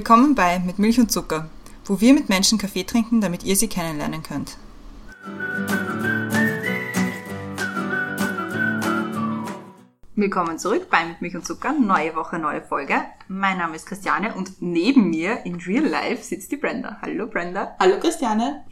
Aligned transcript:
Willkommen 0.00 0.34
bei 0.34 0.58
Mit 0.60 0.78
Milch 0.78 0.98
und 0.98 1.12
Zucker, 1.12 1.50
wo 1.84 2.00
wir 2.00 2.14
mit 2.14 2.30
Menschen 2.30 2.56
Kaffee 2.56 2.84
trinken, 2.84 3.20
damit 3.20 3.44
ihr 3.44 3.54
sie 3.54 3.68
kennenlernen 3.68 4.22
könnt. 4.22 4.56
Willkommen 10.14 10.58
zurück 10.58 10.88
bei 10.90 11.04
Mit 11.04 11.20
Milch 11.20 11.36
und 11.36 11.44
Zucker, 11.44 11.74
neue 11.74 12.16
Woche, 12.16 12.38
neue 12.38 12.62
Folge. 12.62 12.94
Mein 13.28 13.58
Name 13.58 13.76
ist 13.76 13.84
Christiane 13.84 14.34
und 14.34 14.62
neben 14.62 15.10
mir 15.10 15.44
in 15.44 15.56
Real 15.56 15.84
Life 15.84 16.24
sitzt 16.24 16.50
die 16.50 16.56
Brenda. 16.56 16.96
Hallo 17.02 17.26
Brenda. 17.26 17.76
Hallo 17.78 18.00
Christiane. 18.00 18.64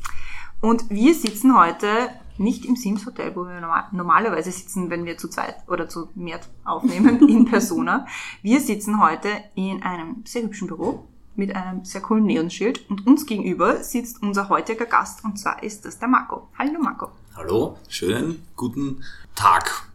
Und 0.63 0.89
wir 0.89 1.15
sitzen 1.15 1.55
heute 1.55 2.09
nicht 2.39 2.65
im 2.65 2.75
Sims 2.75 3.05
Hotel, 3.05 3.37
wo 3.37 3.45
wir 3.45 3.61
normalerweise 3.93 4.51
sitzen, 4.51 4.89
wenn 4.89 5.05
wir 5.05 5.19
zu 5.19 5.29
zweit 5.29 5.57
oder 5.69 5.91
zu 5.91 6.09
mehr 6.15 6.41
aufnehmen, 6.65 7.19
in 7.29 7.45
Persona. 7.45 8.07
Wir 8.41 8.61
sitzen 8.61 9.03
heute 9.03 9.29
in 9.57 9.83
einem 9.83 10.25
sehr 10.25 10.45
hübschen 10.45 10.69
Büro 10.69 11.07
mit 11.39 11.55
einem 11.55 11.85
sehr 11.85 12.01
coolen 12.01 12.25
Neonschild 12.25 12.91
und 12.91 13.07
uns 13.07 13.25
gegenüber 13.25 13.83
sitzt 13.83 14.21
unser 14.23 14.49
heutiger 14.49 14.87
Gast 14.87 15.25
und 15.25 15.39
zwar 15.39 15.63
ist 15.63 15.85
das 15.85 15.99
der 15.99 16.09
Marco. 16.09 16.49
Hallo 16.59 16.81
Marco. 16.81 17.13
Hallo, 17.37 17.79
schönen 17.89 18.43
guten 18.57 19.05
Tag. 19.37 19.89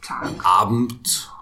Tag. 0.00 0.30
Abend, 0.44 1.32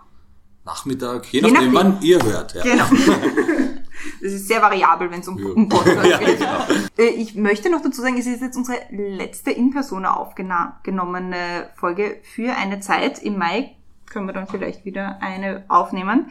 Nachmittag, 0.65 1.27
je, 1.27 1.41
je 1.41 1.51
nachdem, 1.51 1.75
wann 1.75 2.01
ihr 2.01 2.23
hört. 2.23 2.55
Ja. 2.55 2.63
Genau. 2.63 2.87
Das 4.23 4.33
ist 4.33 4.49
sehr 4.49 4.63
variabel, 4.63 5.11
wenn 5.11 5.21
es 5.21 5.29
um, 5.29 5.39
ja. 5.39 5.49
um 5.51 5.69
Podcast 5.69 6.07
ja, 6.07 6.17
geht. 6.17 6.39
Genau. 6.39 6.65
Äh, 6.97 7.11
ich 7.11 7.35
möchte 7.35 7.71
noch 7.71 7.83
dazu 7.83 8.01
sagen, 8.01 8.17
es 8.17 8.27
ist 8.27 8.41
jetzt 8.41 8.57
unsere 8.57 8.79
letzte 8.91 9.51
in 9.51 9.71
Persona 9.71 10.15
aufgenommene 10.15 11.69
Folge 11.75 12.19
für 12.23 12.55
eine 12.57 12.81
Zeit. 12.81 13.23
Im 13.23 13.37
Mai 13.37 13.77
können 14.07 14.27
wir 14.27 14.33
dann 14.33 14.47
vielleicht 14.47 14.87
wieder 14.87 15.21
eine 15.21 15.65
aufnehmen. 15.69 16.31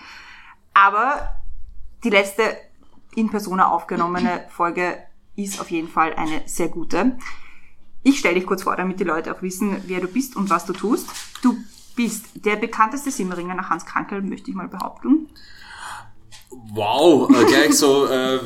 Aber 0.73 1.35
die 2.03 2.09
letzte 2.09 2.57
in 3.15 3.29
Persona 3.29 3.69
aufgenommene 3.69 4.45
Folge 4.49 4.97
ist 5.35 5.59
auf 5.59 5.71
jeden 5.71 5.87
Fall 5.87 6.13
eine 6.13 6.41
sehr 6.45 6.67
gute. 6.67 7.17
Ich 8.03 8.19
stelle 8.19 8.35
dich 8.35 8.45
kurz 8.45 8.63
vor, 8.63 8.75
damit 8.75 8.99
die 8.99 9.03
Leute 9.03 9.33
auch 9.35 9.41
wissen, 9.41 9.81
wer 9.87 9.99
du 9.99 10.07
bist 10.07 10.35
und 10.35 10.49
was 10.49 10.65
du 10.65 10.73
tust. 10.73 11.07
Du 11.41 11.57
bist 11.95 12.45
der 12.45 12.55
bekannteste 12.55 13.11
Simmeringer 13.11 13.55
nach 13.55 13.69
Hans 13.69 13.85
Krankel, 13.85 14.21
möchte 14.21 14.49
ich 14.49 14.55
mal 14.55 14.67
behaupten. 14.67 15.27
Wow, 16.49 17.29
äh, 17.29 17.45
gleich 17.45 17.77
so, 17.77 18.07
äh, 18.07 18.39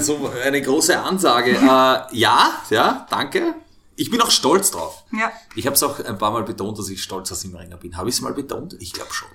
so 0.00 0.30
eine 0.44 0.60
große 0.60 0.98
Ansage. 0.98 1.52
Äh, 1.52 2.16
ja, 2.16 2.62
ja, 2.70 3.06
danke. 3.10 3.54
Ich 3.96 4.10
bin 4.10 4.20
auch 4.20 4.30
stolz 4.30 4.70
drauf. 4.70 5.04
Ja. 5.12 5.30
Ich 5.54 5.66
habe 5.66 5.74
es 5.74 5.82
auch 5.82 5.98
ein 6.04 6.18
paar 6.18 6.30
Mal 6.30 6.44
betont, 6.44 6.78
dass 6.78 6.88
ich 6.88 7.02
stolzer 7.02 7.34
Simmeringer 7.34 7.76
bin. 7.76 7.96
Habe 7.96 8.08
ich 8.08 8.16
es 8.16 8.20
mal 8.20 8.32
betont? 8.32 8.76
Ich 8.80 8.92
glaube 8.92 9.12
schon. 9.12 9.28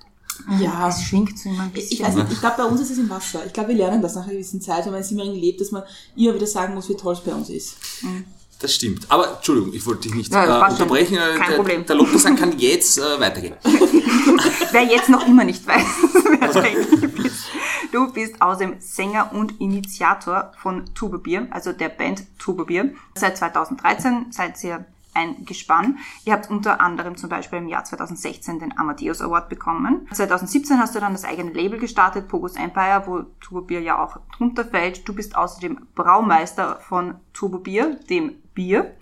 Ja, 0.60 0.90
es 0.90 1.02
schwingt 1.04 1.38
so 1.38 1.50
immer 1.50 1.64
ein 1.64 1.72
bisschen. 1.72 1.94
Ich 1.94 2.04
weiß 2.04 2.16
nicht, 2.16 2.32
ich 2.32 2.40
glaube, 2.40 2.56
bei 2.58 2.64
uns 2.66 2.82
ist 2.82 2.92
es 2.92 2.98
im 2.98 3.10
Wasser. 3.10 3.46
Ich 3.46 3.54
glaube, 3.54 3.70
wir 3.70 3.76
lernen 3.76 4.02
das 4.02 4.16
nach 4.16 4.24
einer 4.24 4.34
gewissen 4.34 4.62
Zeit, 4.62 4.86
wenn 4.86 4.92
man 4.92 5.02
in 5.02 5.08
Simmering 5.08 5.34
lebt, 5.34 5.62
dass 5.62 5.72
man 5.72 5.84
immer 6.16 6.36
wieder 6.36 6.48
sagen 6.48 6.74
muss, 6.74 6.90
wie 6.90 6.96
toll 6.96 7.14
es 7.14 7.22
bei 7.22 7.34
uns 7.34 7.50
ist. 7.50 7.76
Mhm. 8.02 8.26
Das 8.60 8.74
stimmt. 8.74 9.06
Aber 9.10 9.36
Entschuldigung, 9.36 9.74
ich 9.74 9.86
wollte 9.86 10.04
dich 10.04 10.16
nicht 10.16 10.32
ja, 10.32 10.68
äh, 10.68 10.72
unterbrechen. 10.72 11.18
Kein 11.18 11.50
der, 11.50 11.56
Problem. 11.58 11.86
Der 11.86 11.96
Lobgesang 11.98 12.38
kann 12.38 12.58
jetzt 12.60 12.98
äh, 12.98 13.20
weitergehen. 13.20 13.56
Wer 14.72 14.84
jetzt 14.84 15.10
noch 15.10 15.28
immer 15.28 15.44
nicht 15.44 15.68
weiß, 15.68 15.86
wer 16.40 16.48
du 16.48 16.60
eigentlich 16.60 17.12
bist. 17.14 17.46
Du 17.92 18.12
bist 18.12 18.42
außerdem 18.42 18.78
Sänger 18.80 19.32
und 19.34 19.60
Initiator 19.60 20.52
von 20.62 20.86
Tubebier, 20.96 21.48
also 21.52 21.74
der 21.74 21.90
Band 21.90 22.24
Tubebier. 22.40 22.94
Seit 23.16 23.38
2013 23.38 24.28
seid 24.32 24.64
ihr 24.64 24.86
ein 25.14 25.46
Gespann. 25.46 25.98
Ihr 26.26 26.34
habt 26.34 26.50
unter 26.50 26.82
anderem 26.82 27.16
zum 27.18 27.30
Beispiel 27.30 27.60
im 27.60 27.68
Jahr 27.68 27.84
2016 27.84 28.60
den 28.60 28.78
Amadeus 28.78 29.22
Award 29.22 29.50
bekommen. 29.50 30.08
2017 30.12 30.80
hast 30.80 30.96
du 30.96 31.00
dann 31.00 31.14
das 31.14 31.26
eigene 31.26 31.52
Label 31.52 31.80
gestartet, 31.80 32.28
Pogus 32.28 32.56
Empire, 32.56 33.04
wo 33.06 33.24
Turbo 33.40 33.74
ja 33.74 34.04
auch 34.04 34.18
drunter 34.36 34.66
fällt. 34.66 35.08
Du 35.08 35.14
bist 35.14 35.36
außerdem 35.36 35.88
Braumeister 35.96 36.78
von 36.82 37.16
Turbo 37.34 37.60
dem 37.60 38.36
Bier. 38.54 38.96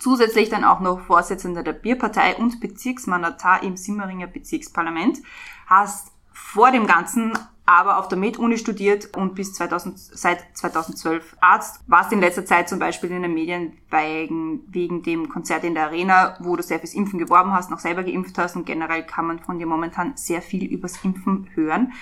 Zusätzlich 0.00 0.50
dann 0.50 0.64
auch 0.64 0.80
noch 0.80 1.00
Vorsitzender 1.00 1.62
der 1.62 1.72
Bierpartei 1.72 2.36
und 2.36 2.60
Bezirksmandatar 2.60 3.62
im 3.62 3.76
Simmeringer 3.76 4.26
Bezirksparlament. 4.26 5.18
Hast 5.66 6.12
vor 6.32 6.70
dem 6.72 6.86
Ganzen 6.86 7.32
aber 7.66 7.98
auf 7.98 8.08
der 8.08 8.18
Med-Uni 8.18 8.58
studiert 8.58 9.16
und 9.16 9.34
bis 9.34 9.54
2000, 9.54 9.98
seit 9.98 10.56
2012 10.56 11.36
Arzt. 11.40 11.80
Warst 11.86 12.12
in 12.12 12.20
letzter 12.20 12.44
Zeit 12.44 12.68
zum 12.68 12.78
Beispiel 12.78 13.10
in 13.10 13.22
den 13.22 13.32
Medien 13.32 13.78
wegen, 13.90 14.60
wegen 14.68 15.02
dem 15.02 15.28
Konzert 15.28 15.64
in 15.64 15.74
der 15.74 15.84
Arena, 15.84 16.36
wo 16.40 16.56
du 16.56 16.62
sehr 16.62 16.78
fürs 16.78 16.94
Impfen 16.94 17.18
geworben 17.18 17.52
hast, 17.52 17.70
noch 17.70 17.78
selber 17.78 18.02
geimpft 18.02 18.36
hast 18.36 18.56
und 18.56 18.66
generell 18.66 19.04
kann 19.06 19.26
man 19.26 19.38
von 19.38 19.58
dir 19.58 19.66
momentan 19.66 20.16
sehr 20.16 20.42
viel 20.42 20.64
übers 20.64 21.02
Impfen 21.04 21.48
hören, 21.54 21.92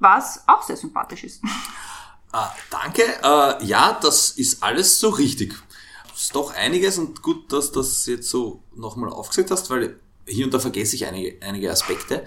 was 0.00 0.42
auch 0.48 0.62
sehr 0.62 0.76
sympathisch 0.76 1.24
ist. 1.24 1.42
Ah, 2.32 2.50
danke. 2.68 3.02
Äh, 3.22 3.64
ja, 3.64 3.96
das 4.02 4.32
ist 4.32 4.60
alles 4.64 4.98
so 4.98 5.10
richtig. 5.10 5.54
Ist 6.12 6.34
doch 6.34 6.52
einiges 6.54 6.98
und 6.98 7.22
gut, 7.22 7.52
dass 7.52 7.70
du 7.70 7.78
das 7.78 8.06
jetzt 8.06 8.28
so 8.28 8.64
nochmal 8.74 9.10
aufgesetzt 9.10 9.52
hast, 9.52 9.70
weil 9.70 10.00
hier 10.26 10.44
und 10.46 10.54
da 10.54 10.58
vergesse 10.58 10.96
ich 10.96 11.06
einige, 11.06 11.36
einige 11.42 11.70
Aspekte 11.70 12.24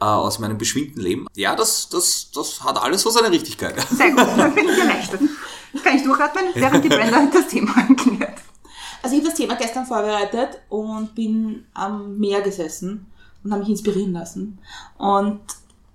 äh, 0.00 0.04
aus 0.04 0.38
meinem 0.38 0.58
beschwingten 0.58 1.00
Leben. 1.00 1.26
Ja, 1.34 1.56
das, 1.56 1.88
das, 1.88 2.30
das 2.32 2.62
hat 2.62 2.80
alles 2.80 3.02
so 3.02 3.10
seine 3.10 3.30
Richtigkeit. 3.30 3.80
Sehr 3.90 4.10
gut, 4.10 4.26
dann 4.36 4.54
bin 4.54 4.68
ich 4.68 4.78
erleichtert. 4.78 5.20
Kann 5.84 5.96
ich 5.96 6.02
durchatmen, 6.02 6.44
während 6.54 6.84
die 6.84 6.88
Brenda 6.88 7.28
das 7.32 7.48
Thema 7.48 7.76
anklärt. 7.76 8.38
Also 9.02 9.16
ich 9.16 9.22
habe 9.22 9.30
das 9.30 9.38
Thema 9.38 9.54
gestern 9.54 9.86
vorbereitet 9.86 10.60
und 10.68 11.14
bin 11.14 11.64
am 11.74 12.18
Meer 12.18 12.42
gesessen 12.42 13.06
und 13.42 13.52
habe 13.52 13.60
mich 13.62 13.70
inspirieren 13.70 14.12
lassen. 14.12 14.58
Und 14.98 15.40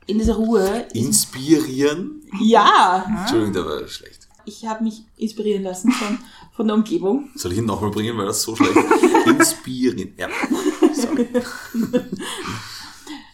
in 0.07 0.17
dieser 0.17 0.35
Ruhe... 0.35 0.87
Inspirieren? 0.93 2.21
Ja. 2.39 3.05
Entschuldigung, 3.21 3.53
der 3.53 3.65
war 3.65 3.87
schlecht. 3.87 4.27
Ich 4.45 4.65
habe 4.67 4.83
mich 4.83 5.03
inspirieren 5.17 5.63
lassen 5.63 5.91
von, 5.91 6.19
von 6.55 6.67
der 6.67 6.75
Umgebung. 6.75 7.29
Soll 7.35 7.51
ich 7.51 7.57
ihn 7.57 7.65
nochmal 7.65 7.89
bringen, 7.89 8.17
weil 8.17 8.27
das 8.27 8.43
so 8.43 8.55
schlecht 8.55 8.75
ist? 8.75 9.25
Inspirieren, 9.27 10.13
ja. 10.17 10.27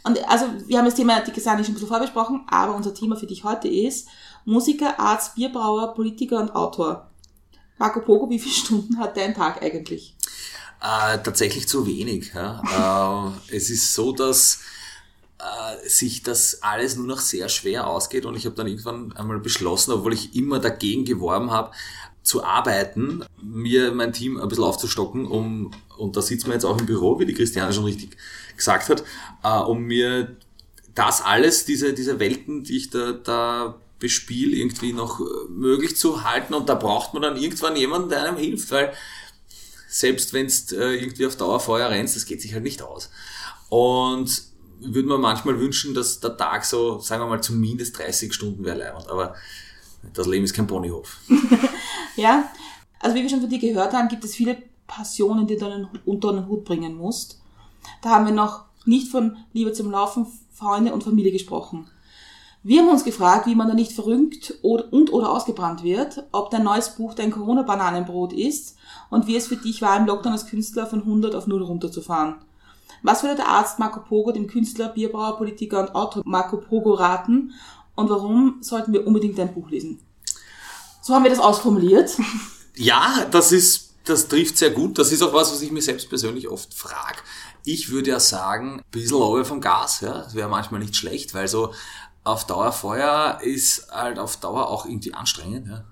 Und 0.03 0.27
also, 0.27 0.45
wir 0.65 0.77
haben 0.77 0.85
das 0.85 0.95
Thema 0.95 1.21
die 1.21 1.31
Gesang 1.31 1.57
schon 1.57 1.71
ein 1.71 1.73
bisschen 1.73 1.87
vorbesprochen, 1.87 2.43
aber 2.49 2.75
unser 2.75 2.93
Thema 2.93 3.15
für 3.15 3.27
dich 3.27 3.43
heute 3.43 3.67
ist 3.67 4.07
Musiker, 4.45 4.99
Arzt, 4.99 5.35
Bierbrauer, 5.35 5.93
Politiker 5.93 6.39
und 6.39 6.55
Autor. 6.55 7.11
Marco 7.77 8.01
Pogo, 8.01 8.29
wie 8.29 8.39
viele 8.39 8.53
Stunden 8.55 8.97
hat 8.97 9.15
dein 9.17 9.33
Tag 9.33 9.61
eigentlich? 9.61 10.15
Äh, 10.81 11.19
tatsächlich 11.19 11.67
zu 11.67 11.85
wenig. 11.85 12.31
Ja. 12.33 13.33
äh, 13.49 13.55
es 13.55 13.69
ist 13.69 13.93
so, 13.93 14.11
dass 14.11 14.59
äh, 15.37 15.87
sich 15.87 16.23
das 16.23 16.63
alles 16.63 16.95
nur 16.95 17.05
noch 17.05 17.19
sehr 17.19 17.49
schwer 17.49 17.87
ausgeht 17.87 18.25
und 18.25 18.35
ich 18.35 18.45
habe 18.45 18.55
dann 18.55 18.67
irgendwann 18.67 19.11
einmal 19.13 19.39
beschlossen, 19.39 19.91
obwohl 19.91 20.13
ich 20.13 20.35
immer 20.35 20.59
dagegen 20.59 21.05
geworben 21.05 21.51
habe, 21.51 21.71
zu 22.23 22.43
arbeiten, 22.43 23.25
mir 23.41 23.91
mein 23.91 24.13
Team 24.13 24.39
ein 24.39 24.47
bisschen 24.47 24.63
aufzustocken, 24.63 25.25
um, 25.25 25.71
und 25.97 26.15
da 26.15 26.21
sitzen 26.21 26.47
wir 26.47 26.53
jetzt 26.53 26.65
auch 26.65 26.79
im 26.79 26.85
Büro, 26.85 27.19
wie 27.19 27.25
die 27.25 27.33
Christiane 27.33 27.73
schon 27.73 27.85
richtig 27.85 28.17
gesagt 28.55 28.89
hat, 28.89 29.03
äh, 29.43 29.57
um 29.57 29.83
mir 29.83 30.35
das 30.93 31.21
alles, 31.21 31.65
diese, 31.65 31.93
diese 31.93 32.19
Welten, 32.19 32.63
die 32.63 32.77
ich 32.77 32.89
da, 32.89 33.13
da 33.13 33.75
bespiele, 33.99 34.55
irgendwie 34.57 34.93
noch 34.93 35.21
möglich 35.49 35.95
zu 35.95 36.23
halten. 36.23 36.53
Und 36.53 36.67
da 36.67 36.75
braucht 36.75 37.13
man 37.13 37.21
dann 37.21 37.37
irgendwann 37.37 37.75
jemanden, 37.75 38.09
der 38.09 38.23
einem 38.23 38.37
hilft, 38.37 38.71
weil 38.71 38.93
selbst 39.87 40.33
wenn 40.33 40.47
du 40.47 40.75
äh, 40.75 40.95
irgendwie 40.95 41.25
auf 41.25 41.37
Dauerfeuer 41.37 41.89
rennst, 41.89 42.15
das 42.15 42.25
geht 42.25 42.41
sich 42.41 42.53
halt 42.53 42.63
nicht 42.63 42.81
aus. 42.81 43.09
Und 43.69 44.43
würde 44.79 45.07
man 45.07 45.21
manchmal 45.21 45.59
wünschen, 45.59 45.93
dass 45.93 46.19
der 46.19 46.35
Tag 46.35 46.65
so, 46.65 46.99
sagen 46.99 47.21
wir 47.21 47.27
mal, 47.27 47.41
zumindest 47.41 47.97
30 47.99 48.33
Stunden 48.33 48.65
wäre 48.65 48.79
leibend. 48.79 49.07
Aber 49.09 49.35
das 50.13 50.27
Leben 50.27 50.45
ist 50.45 50.53
kein 50.53 50.67
Ponyhof. 50.67 51.17
ja, 52.15 52.45
also 52.99 53.15
wie 53.15 53.21
wir 53.21 53.29
schon 53.29 53.41
von 53.41 53.49
dir 53.49 53.59
gehört 53.59 53.93
haben, 53.93 54.07
gibt 54.07 54.23
es 54.23 54.35
viele 54.35 54.57
Passionen, 54.87 55.47
die 55.47 55.57
du 55.57 55.87
unter 56.05 56.33
den 56.33 56.47
Hut 56.47 56.65
bringen 56.65 56.95
musst. 56.95 57.41
Da 58.01 58.09
haben 58.09 58.25
wir 58.25 58.33
noch 58.33 58.65
nicht 58.85 59.09
von 59.09 59.37
Liebe 59.53 59.73
zum 59.73 59.91
Laufen, 59.91 60.27
Freunde 60.51 60.93
und 60.93 61.03
Familie 61.03 61.31
gesprochen. 61.31 61.87
Wir 62.63 62.81
haben 62.81 62.89
uns 62.89 63.03
gefragt, 63.03 63.47
wie 63.47 63.55
man 63.55 63.67
da 63.67 63.73
nicht 63.73 63.91
verrückt 63.91 64.53
und 64.61 65.11
oder 65.11 65.31
ausgebrannt 65.31 65.81
wird, 65.81 66.25
ob 66.31 66.51
dein 66.51 66.63
neues 66.63 66.89
Buch 66.89 67.15
dein 67.15 67.31
Corona-Bananenbrot 67.31 68.33
ist 68.33 68.77
und 69.09 69.25
wie 69.25 69.35
es 69.35 69.47
für 69.47 69.55
dich 69.55 69.81
war, 69.81 69.97
im 69.97 70.05
Lockdown 70.05 70.33
als 70.33 70.45
Künstler 70.45 70.85
von 70.85 70.99
100 70.99 71.33
auf 71.33 71.47
0 71.47 71.63
runterzufahren. 71.63 72.35
Was 73.01 73.23
würde 73.23 73.37
der 73.37 73.47
Arzt 73.47 73.79
Marco 73.79 74.01
Pogo 74.01 74.31
dem 74.31 74.45
Künstler, 74.45 74.89
Bierbrauer, 74.89 75.37
Politiker 75.37 75.79
und 75.79 75.95
Autor 75.95 76.21
Marco 76.23 76.57
Pogo 76.57 76.93
raten 76.93 77.53
und 77.95 78.09
warum 78.09 78.57
sollten 78.61 78.93
wir 78.93 79.05
unbedingt 79.05 79.37
dein 79.37 79.53
Buch 79.53 79.69
lesen? 79.69 79.99
So 81.01 81.13
haben 81.13 81.23
wir 81.23 81.29
das 81.31 81.39
ausformuliert. 81.39 82.17
Ja, 82.73 83.27
das 83.29 83.51
ist, 83.51 83.95
das 84.05 84.29
trifft 84.29 84.57
sehr 84.57 84.71
gut. 84.71 84.97
Das 84.97 85.11
ist 85.11 85.21
auch 85.21 85.33
was, 85.33 85.51
was 85.51 85.61
ich 85.61 85.71
mir 85.71 85.81
selbst 85.81 86.07
persönlich 86.07 86.47
oft 86.47 86.73
frage. 86.73 87.17
Ich 87.65 87.89
würde 87.89 88.11
ja 88.11 88.19
sagen, 88.19 88.75
ein 88.79 88.83
bisschen 88.91 89.17
Ruhe 89.17 89.43
vom 89.43 89.59
Gas, 89.59 89.99
ja. 89.99 90.19
Das 90.19 90.35
wäre 90.35 90.47
manchmal 90.47 90.79
nicht 90.79 90.95
schlecht, 90.95 91.33
weil 91.33 91.49
so 91.49 91.73
auf 92.23 92.47
Dauer 92.47 92.71
Feuer 92.71 93.39
ist 93.43 93.91
halt 93.91 94.19
auf 94.19 94.37
Dauer 94.37 94.69
auch 94.69 94.85
irgendwie 94.85 95.13
anstrengend, 95.13 95.67
ja. 95.67 95.83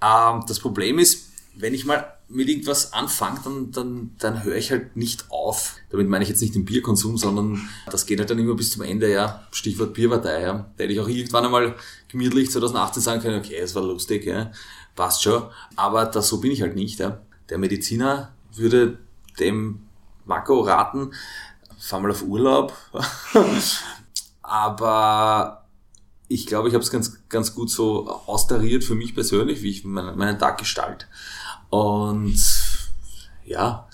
Ähm, 0.00 0.44
das 0.48 0.60
Problem 0.60 0.98
ist, 0.98 1.28
wenn 1.54 1.74
ich 1.74 1.84
mal 1.84 2.17
mit 2.28 2.48
irgendwas 2.48 2.92
anfange, 2.92 3.40
dann, 3.42 3.72
dann, 3.72 4.10
dann 4.18 4.44
höre 4.44 4.56
ich 4.56 4.70
halt 4.70 4.96
nicht 4.96 5.30
auf. 5.30 5.76
Damit 5.90 6.08
meine 6.08 6.22
ich 6.24 6.28
jetzt 6.28 6.42
nicht 6.42 6.54
den 6.54 6.66
Bierkonsum, 6.66 7.16
sondern 7.16 7.68
das 7.90 8.04
geht 8.04 8.18
halt 8.18 8.28
dann 8.28 8.38
immer 8.38 8.54
bis 8.54 8.72
zum 8.72 8.82
Ende, 8.82 9.10
ja. 9.10 9.46
Stichwort 9.50 9.94
Bierpartei, 9.94 10.42
ja. 10.42 10.70
Da 10.76 10.84
hätte 10.84 10.92
ich 10.92 11.00
auch 11.00 11.08
irgendwann 11.08 11.46
einmal 11.46 11.74
gemütlich 12.08 12.50
2018 12.50 13.02
sagen 13.02 13.22
können, 13.22 13.38
okay, 13.38 13.56
es 13.56 13.74
war 13.74 13.82
lustig, 13.82 14.26
ja. 14.26 14.52
Passt 14.94 15.22
schon. 15.22 15.44
Aber 15.76 16.04
das, 16.04 16.28
so 16.28 16.40
bin 16.40 16.50
ich 16.50 16.60
halt 16.60 16.74
nicht, 16.74 16.98
ja. 16.98 17.22
Der 17.48 17.56
Mediziner 17.56 18.34
würde 18.54 18.98
dem 19.40 19.86
Marco 20.26 20.60
raten, 20.60 21.12
fahr 21.78 22.00
mal 22.00 22.10
auf 22.10 22.22
Urlaub. 22.22 22.74
Aber 24.42 25.64
ich 26.28 26.46
glaube, 26.46 26.68
ich 26.68 26.74
habe 26.74 26.84
es 26.84 26.90
ganz, 26.90 27.18
ganz 27.28 27.54
gut 27.54 27.70
so 27.70 28.08
austariert 28.26 28.84
für 28.84 28.94
mich 28.94 29.14
persönlich, 29.14 29.62
wie 29.62 29.70
ich 29.70 29.84
meinen, 29.84 30.16
meinen 30.18 30.38
Tag 30.38 30.58
gestalte. 30.58 31.06
Und 31.70 32.38
ja, 33.44 33.88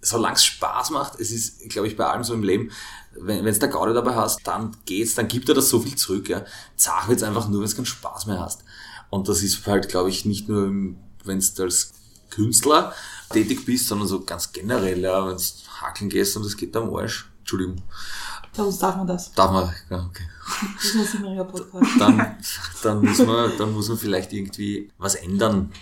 solange 0.00 0.34
es 0.34 0.44
Spaß 0.44 0.90
macht, 0.90 1.20
es 1.20 1.30
ist, 1.30 1.68
glaube 1.70 1.88
ich, 1.88 1.96
bei 1.96 2.06
allem 2.06 2.24
so 2.24 2.34
im 2.34 2.42
Leben, 2.42 2.70
wenn 3.16 3.46
es 3.46 3.60
der 3.60 3.68
Gaude 3.68 3.94
dabei 3.94 4.16
hast, 4.16 4.46
dann 4.46 4.76
geht's, 4.84 5.14
dann 5.14 5.28
gibt 5.28 5.48
er 5.48 5.54
das 5.54 5.68
so 5.68 5.80
viel 5.80 5.94
zurück. 5.94 6.28
Ja. 6.28 6.44
Zach 6.76 7.08
wird's 7.08 7.22
einfach 7.22 7.48
nur, 7.48 7.60
wenn 7.60 7.66
es 7.66 7.76
keinen 7.76 7.86
Spaß 7.86 8.26
mehr 8.26 8.40
hast. 8.40 8.64
Und 9.10 9.28
das 9.28 9.42
ist 9.42 9.64
halt, 9.66 9.88
glaube 9.88 10.10
ich, 10.10 10.24
nicht 10.24 10.48
nur, 10.48 10.66
wenn 11.24 11.40
du 11.40 11.62
als 11.62 11.92
Künstler 12.30 12.92
tätig 13.30 13.64
bist, 13.64 13.86
sondern 13.86 14.08
so 14.08 14.24
ganz 14.24 14.52
generell, 14.52 15.00
ja, 15.00 15.26
wenn 15.26 15.36
du 15.36 15.42
hackeln 15.80 16.10
gehst 16.10 16.36
und 16.36 16.44
es 16.44 16.56
geht 16.56 16.76
am 16.76 16.94
Arsch. 16.94 17.30
Entschuldigung. 17.40 17.76
Bei 18.56 18.62
uns 18.62 18.78
darf 18.78 18.96
man 18.96 19.06
das. 19.06 19.32
Darf 19.32 19.50
man, 19.50 19.72
ja, 19.90 20.04
okay. 20.04 20.28
Das 20.76 20.84
ist 20.84 21.14
ein 21.14 21.46
Podcast. 21.46 22.00
Dann, 22.00 22.36
dann, 22.82 23.04
muss 23.04 23.18
man, 23.18 23.52
dann 23.58 23.72
muss 23.72 23.88
man 23.88 23.98
vielleicht 23.98 24.32
irgendwie 24.32 24.90
was 24.98 25.14
ändern. 25.14 25.72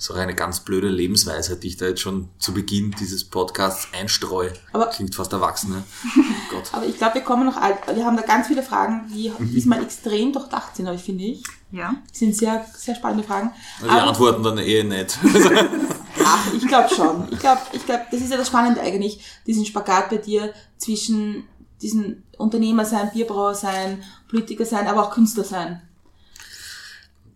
So 0.00 0.14
eine 0.14 0.34
ganz 0.34 0.60
blöde 0.60 0.88
Lebensweise, 0.88 1.58
die 1.58 1.68
ich 1.68 1.76
da 1.76 1.84
jetzt 1.84 2.00
schon 2.00 2.30
zu 2.38 2.54
Beginn 2.54 2.94
dieses 2.98 3.22
Podcasts 3.22 3.86
einstreue. 3.92 4.54
Aber, 4.72 4.86
Klingt 4.86 5.14
fast 5.14 5.30
erwachsen, 5.34 5.72
ne? 5.72 5.84
Gott. 6.50 6.70
Aber 6.72 6.86
ich 6.86 6.96
glaube, 6.96 7.16
wir 7.16 7.20
kommen 7.20 7.44
noch, 7.44 7.56
wir 7.56 8.06
haben 8.06 8.16
da 8.16 8.22
ganz 8.22 8.46
viele 8.46 8.62
Fragen, 8.62 9.10
die 9.14 9.28
mhm. 9.28 9.52
diesmal 9.52 9.82
extrem 9.82 10.32
durchdacht 10.32 10.74
sind, 10.74 10.86
aber 10.86 10.96
ich 10.96 11.02
finde 11.02 11.24
ich. 11.24 11.44
Ja. 11.70 11.96
Das 12.08 12.18
sind 12.18 12.34
sehr, 12.34 12.64
sehr 12.74 12.94
spannende 12.94 13.24
Fragen. 13.24 13.52
Die 13.84 13.90
aber, 13.90 14.04
antworten 14.04 14.42
dann 14.42 14.56
eh 14.56 14.82
nicht. 14.84 15.18
Ach, 16.24 16.52
ich 16.54 16.66
glaube 16.66 16.88
schon. 16.88 17.28
Ich 17.30 17.38
glaube, 17.38 17.60
ich 17.72 17.84
glaube, 17.84 18.06
das 18.10 18.22
ist 18.22 18.30
ja 18.30 18.38
das 18.38 18.48
Spannende 18.48 18.80
eigentlich, 18.80 19.22
diesen 19.46 19.66
Spagat 19.66 20.08
bei 20.08 20.16
dir 20.16 20.54
zwischen 20.78 21.44
diesen 21.82 22.24
Unternehmer 22.38 22.86
sein, 22.86 23.10
Bierbrauer 23.12 23.54
sein, 23.54 24.02
Politiker 24.30 24.64
sein, 24.64 24.86
aber 24.86 25.02
auch 25.02 25.10
Künstler 25.10 25.44
sein. 25.44 25.82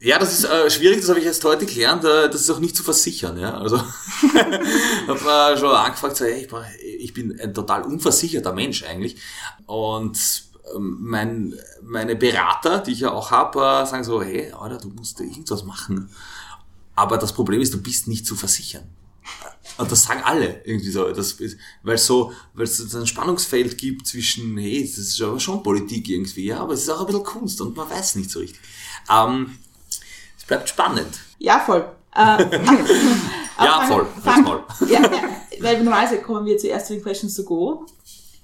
Ja, 0.04 0.18
das 0.18 0.38
ist 0.38 0.44
äh, 0.44 0.70
schwierig, 0.70 1.00
das 1.00 1.08
habe 1.08 1.18
ich 1.18 1.24
erst 1.24 1.42
heute 1.44 1.64
gelernt, 1.64 2.04
äh, 2.04 2.28
das 2.28 2.42
ist 2.42 2.50
auch 2.50 2.58
nicht 2.58 2.76
zu 2.76 2.82
versichern. 2.82 3.38
Ja? 3.38 3.56
Also 3.56 3.78
habe 5.08 5.54
äh, 5.54 5.58
schon 5.58 5.70
angefragt, 5.70 6.16
so, 6.16 6.26
hey, 6.26 6.46
ich, 6.46 7.04
ich 7.04 7.14
bin 7.14 7.40
ein 7.40 7.54
total 7.54 7.84
unversicherter 7.84 8.52
Mensch 8.52 8.84
eigentlich. 8.84 9.16
Und 9.64 10.18
ähm, 10.76 10.98
mein, 11.00 11.54
meine 11.82 12.16
Berater, 12.16 12.80
die 12.80 12.92
ich 12.92 13.00
ja 13.00 13.12
auch 13.12 13.30
habe, 13.30 13.58
äh, 13.60 13.86
sagen 13.86 14.04
so, 14.04 14.22
hey, 14.22 14.52
Alter, 14.52 14.76
du 14.76 14.90
musst 14.90 15.20
irgendwas 15.20 15.64
machen. 15.64 16.10
Aber 16.94 17.16
das 17.16 17.32
Problem 17.32 17.62
ist, 17.62 17.72
du 17.72 17.80
bist 17.80 18.06
nicht 18.06 18.26
zu 18.26 18.36
versichern. 18.36 18.84
Und 19.78 19.90
das 19.90 20.02
sagen 20.02 20.20
alle 20.22 20.60
irgendwie 20.66 20.90
so, 20.90 21.10
das, 21.12 21.38
weil 21.82 21.96
so, 21.96 22.30
weil 22.52 22.64
es 22.64 22.76
so 22.76 22.98
ein 22.98 23.06
Spannungsfeld 23.06 23.78
gibt 23.78 24.06
zwischen, 24.06 24.58
hey, 24.58 24.82
das 24.82 24.98
ist 24.98 25.22
aber 25.22 25.40
schon 25.40 25.62
Politik 25.62 26.10
irgendwie, 26.10 26.44
ja, 26.44 26.60
aber 26.60 26.74
es 26.74 26.82
ist 26.82 26.90
auch 26.90 27.00
ein 27.00 27.06
bisschen 27.06 27.24
Kunst 27.24 27.60
und 27.62 27.74
man 27.74 27.88
weiß 27.88 28.16
nicht 28.16 28.30
so 28.30 28.40
richtig. 28.40 28.60
Ähm, 29.10 29.56
es 30.44 30.48
bleibt 30.48 30.68
spannend. 30.68 31.20
Ja, 31.38 31.58
voll. 31.58 31.88
Äh, 32.14 32.20
ja, 33.58 33.86
voll. 33.88 34.06
Fang, 34.22 34.44
mal. 34.44 34.62
Ja, 34.86 35.00
ja, 35.00 35.10
weil 35.60 35.82
normalerweise 35.82 36.20
kommen 36.20 36.44
wir 36.44 36.58
zuerst 36.58 36.88
zu 36.88 36.92
den 36.92 37.02
Questions 37.02 37.34
to 37.34 37.44
go. 37.44 37.86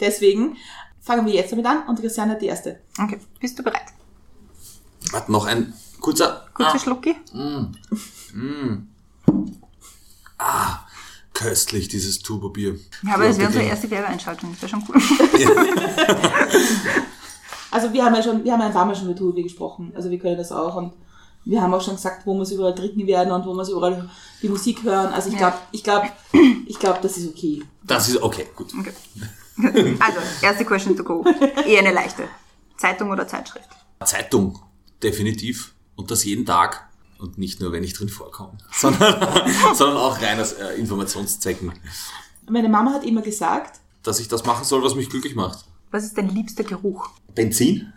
Deswegen 0.00 0.56
fangen 1.02 1.26
wir 1.26 1.34
jetzt 1.34 1.52
damit 1.52 1.66
an 1.66 1.86
und 1.88 2.00
Christiane 2.00 2.32
hat 2.32 2.40
die 2.40 2.46
erste. 2.46 2.80
Okay, 2.98 3.20
bist 3.38 3.58
du 3.58 3.62
bereit? 3.62 3.84
Warte, 5.12 5.30
noch 5.30 5.44
ein 5.44 5.74
kurzer... 6.00 6.46
Kurzer 6.54 6.76
ah. 6.76 6.78
Schlucki. 6.78 7.16
Mm. 7.34 7.66
Mm. 8.32 8.88
Ah, 10.38 10.78
köstlich, 11.34 11.88
dieses 11.88 12.20
Turbobier. 12.20 12.78
Ja, 13.02 13.14
aber 13.14 13.28
das 13.28 13.36
wäre 13.36 13.48
unsere 13.48 13.64
erste 13.64 13.90
Werbeeinschaltung, 13.90 14.52
das 14.52 14.62
wäre 14.62 14.70
schon 14.70 14.84
cool. 14.88 14.96
also 17.70 17.92
wir 17.92 18.04
haben 18.06 18.14
ja 18.14 18.22
schon, 18.22 18.42
wir 18.42 18.52
haben 18.52 18.60
ja 18.60 18.66
ein 18.68 18.72
paar 18.72 18.86
Mal 18.86 18.96
schon 18.96 19.04
über 19.04 19.16
Turbobier 19.16 19.42
gesprochen, 19.42 19.92
also 19.94 20.08
wir 20.08 20.18
können 20.18 20.38
das 20.38 20.50
auch 20.50 20.76
und 20.76 20.94
wir 21.44 21.62
haben 21.62 21.72
auch 21.72 21.82
schon 21.82 21.96
gesagt, 21.96 22.26
wo 22.26 22.34
wir 22.34 22.42
es 22.42 22.52
überall 22.52 22.74
trinken 22.74 23.06
werden 23.06 23.32
und 23.32 23.46
wo 23.46 23.54
wir 23.54 23.62
es 23.62 23.68
überall 23.68 24.08
die 24.42 24.48
Musik 24.48 24.82
hören. 24.82 25.12
Also 25.12 25.30
ich 25.30 25.36
glaube, 25.36 25.56
ich 25.72 25.82
glaube, 25.82 26.08
ich 26.66 26.78
glaube, 26.78 26.98
das 27.02 27.16
ist 27.16 27.28
okay. 27.28 27.62
Das 27.82 28.08
ist 28.08 28.22
okay, 28.22 28.46
gut. 28.54 28.72
Okay. 28.78 28.92
Also, 30.00 30.20
erste 30.40 30.64
Question 30.64 30.96
to 30.96 31.04
go. 31.04 31.22
Eher 31.66 31.80
eine 31.80 31.92
leichte. 31.92 32.26
Zeitung 32.78 33.10
oder 33.10 33.28
Zeitschrift? 33.28 33.68
Zeitung, 34.02 34.58
definitiv. 35.02 35.74
Und 35.96 36.10
das 36.10 36.24
jeden 36.24 36.46
Tag. 36.46 36.88
Und 37.18 37.36
nicht 37.36 37.60
nur, 37.60 37.70
wenn 37.70 37.84
ich 37.84 37.92
drin 37.92 38.08
vorkomme, 38.08 38.56
sondern, 38.72 39.20
sondern 39.74 39.98
auch 39.98 40.22
rein 40.22 40.40
aus 40.40 40.52
äh, 40.52 40.76
Informationszwecken. 40.76 41.72
Meine 42.48 42.70
Mama 42.70 42.94
hat 42.94 43.04
immer 43.04 43.20
gesagt, 43.20 43.80
dass 44.02 44.18
ich 44.18 44.28
das 44.28 44.46
machen 44.46 44.64
soll, 44.64 44.82
was 44.82 44.94
mich 44.94 45.10
glücklich 45.10 45.34
macht. 45.34 45.66
Was 45.90 46.04
ist 46.04 46.16
dein 46.16 46.30
liebster 46.30 46.64
Geruch? 46.64 47.10
Benzin. 47.34 47.92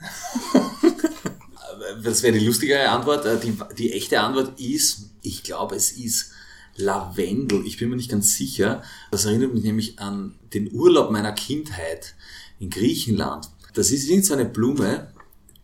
Das 2.03 2.24
wäre 2.24 2.38
die 2.38 2.45
lustigere 2.45 2.89
Antwort. 2.89 3.25
Äh, 3.25 3.39
die, 3.39 3.57
die 3.77 3.94
echte 3.94 4.19
Antwort 4.19 4.59
ist, 4.59 5.09
ich 5.21 5.44
glaube, 5.44 5.75
es 5.75 5.91
ist 5.91 6.31
Lavendel. 6.75 7.65
Ich 7.65 7.77
bin 7.77 7.89
mir 7.89 7.95
nicht 7.95 8.12
ganz 8.12 8.35
sicher. 8.35 8.81
Das 9.12 9.25
erinnert 9.25 9.53
mich 9.53 9.63
nämlich 9.63 10.00
an 10.00 10.35
den 10.53 10.74
Urlaub 10.74 11.12
meiner 11.12 11.31
Kindheit 11.31 12.15
in 12.59 12.69
Griechenland. 12.69 13.50
Das 13.74 13.91
ist 13.91 14.07
irgendeine 14.09 14.45
Blume, 14.45 15.12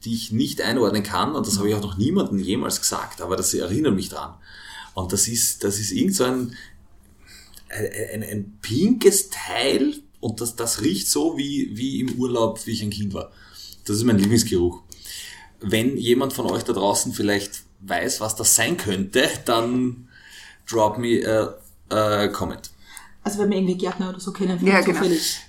die 0.03 0.13
ich 0.13 0.31
nicht 0.31 0.61
einordnen 0.61 1.03
kann 1.03 1.35
und 1.35 1.45
das 1.45 1.57
habe 1.57 1.69
ich 1.69 1.75
auch 1.75 1.81
noch 1.81 1.97
niemandem 1.97 2.39
jemals 2.39 2.79
gesagt, 2.79 3.21
aber 3.21 3.35
das 3.35 3.53
erinnert 3.53 3.95
mich 3.95 4.09
dran. 4.09 4.35
Und 4.93 5.11
das 5.11 5.27
ist, 5.27 5.63
das 5.63 5.79
ist 5.79 5.91
irgend 5.91 6.15
so 6.15 6.23
ein, 6.23 6.55
ein, 7.69 8.23
ein 8.23 8.57
pinkes 8.61 9.29
Teil 9.29 9.95
und 10.19 10.41
das, 10.41 10.55
das 10.55 10.81
riecht 10.81 11.07
so 11.07 11.37
wie, 11.37 11.71
wie 11.73 11.99
im 11.99 12.15
Urlaub, 12.15 12.65
wie 12.65 12.71
ich 12.71 12.81
ein 12.81 12.89
Kind 12.89 13.13
war. 13.13 13.31
Das 13.85 13.97
ist 13.97 14.03
mein 14.03 14.17
Lieblingsgeruch. 14.17 14.81
Wenn 15.61 15.97
jemand 15.97 16.33
von 16.33 16.45
euch 16.45 16.63
da 16.63 16.73
draußen 16.73 17.13
vielleicht 17.13 17.63
weiß, 17.81 18.21
was 18.21 18.35
das 18.35 18.55
sein 18.55 18.77
könnte, 18.77 19.27
dann 19.45 20.09
drop 20.69 20.97
me 20.97 21.21
a, 21.89 21.93
a 21.95 22.27
comment. 22.27 22.71
Also 23.23 23.39
wenn 23.39 23.49
wir 23.49 23.57
irgendwie 23.57 23.77
Gärtner 23.77 24.09
oder 24.09 24.19
so 24.19 24.31
kennen, 24.31 24.65
ja, 24.65 24.81
genau. 24.81 24.97
zufällig. 24.97 25.39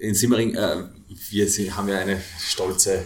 In 0.00 0.14
Simmering, 0.14 0.54
äh, 0.54 0.84
wir 1.30 1.76
haben 1.76 1.88
ja 1.88 1.98
eine 1.98 2.20
stolze 2.38 3.04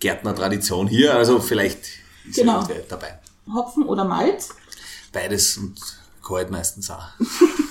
Gärtnertradition 0.00 0.88
hier, 0.88 1.14
also 1.14 1.38
vielleicht 1.38 1.84
ist 2.28 2.36
genau. 2.36 2.66
dabei. 2.88 3.18
Hopfen 3.52 3.84
oder 3.84 4.04
Malz? 4.04 4.50
Beides 5.12 5.56
und 5.58 5.78
kalt 6.26 6.50
meistens 6.50 6.90
auch. 6.90 7.08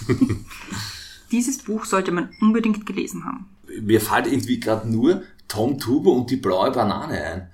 Dieses 1.32 1.60
Buch 1.60 1.86
sollte 1.86 2.12
man 2.12 2.30
unbedingt 2.42 2.86
gelesen 2.86 3.26
haben. 3.26 3.50
Mir 3.82 4.02
fällt 4.02 4.28
irgendwie 4.28 4.60
gerade 4.60 4.90
nur 4.90 5.24
Tom 5.48 5.80
Tuber 5.80 6.12
und 6.12 6.30
die 6.30 6.36
blaue 6.36 6.72
Banane 6.72 7.24
ein. 7.24 7.52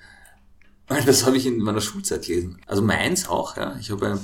Das 0.88 1.26
habe 1.26 1.38
ich 1.38 1.46
in 1.46 1.60
meiner 1.60 1.82
Schulzeit 1.82 2.26
gelesen. 2.26 2.60
Also 2.66 2.82
meins 2.82 3.28
auch, 3.28 3.58
ja. 3.58 3.76
Ich 3.80 3.92
habe 3.92 4.08
ein, 4.08 4.20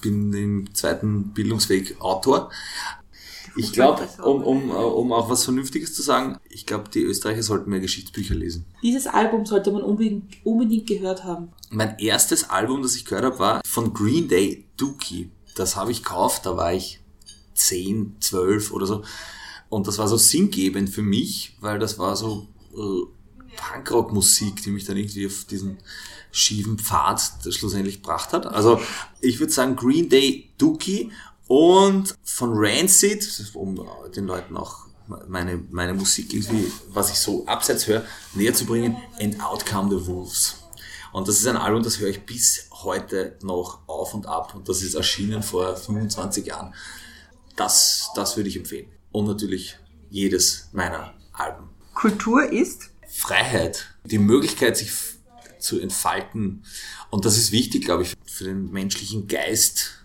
bin 0.00 0.32
im 0.32 0.74
zweiten 0.74 1.34
Bildungsweg 1.34 2.00
Autor. 2.00 2.50
Ich 3.56 3.72
glaube, 3.72 4.08
um, 4.22 4.42
um, 4.42 4.70
um 4.70 5.12
auch 5.12 5.28
was 5.28 5.44
Vernünftiges 5.44 5.94
zu 5.94 6.02
sagen, 6.02 6.38
ich 6.48 6.64
glaube, 6.64 6.90
die 6.90 7.02
Österreicher 7.02 7.42
sollten 7.42 7.70
mehr 7.70 7.80
Geschichtsbücher 7.80 8.34
lesen. 8.34 8.64
Dieses 8.82 9.06
Album 9.08 9.46
sollte 9.46 9.72
man 9.72 9.82
unbedingt, 9.82 10.36
unbedingt 10.44 10.86
gehört 10.86 11.24
haben. 11.24 11.48
Mein 11.70 11.98
erstes 11.98 12.48
Album, 12.48 12.82
das 12.82 12.94
ich 12.94 13.04
gehört 13.04 13.24
habe, 13.24 13.38
war 13.38 13.60
von 13.66 13.92
Green 13.92 14.28
Day, 14.28 14.64
Dookie. 14.76 15.30
Das 15.56 15.74
habe 15.74 15.90
ich 15.90 16.04
gekauft, 16.04 16.46
da 16.46 16.56
war 16.56 16.72
ich 16.72 17.00
10, 17.54 18.16
12 18.20 18.72
oder 18.72 18.86
so. 18.86 19.02
Und 19.68 19.86
das 19.86 19.98
war 19.98 20.08
so 20.08 20.16
sinngebend 20.16 20.88
für 20.88 21.02
mich, 21.02 21.56
weil 21.60 21.78
das 21.78 21.98
war 21.98 22.16
so 22.16 22.46
äh, 22.74 23.06
Punkrock-Musik, 23.58 24.62
die 24.62 24.70
mich 24.70 24.84
dann 24.84 24.96
irgendwie 24.96 25.26
auf 25.26 25.44
diesen 25.44 25.78
schiefen 26.30 26.78
Pfad 26.78 27.20
schlussendlich 27.50 27.96
gebracht 27.96 28.32
hat. 28.32 28.46
Also 28.46 28.80
ich 29.20 29.40
würde 29.40 29.52
sagen 29.52 29.76
Green 29.76 30.08
Day, 30.08 30.50
Dookie 30.58 31.10
und 31.46 32.14
von 32.22 32.50
Rancid, 32.54 33.50
um 33.54 33.84
den 34.14 34.26
Leuten 34.26 34.56
auch 34.56 34.86
meine, 35.26 35.56
meine 35.70 35.94
Musik 35.94 36.32
irgendwie, 36.34 36.70
was 36.92 37.10
ich 37.10 37.18
so 37.18 37.46
abseits 37.46 37.86
höre, 37.86 38.04
näher 38.34 38.54
zu 38.54 38.66
bringen, 38.66 38.96
And 39.20 39.40
Out 39.42 39.64
Come 39.66 39.90
the 39.90 40.06
Wolves. 40.06 40.56
Und 41.12 41.26
das 41.26 41.38
ist 41.38 41.46
ein 41.46 41.56
Album, 41.56 41.82
das 41.82 41.98
höre 41.98 42.10
ich 42.10 42.26
bis 42.26 42.68
heute 42.70 43.38
noch 43.42 43.80
auf 43.88 44.12
und 44.12 44.26
ab. 44.26 44.54
Und 44.54 44.68
das 44.68 44.82
ist 44.82 44.94
erschienen 44.94 45.42
vor 45.42 45.74
25 45.74 46.46
Jahren. 46.46 46.74
Das, 47.56 48.10
das 48.14 48.36
würde 48.36 48.50
ich 48.50 48.56
empfehlen. 48.56 48.90
Und 49.10 49.26
natürlich 49.26 49.78
jedes 50.10 50.68
meiner 50.72 51.14
Alben. 51.32 51.70
Kultur 51.94 52.44
ist? 52.52 52.90
Freiheit. 53.18 53.86
Die 54.04 54.18
Möglichkeit, 54.18 54.76
sich 54.76 54.92
zu 55.58 55.80
entfalten. 55.80 56.62
Und 57.10 57.24
das 57.24 57.36
ist 57.36 57.52
wichtig, 57.52 57.84
glaube 57.84 58.04
ich, 58.04 58.14
für 58.24 58.44
den 58.44 58.70
menschlichen 58.70 59.26
Geist 59.26 60.04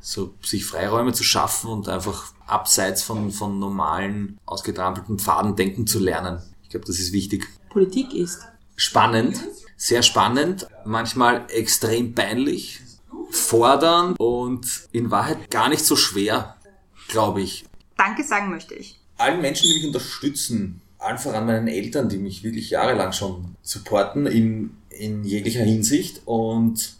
so 0.00 0.34
sich 0.42 0.64
Freiräume 0.64 1.12
zu 1.12 1.24
schaffen 1.24 1.68
und 1.68 1.88
einfach 1.88 2.32
abseits 2.46 3.02
von, 3.02 3.30
von 3.30 3.58
normalen, 3.58 4.38
ausgetrampelten 4.46 5.18
Pfaden 5.18 5.56
denken 5.56 5.86
zu 5.86 5.98
lernen. 5.98 6.40
Ich 6.62 6.70
glaube, 6.70 6.86
das 6.86 6.98
ist 6.98 7.12
wichtig. 7.12 7.46
Politik 7.68 8.14
ist. 8.14 8.40
Spannend, 8.76 9.38
sehr 9.76 10.02
spannend, 10.02 10.66
manchmal 10.86 11.44
extrem 11.50 12.14
peinlich, 12.14 12.80
fordernd 13.30 14.18
und 14.18 14.88
in 14.92 15.10
Wahrheit 15.10 15.50
gar 15.50 15.68
nicht 15.68 15.84
so 15.84 15.96
schwer, 15.96 16.56
glaube 17.08 17.42
ich. 17.42 17.66
Danke 17.96 18.24
sagen 18.24 18.48
möchte 18.50 18.74
ich. 18.76 18.98
Allen 19.18 19.42
Menschen, 19.42 19.68
die 19.68 19.74
mich 19.74 19.86
unterstützen, 19.86 20.80
allen 20.98 21.18
voran 21.18 21.46
meinen 21.46 21.68
Eltern, 21.68 22.08
die 22.08 22.18
mich 22.18 22.42
wirklich 22.42 22.70
jahrelang 22.70 23.12
schon 23.12 23.56
supporten 23.62 24.26
in, 24.26 24.76
in 24.90 25.24
jeglicher 25.24 25.62
Hinsicht 25.62 26.22
und 26.24 26.96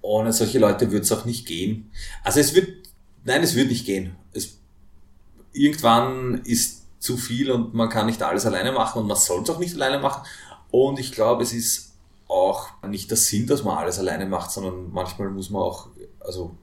ohne 0.00 0.32
solche 0.32 0.58
Leute 0.58 0.90
wird 0.90 1.04
es 1.04 1.12
auch 1.12 1.24
nicht 1.24 1.46
gehen. 1.46 1.90
Also 2.24 2.40
es 2.40 2.54
wird, 2.54 2.68
nein, 3.24 3.42
es 3.42 3.54
wird 3.54 3.68
nicht 3.68 3.86
gehen. 3.86 4.16
Es, 4.32 4.56
irgendwann 5.52 6.40
ist 6.44 6.82
zu 6.98 7.16
viel 7.16 7.50
und 7.50 7.74
man 7.74 7.88
kann 7.88 8.06
nicht 8.06 8.22
alles 8.22 8.46
alleine 8.46 8.72
machen 8.72 9.00
und 9.00 9.08
man 9.08 9.16
soll 9.16 9.42
es 9.42 9.50
auch 9.50 9.58
nicht 9.58 9.74
alleine 9.74 9.98
machen. 9.98 10.26
Und 10.70 10.98
ich 10.98 11.12
glaube, 11.12 11.42
es 11.42 11.52
ist 11.52 11.92
auch 12.28 12.68
nicht 12.88 13.10
der 13.10 13.18
Sinn, 13.18 13.46
dass 13.46 13.62
man 13.62 13.76
alles 13.76 13.98
alleine 13.98 14.26
macht, 14.26 14.50
sondern 14.50 14.90
manchmal 14.90 15.28
muss 15.28 15.50
man 15.50 15.62
auch, 15.62 15.88
also 16.20 16.56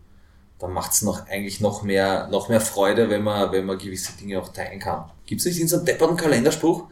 dann 0.57 0.73
macht 0.73 0.91
es 0.91 1.03
noch 1.03 1.27
eigentlich 1.27 1.61
noch 1.61 1.83
mehr, 1.83 2.27
noch 2.27 2.49
mehr 2.49 2.59
Freude, 2.59 3.09
wenn 3.09 3.23
man, 3.23 3.51
wenn 3.51 3.65
man 3.65 3.77
gewisse 3.77 4.13
Dinge 4.13 4.41
auch 4.41 4.49
teilen 4.49 4.79
kann. 4.79 5.09
Gibt 5.29 5.41
es 5.41 5.45
nicht 5.45 5.59
in 5.59 5.67
so 5.67 5.75
einem 5.75 5.86
depperten 5.86 6.17
Kalenderspruch? 6.17 6.89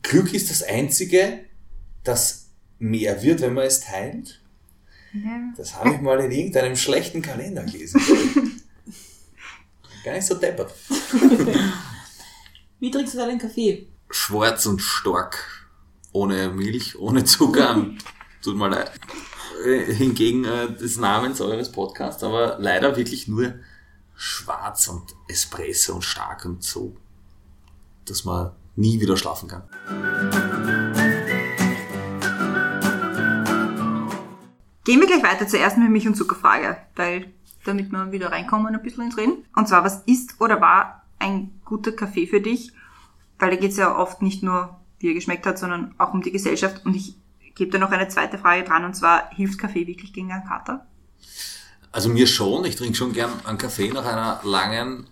Glück 0.00 0.32
ist 0.32 0.48
das 0.48 0.62
Einzige, 0.62 1.40
das 2.04 2.50
mehr 2.78 3.20
wird, 3.24 3.40
wenn 3.40 3.52
man 3.52 3.64
es 3.64 3.80
teilt. 3.80 4.40
Ja. 5.12 5.52
Das 5.56 5.74
habe 5.74 5.92
ich 5.92 6.00
mal 6.00 6.20
in 6.20 6.30
irgendeinem 6.30 6.76
schlechten 6.76 7.20
Kalender 7.20 7.64
gelesen. 7.64 8.00
Gar 10.04 10.14
nicht 10.14 10.24
so 10.24 10.36
deppert. 10.36 10.72
Wie 12.78 12.92
trinkst 12.92 13.14
du 13.14 13.18
deinen 13.18 13.40
Kaffee? 13.40 13.88
Schwarz 14.08 14.66
und 14.66 14.80
stark. 14.80 15.66
Ohne 16.12 16.50
Milch, 16.50 16.96
ohne 16.96 17.24
Zucker. 17.24 17.90
Tut 18.40 18.56
mir 18.56 18.68
leid. 18.68 18.92
Äh, 19.66 19.92
Hingegen 19.92 20.44
äh, 20.44 20.72
des 20.72 20.96
Namens 20.96 21.40
eures 21.40 21.72
Podcasts, 21.72 22.22
aber 22.22 22.56
leider 22.60 22.96
wirklich 22.96 23.26
nur 23.26 23.54
schwarz 24.14 24.86
und 24.86 25.12
Espresso 25.26 25.96
und 25.96 26.02
stark 26.02 26.44
und 26.44 26.62
so, 26.62 26.96
dass 28.06 28.24
man 28.24 28.52
nie 28.76 29.00
wieder 29.00 29.16
schlafen 29.16 29.48
kann. 29.48 29.62
Gehen 34.84 35.00
wir 35.00 35.06
gleich 35.06 35.22
weiter 35.22 35.48
zur 35.48 35.60
ersten 35.60 35.90
Milch- 35.90 36.06
und 36.06 36.14
Zuckerfrage, 36.14 36.76
weil 36.96 37.32
damit 37.64 37.90
wir 37.90 38.12
wieder 38.12 38.30
reinkommen 38.30 38.74
ein 38.74 38.82
bisschen 38.82 39.04
ins 39.04 39.16
Reden. 39.16 39.44
Und 39.56 39.66
zwar, 39.66 39.84
was 39.84 40.02
ist 40.06 40.40
oder 40.40 40.60
war 40.60 41.04
ein 41.18 41.58
guter 41.64 41.92
Kaffee 41.92 42.26
für 42.26 42.40
dich? 42.40 42.72
Weil 43.38 43.50
da 43.50 43.56
geht 43.56 43.70
es 43.70 43.78
ja 43.78 43.96
oft 43.96 44.22
nicht 44.22 44.42
nur, 44.42 44.78
wie 44.98 45.08
er 45.08 45.14
geschmeckt 45.14 45.46
hat, 45.46 45.58
sondern 45.58 45.94
auch 45.98 46.12
um 46.12 46.22
die 46.22 46.32
Gesellschaft. 46.32 46.84
Und 46.84 46.94
ich 46.94 47.16
gebe 47.54 47.70
da 47.70 47.78
noch 47.78 47.90
eine 47.90 48.08
zweite 48.08 48.38
Frage 48.38 48.64
dran, 48.64 48.84
und 48.84 48.94
zwar, 48.94 49.30
hilft 49.30 49.58
Kaffee 49.58 49.86
wirklich 49.86 50.12
gegen 50.12 50.30
einen 50.32 50.44
Kater? 50.44 50.86
Also 51.90 52.08
mir 52.08 52.26
schon, 52.26 52.64
ich 52.64 52.76
trinke 52.76 52.96
schon 52.96 53.12
gern 53.12 53.30
einen 53.44 53.58
Kaffee 53.58 53.90
nach 53.90 54.04
einer 54.04 54.40
langen 54.44 55.06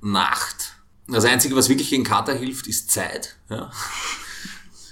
Nacht. 0.00 0.77
Das 1.08 1.24
Einzige, 1.24 1.56
was 1.56 1.68
wirklich 1.68 1.90
gegen 1.90 2.04
Kater 2.04 2.34
hilft, 2.34 2.66
ist 2.66 2.90
Zeit. 2.90 3.36
Ja. 3.48 3.70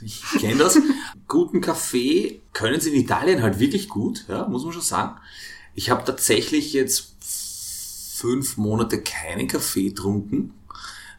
Ich 0.01 0.23
kenne 0.39 0.57
das. 0.57 0.79
Guten 1.29 1.61
Kaffee 1.61 2.43
können 2.53 2.81
sie 2.81 2.91
in 2.91 3.03
Italien 3.03 3.43
halt 3.43 3.59
wirklich 3.59 3.89
gut, 3.89 4.25
ja, 4.29 4.47
muss 4.47 4.65
man 4.65 4.73
schon 4.73 4.83
sagen. 4.83 5.17
Ich 5.75 5.91
habe 5.91 6.05
tatsächlich 6.05 6.73
jetzt 6.73 7.13
fünf 8.17 8.57
Monate 8.57 9.03
keinen 9.03 9.47
Kaffee 9.47 9.91
getrunken, 9.91 10.55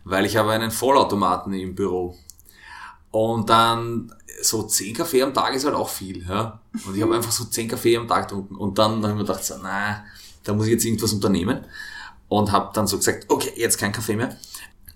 weil 0.04 0.26
ich 0.26 0.38
habe 0.38 0.52
einen 0.52 0.72
Vollautomaten 0.72 1.54
im 1.54 1.76
Büro. 1.76 2.18
Und 3.12 3.50
dann 3.50 4.14
so 4.42 4.64
zehn 4.64 4.96
Kaffee 4.96 5.24
am 5.24 5.34
Tag 5.34 5.54
ist 5.54 5.66
halt 5.66 5.76
auch 5.76 5.90
viel, 5.90 6.28
ja. 6.28 6.60
Und 6.86 6.96
ich 6.96 7.02
habe 7.02 7.16
einfach 7.16 7.32
so 7.32 7.46
zehn 7.46 7.68
Kaffee 7.68 7.98
am 7.98 8.08
Tag 8.08 8.28
getrunken. 8.28 8.56
Und 8.56 8.78
dann 8.78 8.98
habe 8.98 9.10
ich 9.10 9.14
mir 9.14 9.26
gedacht, 9.26 9.44
so, 9.44 9.56
na, 9.62 10.06
da 10.44 10.54
muss 10.54 10.66
ich 10.66 10.74
jetzt 10.74 10.86
irgendwas 10.86 11.14
unternehmen. 11.14 11.66
Und 12.30 12.52
habe 12.52 12.72
dann 12.74 12.88
so 12.88 12.98
gesagt, 12.98 13.26
okay, 13.30 13.54
jetzt 13.56 13.78
kein 13.78 13.92
Kaffee 13.92 14.16
mehr. 14.16 14.36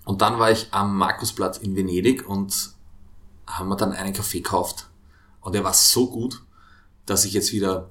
Und 0.04 0.22
dann 0.22 0.38
war 0.38 0.50
ich 0.50 0.68
am 0.72 0.96
Markusplatz 0.96 1.58
in 1.58 1.76
Venedig 1.76 2.28
und 2.28 2.72
haben 3.46 3.68
wir 3.68 3.76
dann 3.76 3.92
einen 3.92 4.12
Kaffee 4.12 4.40
gekauft. 4.40 4.88
Und 5.40 5.54
der 5.54 5.64
war 5.64 5.74
so 5.74 6.08
gut, 6.08 6.42
dass 7.06 7.24
ich 7.24 7.32
jetzt 7.32 7.52
wieder 7.52 7.90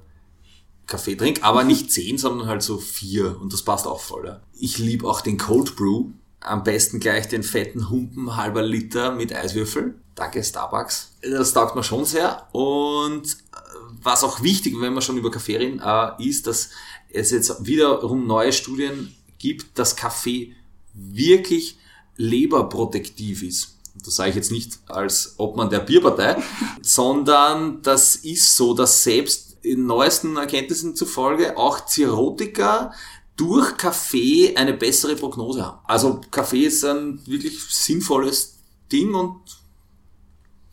Kaffee 0.86 1.16
trinke, 1.16 1.42
aber 1.44 1.64
nicht 1.64 1.90
zehn, 1.90 2.18
sondern 2.18 2.48
halt 2.48 2.62
so 2.62 2.78
vier. 2.78 3.40
Und 3.40 3.52
das 3.52 3.62
passt 3.62 3.86
auch 3.86 4.00
voll. 4.00 4.26
Ja. 4.26 4.40
Ich 4.54 4.78
liebe 4.78 5.08
auch 5.08 5.20
den 5.20 5.38
Cold 5.38 5.76
Brew. 5.76 6.10
Am 6.40 6.64
besten 6.64 6.98
gleich 6.98 7.28
den 7.28 7.44
fetten 7.44 7.88
Humpen 7.88 8.36
halber 8.36 8.62
Liter 8.62 9.12
mit 9.12 9.32
Eiswürfel. 9.32 9.94
Danke 10.16 10.42
Starbucks. 10.42 11.12
Das 11.22 11.52
taugt 11.52 11.76
mir 11.76 11.84
schon 11.84 12.04
sehr. 12.04 12.48
Und 12.52 13.24
äh, 13.26 13.56
was 14.02 14.24
auch 14.24 14.42
wichtig, 14.42 14.74
wenn 14.80 14.92
wir 14.92 15.00
schon 15.00 15.16
über 15.16 15.30
Kaffee 15.30 15.56
reden, 15.56 15.80
äh, 15.80 16.28
ist, 16.28 16.48
dass 16.48 16.70
es 17.10 17.30
jetzt 17.30 17.64
wiederum 17.64 18.26
neue 18.26 18.52
Studien 18.52 19.14
gibt, 19.38 19.78
dass 19.78 19.94
Kaffee 19.94 20.54
wirklich 20.94 21.78
leberprotektiv 22.16 23.42
ist. 23.42 23.78
Das 24.04 24.16
sage 24.16 24.30
ich 24.30 24.36
jetzt 24.36 24.50
nicht 24.50 24.78
als 24.86 25.34
Obmann 25.38 25.70
der 25.70 25.80
Bierpartei, 25.80 26.36
sondern 26.82 27.82
das 27.82 28.16
ist 28.16 28.56
so, 28.56 28.74
dass 28.74 29.02
selbst 29.02 29.56
in 29.62 29.86
neuesten 29.86 30.36
Erkenntnissen 30.36 30.96
zufolge 30.96 31.56
auch 31.56 31.86
Cirrhotiker 31.86 32.92
durch 33.36 33.76
Kaffee 33.76 34.54
eine 34.56 34.74
bessere 34.74 35.16
Prognose 35.16 35.64
haben. 35.64 35.78
Also 35.84 36.20
Kaffee 36.30 36.64
ist 36.64 36.84
ein 36.84 37.20
wirklich 37.26 37.62
sinnvolles 37.62 38.58
Ding 38.90 39.14
und 39.14 39.40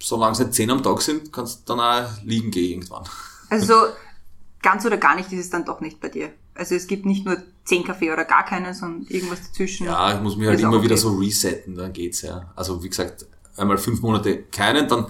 solange 0.01 0.34
es 0.34 0.39
nicht 0.39 0.53
zehn 0.53 0.72
am 0.72 0.84
Tag 0.84 1.01
sind, 1.01 1.31
kannst 1.31 1.62
du 1.69 1.75
dann 1.75 1.79
auch 1.79 2.24
liegen 2.24 2.51
gehen 2.51 2.81
irgendwann. 2.81 3.03
Also 3.50 3.74
ganz 4.62 4.86
oder 4.86 4.98
gar 4.98 5.16
nicht 5.16 5.32
ist 5.32 5.39
es 5.39 5.50
dann 5.50 5.66
doch 5.66 5.82
nicht 5.82 6.00
bei 6.00 6.10
dir. 6.10 6.32
Also 6.56 6.75
es 6.75 6.88
gibt 6.88 7.06
nicht 7.06 7.25
nur 7.25 7.38
zehn 7.63 7.84
Kaffee 7.84 8.12
oder 8.12 8.25
gar 8.25 8.46
keinen, 8.46 8.74
sondern 8.74 9.08
irgendwas 9.10 9.42
dazwischen. 9.48 9.86
Ja, 9.86 10.16
ich 10.16 10.22
muss 10.22 10.36
mich 10.36 10.48
halt 10.48 10.60
immer 10.60 10.84
wieder 10.84 10.96
okay. 10.96 11.01
so 11.01 11.16
resetten, 11.16 11.75
dann 11.75 11.94
geht's 11.94 12.22
ja. 12.22 12.51
Also 12.56 12.84
wie 12.84 12.89
gesagt, 12.89 13.25
einmal 13.56 13.78
fünf 13.78 14.01
Monate 14.01 14.44
keinen, 14.51 14.88
dann 14.88 15.08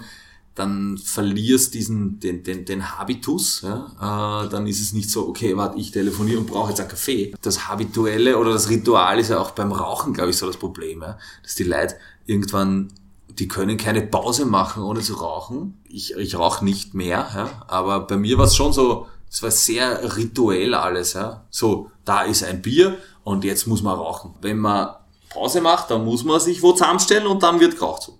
dann 0.56 0.98
verlierst 0.98 1.74
diesen 1.74 2.20
den 2.20 2.42
den 2.42 2.64
den 2.64 2.98
Habitus, 2.98 3.62
ja. 3.62 4.44
Äh, 4.44 4.48
dann 4.48 4.66
ist 4.66 4.80
es 4.80 4.92
nicht 4.92 5.10
so, 5.10 5.26
okay, 5.28 5.56
warte, 5.56 5.78
ich 5.78 5.90
telefoniere 5.90 6.38
und 6.38 6.46
brauche 6.46 6.70
jetzt 6.70 6.80
einen 6.80 6.90
Kaffee. 6.90 7.34
Das 7.42 7.68
habituelle 7.68 8.36
oder 8.36 8.52
das 8.52 8.68
Ritual 8.68 9.18
ist 9.18 9.30
ja 9.30 9.38
auch 9.38 9.52
beim 9.52 9.72
Rauchen, 9.72 10.12
glaube 10.12 10.30
ich, 10.30 10.36
so 10.36 10.46
das 10.46 10.56
Problem, 10.56 11.02
ja, 11.02 11.18
dass 11.42 11.54
die 11.54 11.64
Leute 11.64 11.96
irgendwann 12.26 12.92
die 13.38 13.48
können 13.48 13.76
keine 13.78 14.02
Pause 14.02 14.44
machen, 14.44 14.82
ohne 14.82 15.00
zu 15.00 15.14
rauchen. 15.14 15.78
Ich, 15.88 16.14
ich 16.16 16.38
rauche 16.38 16.64
nicht 16.64 16.94
mehr, 16.94 17.28
ja. 17.34 17.50
aber 17.68 18.00
bei 18.00 18.16
mir 18.16 18.36
war 18.38 18.44
es 18.44 18.54
schon 18.54 18.72
so, 18.72 19.06
es 19.30 19.42
war 19.42 19.50
sehr 19.50 20.16
rituell 20.16 20.74
alles. 20.74 21.12
Ja. 21.12 21.44
So, 21.50 21.90
da 22.04 22.22
ist 22.22 22.42
ein 22.42 22.60
Bier 22.60 22.98
und 23.22 23.44
jetzt 23.44 23.66
muss 23.66 23.82
man 23.82 23.96
rauchen. 23.96 24.34
Wenn 24.40 24.58
man 24.58 24.96
Pause 25.30 25.60
macht, 25.60 25.90
dann 25.90 26.04
muss 26.04 26.24
man 26.24 26.40
sich 26.40 26.62
wo 26.62 26.72
zusammenstellen 26.72 27.26
und 27.26 27.42
dann 27.42 27.60
wird 27.60 27.78
geraucht. 27.78 28.10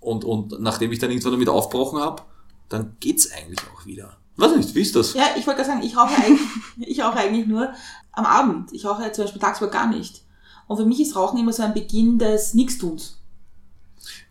Und, 0.00 0.24
und 0.24 0.60
nachdem 0.60 0.90
ich 0.90 0.98
dann 0.98 1.10
irgendwann 1.10 1.32
damit 1.32 1.48
aufgebrochen 1.48 2.00
habe, 2.00 2.22
dann 2.68 2.96
geht's 2.98 3.30
eigentlich 3.30 3.60
auch 3.72 3.86
wieder. 3.86 4.16
Weiß 4.36 4.56
nicht, 4.56 4.74
wie 4.74 4.80
ist 4.80 4.96
das? 4.96 5.14
Ja, 5.14 5.26
ich 5.36 5.46
wollte 5.46 5.62
gerade 5.62 5.70
sagen, 5.70 5.82
ich 5.82 5.96
rauche 5.96 6.14
eigentlich, 6.14 6.40
ich 6.88 7.00
rauche 7.02 7.18
eigentlich 7.18 7.46
nur 7.46 7.72
am 8.12 8.24
Abend. 8.24 8.72
Ich 8.72 8.84
rauche 8.84 9.12
zum 9.12 9.24
Beispiel 9.24 9.40
tagsüber 9.40 9.70
gar 9.70 9.86
nicht. 9.86 10.22
Und 10.66 10.76
für 10.76 10.84
mich 10.84 11.00
ist 11.00 11.16
Rauchen 11.16 11.38
immer 11.38 11.52
so 11.52 11.62
ein 11.62 11.74
Beginn 11.74 12.18
des 12.18 12.54
Nichtstuns. 12.54 13.18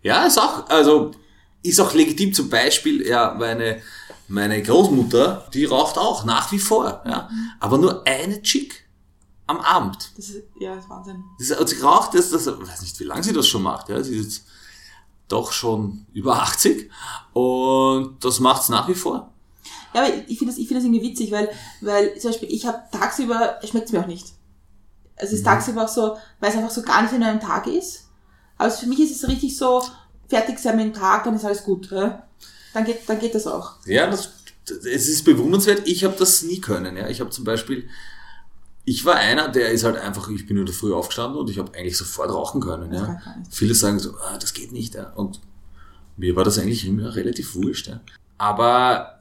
Ja, 0.02 0.26
ist 0.26 0.38
auch, 0.38 0.70
also, 0.70 1.12
ist 1.64 1.80
auch 1.80 1.94
legitim. 1.94 2.34
Zum 2.34 2.50
Beispiel, 2.50 3.06
ja, 3.06 3.36
meine, 3.38 3.82
meine 4.30 4.62
Großmutter, 4.62 5.48
die 5.54 5.66
raucht 5.66 5.98
auch 5.98 6.24
nach 6.26 6.52
wie 6.52 6.60
vor, 6.60 7.02
ja. 7.06 7.30
Aber 7.60 7.78
nur 7.78 8.06
eine 8.08 8.42
Chick 8.42 8.88
am 9.48 9.60
Abend. 9.60 10.12
Das 10.16 10.30
ist, 10.30 10.44
ja, 10.60 10.76
das 10.76 10.84
ist 10.84 10.90
Wahnsinn. 10.90 11.24
Das, 11.40 11.52
und 11.52 11.68
sie 11.68 11.82
raucht 11.82 12.14
das, 12.14 12.30
das, 12.30 12.48
ich 12.48 12.60
weiß 12.60 12.82
nicht, 12.82 13.00
wie 13.00 13.06
lange 13.06 13.24
sie 13.24 13.34
das 13.34 13.48
schon 13.48 13.64
macht, 13.64 13.90
ja. 13.90 14.02
Sie 14.04 14.16
ist 14.16 14.26
jetzt 14.26 14.46
doch 15.28 15.52
schon 15.52 16.06
über 16.14 16.42
80 16.42 16.90
und 17.34 18.18
das 18.24 18.40
macht's 18.40 18.70
nach 18.70 18.88
wie 18.88 18.96
vor. 18.96 19.32
Ja, 19.94 20.04
aber 20.04 20.14
ich 20.28 20.38
finde 20.38 20.54
das, 20.54 20.60
ich 20.60 20.68
finde 20.68 20.82
das 20.82 20.86
irgendwie 20.86 21.08
witzig, 21.08 21.32
weil, 21.32 21.50
weil 21.82 22.18
zum 22.20 22.32
Beispiel 22.32 22.52
ich 22.52 22.66
habe 22.66 22.84
tagsüber, 22.92 23.60
schmeckt's 23.64 23.92
mir 23.92 24.02
auch 24.02 24.08
nicht. 24.08 24.28
Also 25.16 25.34
es 25.34 25.40
ist 25.40 25.44
tagsüber 25.44 25.86
auch 25.86 25.90
so, 25.90 26.18
weil 26.40 26.52
es 26.52 26.56
einfach 26.56 26.70
so 26.70 26.82
gar 26.82 27.02
nicht 27.02 27.14
in 27.14 27.24
einem 27.24 27.40
Tag 27.40 27.68
ist. 27.68 28.10
Aber 28.58 28.72
für 28.72 28.88
mich 28.88 29.00
ist 29.00 29.12
es 29.12 29.28
richtig 29.28 29.58
so, 29.58 29.84
fertig 30.28 30.60
sein 30.60 30.78
mit 30.78 30.86
dem 30.86 30.94
Tag, 30.94 31.24
dann 31.24 31.36
ist 31.36 31.46
alles 31.46 31.64
gut. 31.64 31.90
Ja? 31.92 32.28
Dann, 32.74 32.86
geht, 32.86 33.02
dann 33.08 33.20
geht 33.20 33.36
das 33.36 33.48
auch. 33.48 33.76
Ja, 33.86 34.08
das, 34.08 34.30
es 34.70 35.08
ist 35.08 35.26
bewundernswert. 35.26 35.88
Ich 35.88 36.04
habe 36.04 36.16
das 36.18 36.44
nie 36.44 36.62
können. 36.62 36.98
Ja. 36.98 37.08
Ich 37.10 37.20
habe 37.20 37.30
zum 37.30 37.44
Beispiel, 37.44 37.90
ich 38.86 39.06
war 39.06 39.16
einer, 39.16 39.50
der 39.50 39.72
ist 39.72 39.84
halt 39.84 39.98
einfach, 39.98 40.30
ich 40.30 40.46
bin 40.46 40.58
in 40.58 40.66
der 40.66 40.76
Früh 40.76 40.94
aufgestanden 40.94 41.40
und 41.40 41.50
ich 41.50 41.58
habe 41.58 41.74
eigentlich 41.78 41.98
sofort 41.98 42.32
rauchen 42.32 42.62
können. 42.62 42.94
Ja. 42.94 43.22
Viele 43.50 43.76
sagen 43.76 44.00
so, 44.00 44.16
ah, 44.18 44.38
das 44.38 44.54
geht 44.54 44.72
nicht. 44.72 44.96
Ja. 44.96 45.12
Und 45.14 45.42
mir 46.18 46.36
war 46.36 46.44
das 46.44 46.60
eigentlich 46.60 46.86
immer 46.86 47.16
relativ 47.16 47.56
wurscht. 47.56 47.88
Ja. 47.88 48.02
Aber 48.38 49.20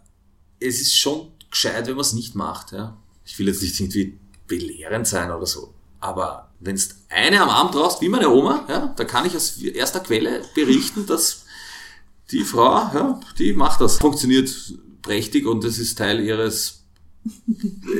es 0.60 0.80
ist 0.80 0.96
schon 0.96 1.32
gescheit, 1.50 1.86
wenn 1.86 1.94
man 1.94 2.02
es 2.02 2.12
nicht 2.12 2.34
macht. 2.34 2.72
Ja. 2.72 2.96
Ich 3.24 3.38
will 3.38 3.48
jetzt 3.48 3.62
nicht 3.62 3.78
irgendwie 3.80 4.18
belehrend 4.46 5.06
sein 5.06 5.30
oder 5.30 5.46
so. 5.46 5.74
Aber 6.00 6.50
wenn 6.60 6.76
du 6.76 6.82
eine 7.10 7.40
am 7.42 7.50
Abend 7.50 7.72
brauchst, 7.72 8.00
wie 8.00 8.08
meine 8.08 8.30
Oma, 8.30 8.64
ja, 8.68 8.94
da 8.96 9.04
kann 9.04 9.26
ich 9.26 9.36
aus 9.36 9.58
erster 9.58 10.00
Quelle 10.00 10.42
berichten, 10.54 11.06
dass 11.06 11.44
die 12.30 12.44
Frau, 12.44 12.72
ja, 12.94 13.20
die 13.38 13.52
macht 13.52 13.80
das. 13.80 13.98
Funktioniert 13.98 14.50
prächtig 15.02 15.46
und 15.46 15.64
das 15.64 15.78
ist 15.78 15.96
Teil 15.98 16.20
ihres 16.20 16.84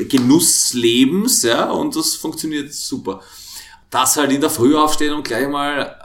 Genusslebens, 0.09 1.43
ja, 1.43 1.71
und 1.71 1.97
das 1.97 2.15
funktioniert 2.15 2.73
super. 2.73 3.21
Das 3.91 4.17
halt 4.17 4.33
in 4.33 4.41
der 4.41 4.51
Früh 4.51 4.77
aufstehen 4.77 5.15
und 5.15 5.25
gleich 5.27 5.49
mal 5.49 5.97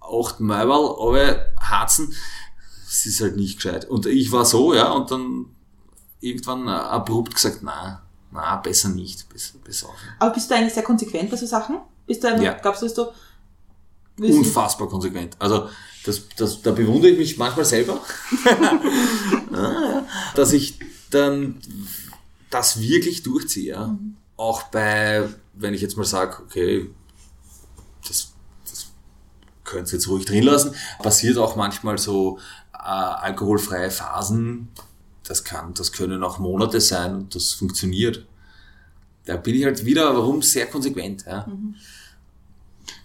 acht 0.00 0.40
Möbel, 0.40 0.72
aber 0.72 1.46
harzen, 1.60 2.14
das 2.86 3.06
ist 3.06 3.20
halt 3.20 3.36
nicht 3.36 3.56
gescheit. 3.56 3.84
Und 3.86 4.06
ich 4.06 4.32
war 4.32 4.44
so, 4.44 4.72
ja, 4.74 4.90
und 4.92 5.10
dann 5.10 5.46
irgendwann 6.20 6.68
abrupt 6.68 7.34
gesagt, 7.34 7.58
na, 7.62 8.02
na, 8.30 8.56
besser 8.56 8.88
nicht, 8.90 9.28
besser, 9.28 9.54
besser 9.64 9.88
aufhören. 9.88 10.14
Aber 10.18 10.32
bist 10.32 10.50
du 10.50 10.54
eigentlich 10.54 10.74
sehr 10.74 10.82
konsequent 10.82 11.30
bei 11.30 11.36
so 11.36 11.46
Sachen? 11.46 11.78
Bist 12.06 12.24
du, 12.24 12.28
Ja. 12.42 12.54
glaubst 12.54 12.82
du, 12.82 12.86
willst 12.86 12.98
du- 12.98 13.08
Unfassbar 14.38 14.88
konsequent. 14.88 15.36
Also 15.38 15.68
das, 16.04 16.28
das, 16.36 16.62
da 16.62 16.70
bewundere 16.72 17.10
ich 17.10 17.18
mich 17.18 17.38
manchmal 17.38 17.64
selber, 17.64 18.00
dass 20.34 20.52
ich 20.52 20.78
dann 21.10 21.60
das 22.50 22.80
wirklich 22.80 23.22
durchziehe. 23.22 23.72
Ja. 23.72 23.98
Auch 24.36 24.64
bei, 24.64 25.28
wenn 25.54 25.74
ich 25.74 25.82
jetzt 25.82 25.96
mal 25.96 26.04
sage, 26.04 26.42
okay, 26.42 26.90
das, 28.06 28.32
das 28.70 28.86
könnt 29.64 29.88
ihr 29.88 29.94
jetzt 29.94 30.08
ruhig 30.08 30.24
drin 30.24 30.44
lassen, 30.44 30.74
passiert 31.02 31.38
auch 31.38 31.56
manchmal 31.56 31.98
so 31.98 32.38
äh, 32.72 32.78
alkoholfreie 32.78 33.90
Phasen. 33.90 34.68
Das 35.24 35.44
kann, 35.44 35.74
das 35.74 35.92
können 35.92 36.22
auch 36.22 36.38
Monate 36.38 36.80
sein 36.80 37.14
und 37.14 37.34
das 37.34 37.52
funktioniert. 37.52 38.24
Da 39.26 39.36
bin 39.36 39.56
ich 39.56 39.64
halt 39.64 39.84
wieder, 39.84 40.14
warum, 40.14 40.40
sehr 40.40 40.66
konsequent. 40.66 41.26
Ja. 41.26 41.46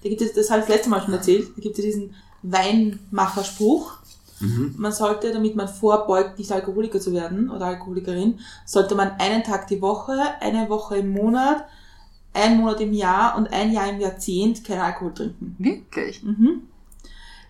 Da 0.03 0.09
gibt 0.09 0.21
es, 0.21 0.33
das 0.33 0.49
habe 0.49 0.61
ich 0.61 0.67
das 0.67 0.75
letzte 0.75 0.89
Mal 0.89 1.01
schon 1.01 1.13
erzählt, 1.13 1.49
da 1.55 1.61
gibt 1.61 1.77
es 1.77 1.83
diesen 1.83 2.15
Weinmacherspruch. 2.43 3.93
Man 4.75 4.91
sollte, 4.91 5.31
damit 5.31 5.55
man 5.55 5.69
vorbeugt, 5.69 6.37
nicht 6.37 6.51
Alkoholiker 6.51 6.99
zu 6.99 7.13
werden 7.13 7.49
oder 7.49 7.67
Alkoholikerin, 7.67 8.39
sollte 8.65 8.93
man 8.93 9.11
einen 9.17 9.41
Tag 9.41 9.67
die 9.67 9.81
Woche, 9.81 10.13
eine 10.41 10.67
Woche 10.67 10.97
im 10.97 11.11
Monat, 11.13 11.63
einen 12.33 12.59
Monat 12.59 12.81
im 12.81 12.91
Jahr 12.91 13.37
und 13.37 13.53
ein 13.53 13.71
Jahr 13.71 13.87
im 13.89 14.01
Jahrzehnt 14.01 14.65
keinen 14.65 14.81
Alkohol 14.81 15.13
trinken. 15.13 15.55
Wirklich? 15.59 16.23
Mhm. 16.23 16.63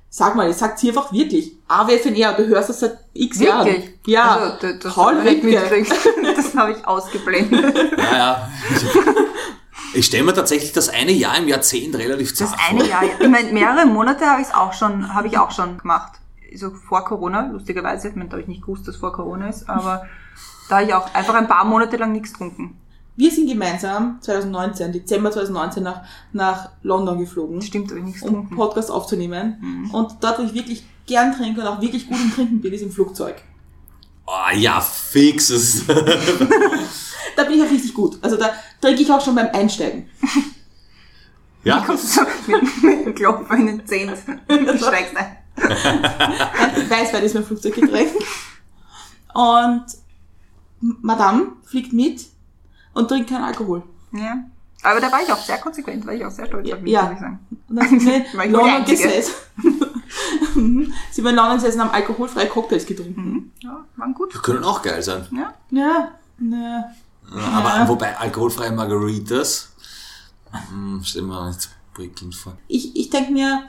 Sag 0.07 0.35
mal, 0.35 0.47
ich 0.47 0.55
sag's 0.57 0.81
hier 0.81 0.91
einfach 0.91 1.11
wirklich. 1.11 1.53
AWFNR, 1.67 2.33
du 2.33 2.45
hörst 2.45 2.69
das 2.69 2.81
seit 2.81 2.99
x 3.13 3.39
Jahren. 3.39 3.65
Wirklich? 3.65 3.89
Ja, 4.05 4.35
Also, 4.35 4.57
das, 4.61 4.79
das 4.83 4.93
Paul 4.93 5.15
habe 5.17 5.29
ich 5.29 5.43
Ripke. 5.43 5.47
mitgekriegt. 5.47 5.91
Das 6.35 6.55
habe 6.55 6.73
ich 6.73 6.85
ausgeblendet. 6.87 7.97
Ja, 7.97 8.17
ja. 8.17 8.49
Ich, 9.93 10.05
stelle 10.07 10.23
mir 10.23 10.33
tatsächlich 10.33 10.71
das 10.71 10.89
eine 10.89 11.11
Jahr 11.11 11.37
im 11.37 11.47
Jahrzehnt 11.47 11.95
relativ 11.95 12.29
Das 12.35 12.49
zart 12.49 12.59
eine 12.69 12.79
vor. 12.81 12.89
Jahr. 12.89 13.03
Ich 13.19 13.29
meine, 13.29 13.51
mehrere 13.51 13.85
Monate 13.85 14.25
habe 14.25 14.41
ich 14.41 14.47
es 14.47 14.53
auch 14.53 14.73
schon, 14.73 15.13
habe 15.13 15.27
ich 15.27 15.37
auch 15.37 15.51
schon 15.51 15.77
gemacht. 15.77 16.13
So 16.55 16.71
vor 16.71 17.03
Corona, 17.05 17.49
lustigerweise. 17.51 18.09
Ich 18.09 18.15
meine, 18.15 18.29
da 18.29 18.33
habe 18.33 18.41
ich 18.43 18.47
nicht 18.47 18.61
gewusst, 18.61 18.87
dass 18.87 18.95
vor 18.97 19.11
Corona 19.13 19.49
ist, 19.49 19.67
aber 19.69 20.05
da 20.69 20.75
habe 20.77 20.85
ich 20.87 20.93
auch 20.93 21.13
einfach 21.13 21.33
ein 21.35 21.47
paar 21.47 21.65
Monate 21.65 21.97
lang 21.97 22.11
nichts 22.11 22.31
getrunken. 22.33 22.77
Wir 23.15 23.29
sind 23.31 23.47
gemeinsam 23.47 24.17
2019, 24.21 24.91
Dezember 24.91 25.29
2019 25.31 25.83
nach, 25.83 26.01
nach 26.31 26.69
London 26.81 27.19
geflogen. 27.19 27.61
Stimmt, 27.61 27.89
habe 27.89 27.99
ich 27.99 28.05
nichts 28.05 28.21
um 28.23 28.29
getrunken. 28.29 28.55
Podcast 28.55 28.89
aufzunehmen. 28.89 29.89
Und 29.91 30.13
dort, 30.21 30.39
wo 30.39 30.43
ich 30.43 30.53
wirklich 30.55 30.83
gern 31.05 31.35
trinke 31.35 31.61
und 31.61 31.67
auch 31.67 31.79
wirklich 31.81 32.07
gut 32.07 32.17
im 32.19 32.33
Trinken 32.33 32.61
bin, 32.61 32.73
ist 32.73 32.81
im 32.81 32.91
Flugzeug. 32.91 33.35
Oh, 34.25 34.55
ja, 34.55 34.79
fix. 34.81 35.49
Es- 35.51 35.83
Da 37.35 37.43
bin 37.43 37.53
ich 37.53 37.63
auch 37.63 37.71
richtig 37.71 37.93
gut. 37.93 38.17
Also 38.21 38.37
da 38.37 38.51
trinke 38.81 39.01
ich 39.01 39.11
auch 39.11 39.23
schon 39.23 39.35
beim 39.35 39.47
Einsteigen. 39.53 40.07
ja, 41.63 41.83
Kommst 41.85 42.17
du 42.17 42.21
mit, 42.47 42.83
mit 42.83 43.05
dem 43.05 43.15
Klopfer 43.15 43.55
in 43.55 43.65
den 43.67 43.87
Zehen. 43.87 44.11
Du 44.47 44.77
steigst 44.77 45.15
ein. 45.17 45.37
Ein 45.55 46.89
Weißwein 46.89 47.23
ist 47.23 47.35
mein 47.35 47.43
Flugzeuggetränk. 47.45 48.11
Und 49.33 49.85
Madame 50.79 51.53
fliegt 51.65 51.93
mit 51.93 52.25
und 52.93 53.07
trinkt 53.07 53.29
keinen 53.29 53.43
Alkohol. 53.43 53.83
Ja. 54.11 54.43
Aber 54.83 54.99
da 54.99 55.09
war 55.11 55.21
ich 55.23 55.31
auch 55.31 55.37
sehr 55.37 55.57
konsequent, 55.59 56.05
war 56.05 56.13
ich 56.13 56.25
auch 56.25 56.31
sehr 56.31 56.45
stolz 56.45 56.69
auf 56.71 56.81
mich, 56.81 56.91
Ja. 56.91 57.03
muss 57.03 57.13
ich 57.13 57.19
sagen. 57.19 57.39
Und 57.69 57.75
dann 57.77 57.87
sind 57.87 58.05
wir 58.05 58.17
ich 58.43 58.55
Einzige. 58.55 59.03
gesessen. 59.03 59.33
sind 61.11 61.23
wir 61.23 61.29
in 61.29 61.35
London 61.35 61.55
gesessen 61.55 61.79
und 61.79 61.87
haben 61.87 61.93
alkoholfreie 61.95 62.47
Cocktails 62.47 62.85
getrunken. 62.85 63.51
Ja, 63.61 63.85
waren 63.95 64.13
gut. 64.13 64.33
die 64.33 64.39
können 64.39 64.63
auch 64.63 64.81
geil 64.81 65.01
sein. 65.01 65.25
Ja. 65.31 65.53
Ja, 65.71 66.11
ja. 67.35 67.41
Aber 67.41 67.87
wobei 67.89 68.17
alkoholfreie 68.17 68.71
Margaritas, 68.71 69.69
hm, 70.69 71.01
stell 71.03 71.23
mir 71.23 71.39
auch 71.39 71.47
nicht 71.47 71.61
so 71.61 71.69
prickelnd 71.93 72.35
vor. 72.35 72.57
ich, 72.67 72.95
ich 72.95 73.09
denke 73.09 73.31
mir, 73.31 73.63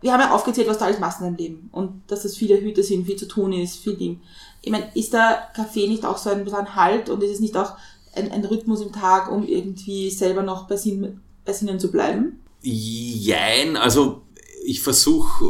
wir 0.00 0.12
haben 0.12 0.20
ja 0.20 0.32
aufgezählt, 0.32 0.68
was 0.68 0.78
da 0.78 0.86
alles 0.86 1.00
machst 1.00 1.20
in 1.20 1.26
deinem 1.26 1.36
Leben. 1.36 1.68
Und 1.72 2.02
dass 2.06 2.24
es 2.24 2.36
viele 2.36 2.60
Hüte 2.60 2.82
sind, 2.82 3.06
viel 3.06 3.16
zu 3.16 3.26
tun 3.26 3.52
ist, 3.52 3.76
viel 3.76 3.96
Ding. 3.96 4.20
Ich 4.62 4.70
meine, 4.70 4.90
ist 4.94 5.12
der 5.12 5.48
Kaffee 5.54 5.88
nicht 5.88 6.04
auch 6.04 6.16
so 6.16 6.30
ein, 6.30 6.46
so 6.48 6.56
ein 6.56 6.74
Halt 6.74 7.10
und 7.10 7.22
ist 7.22 7.32
es 7.32 7.40
nicht 7.40 7.56
auch 7.56 7.72
ein, 8.14 8.30
ein 8.30 8.44
Rhythmus 8.44 8.80
im 8.80 8.92
Tag, 8.92 9.30
um 9.30 9.46
irgendwie 9.46 10.10
selber 10.10 10.42
noch 10.42 10.66
bei, 10.68 10.76
Sinn, 10.76 11.20
bei 11.44 11.52
Sinnen 11.52 11.80
zu 11.80 11.90
bleiben? 11.90 12.40
Jein, 12.62 13.76
also 13.76 14.22
ich 14.64 14.80
versuche 14.80 15.44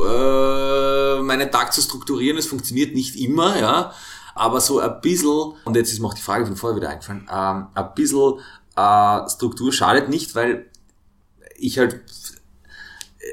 äh, 1.19 1.23
meinen 1.23 1.51
Tag 1.51 1.73
zu 1.73 1.81
strukturieren, 1.81 2.39
es 2.39 2.47
funktioniert 2.47 2.95
nicht 2.95 3.15
immer, 3.17 3.59
ja, 3.59 3.93
aber 4.35 4.61
so 4.61 4.81
ein 4.81 5.01
bisschen, 5.01 5.55
und 5.65 5.77
jetzt 5.77 5.93
ist 5.93 6.01
mir 6.01 6.09
auch 6.09 6.15
die 6.15 6.23
Frage 6.23 6.47
von 6.47 6.57
vorher 6.57 6.77
wieder 6.77 6.91
eingefallen, 6.91 7.29
ähm, 7.31 7.67
ein 7.75 7.95
bisschen 7.95 8.41
äh, 8.77 9.29
Struktur 9.29 9.73
schadet 9.73 10.09
nicht, 10.09 10.35
weil 10.35 10.71
ich 11.57 11.79
halt, 11.79 12.01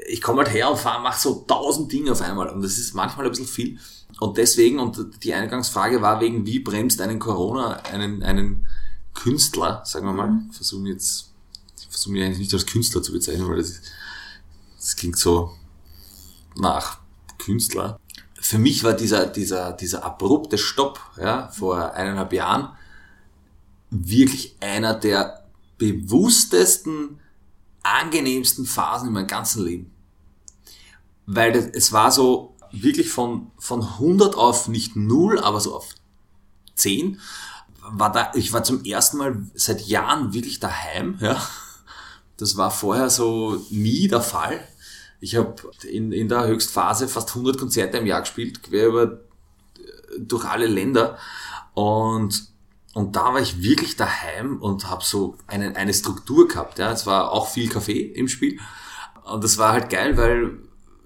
ich 0.08 0.22
komme 0.22 0.42
halt 0.42 0.54
her 0.54 0.70
und 0.70 0.78
fahre, 0.78 1.02
mache 1.02 1.20
so 1.20 1.44
tausend 1.46 1.92
Dinge 1.92 2.12
auf 2.12 2.22
einmal 2.22 2.48
und 2.48 2.62
das 2.62 2.78
ist 2.78 2.94
manchmal 2.94 3.26
ein 3.26 3.32
bisschen 3.32 3.46
viel. 3.46 3.78
Und 4.20 4.36
deswegen, 4.36 4.78
und 4.78 5.24
die 5.24 5.34
Eingangsfrage 5.34 6.00
war 6.02 6.20
wegen, 6.20 6.46
wie 6.46 6.60
bremst 6.60 7.00
einen 7.00 7.18
Corona, 7.18 7.80
einen, 7.90 8.22
einen 8.22 8.66
Künstler, 9.14 9.82
sagen 9.84 10.06
wir 10.06 10.12
mal, 10.12 10.42
versuchen 10.52 10.86
jetzt, 10.86 11.32
ich 11.80 11.88
versuche 11.88 12.12
mich 12.12 12.22
eigentlich 12.22 12.38
nicht 12.38 12.54
als 12.54 12.66
Künstler 12.66 13.02
zu 13.02 13.12
bezeichnen, 13.12 13.48
weil 13.48 13.56
das 13.56 13.70
ist, 13.70 13.82
das 14.76 14.96
klingt 14.96 15.18
so 15.18 15.52
nach 16.56 16.98
Künstler. 17.38 17.98
Für 18.42 18.58
mich 18.58 18.82
war 18.82 18.92
dieser, 18.92 19.26
dieser, 19.26 19.72
dieser 19.72 20.04
abrupte 20.04 20.58
Stopp, 20.58 21.00
ja, 21.16 21.48
vor 21.50 21.94
eineinhalb 21.94 22.32
Jahren 22.32 22.70
wirklich 23.88 24.56
einer 24.58 24.94
der 24.94 25.44
bewusstesten, 25.78 27.20
angenehmsten 27.84 28.66
Phasen 28.66 29.08
in 29.08 29.14
meinem 29.14 29.28
ganzen 29.28 29.64
Leben. 29.64 29.92
Weil 31.26 31.52
das, 31.52 31.66
es 31.66 31.92
war 31.92 32.10
so 32.10 32.56
wirklich 32.72 33.10
von, 33.10 33.52
von 33.58 33.80
100 33.80 34.34
auf 34.34 34.66
nicht 34.66 34.96
0, 34.96 35.38
aber 35.38 35.60
so 35.60 35.76
auf 35.76 35.90
10. 36.74 37.20
War 37.92 38.10
da, 38.10 38.32
ich 38.34 38.52
war 38.52 38.64
zum 38.64 38.84
ersten 38.84 39.18
Mal 39.18 39.46
seit 39.54 39.82
Jahren 39.82 40.32
wirklich 40.32 40.58
daheim, 40.58 41.16
ja. 41.20 41.40
Das 42.38 42.56
war 42.56 42.72
vorher 42.72 43.08
so 43.08 43.64
nie 43.70 44.08
der 44.08 44.20
Fall. 44.20 44.66
Ich 45.22 45.36
habe 45.36 45.54
in, 45.88 46.10
in 46.10 46.28
der 46.28 46.48
Höchstphase 46.48 47.06
fast 47.06 47.28
100 47.30 47.56
Konzerte 47.56 47.98
im 47.98 48.06
Jahr 48.06 48.22
gespielt, 48.22 48.64
quer 48.64 48.88
über 48.88 49.20
durch 50.18 50.44
alle 50.44 50.66
Länder. 50.66 51.16
Und 51.74 52.50
und 52.94 53.16
da 53.16 53.32
war 53.32 53.40
ich 53.40 53.62
wirklich 53.62 53.96
daheim 53.96 54.60
und 54.60 54.90
habe 54.90 55.02
so 55.02 55.36
eine, 55.46 55.76
eine 55.76 55.94
Struktur 55.94 56.46
gehabt. 56.46 56.78
Ja, 56.78 56.92
es 56.92 57.06
war 57.06 57.32
auch 57.32 57.48
viel 57.48 57.70
Kaffee 57.70 58.02
im 58.02 58.28
Spiel. 58.28 58.58
Und 59.24 59.42
das 59.42 59.56
war 59.56 59.72
halt 59.72 59.88
geil, 59.88 60.18
weil 60.18 60.58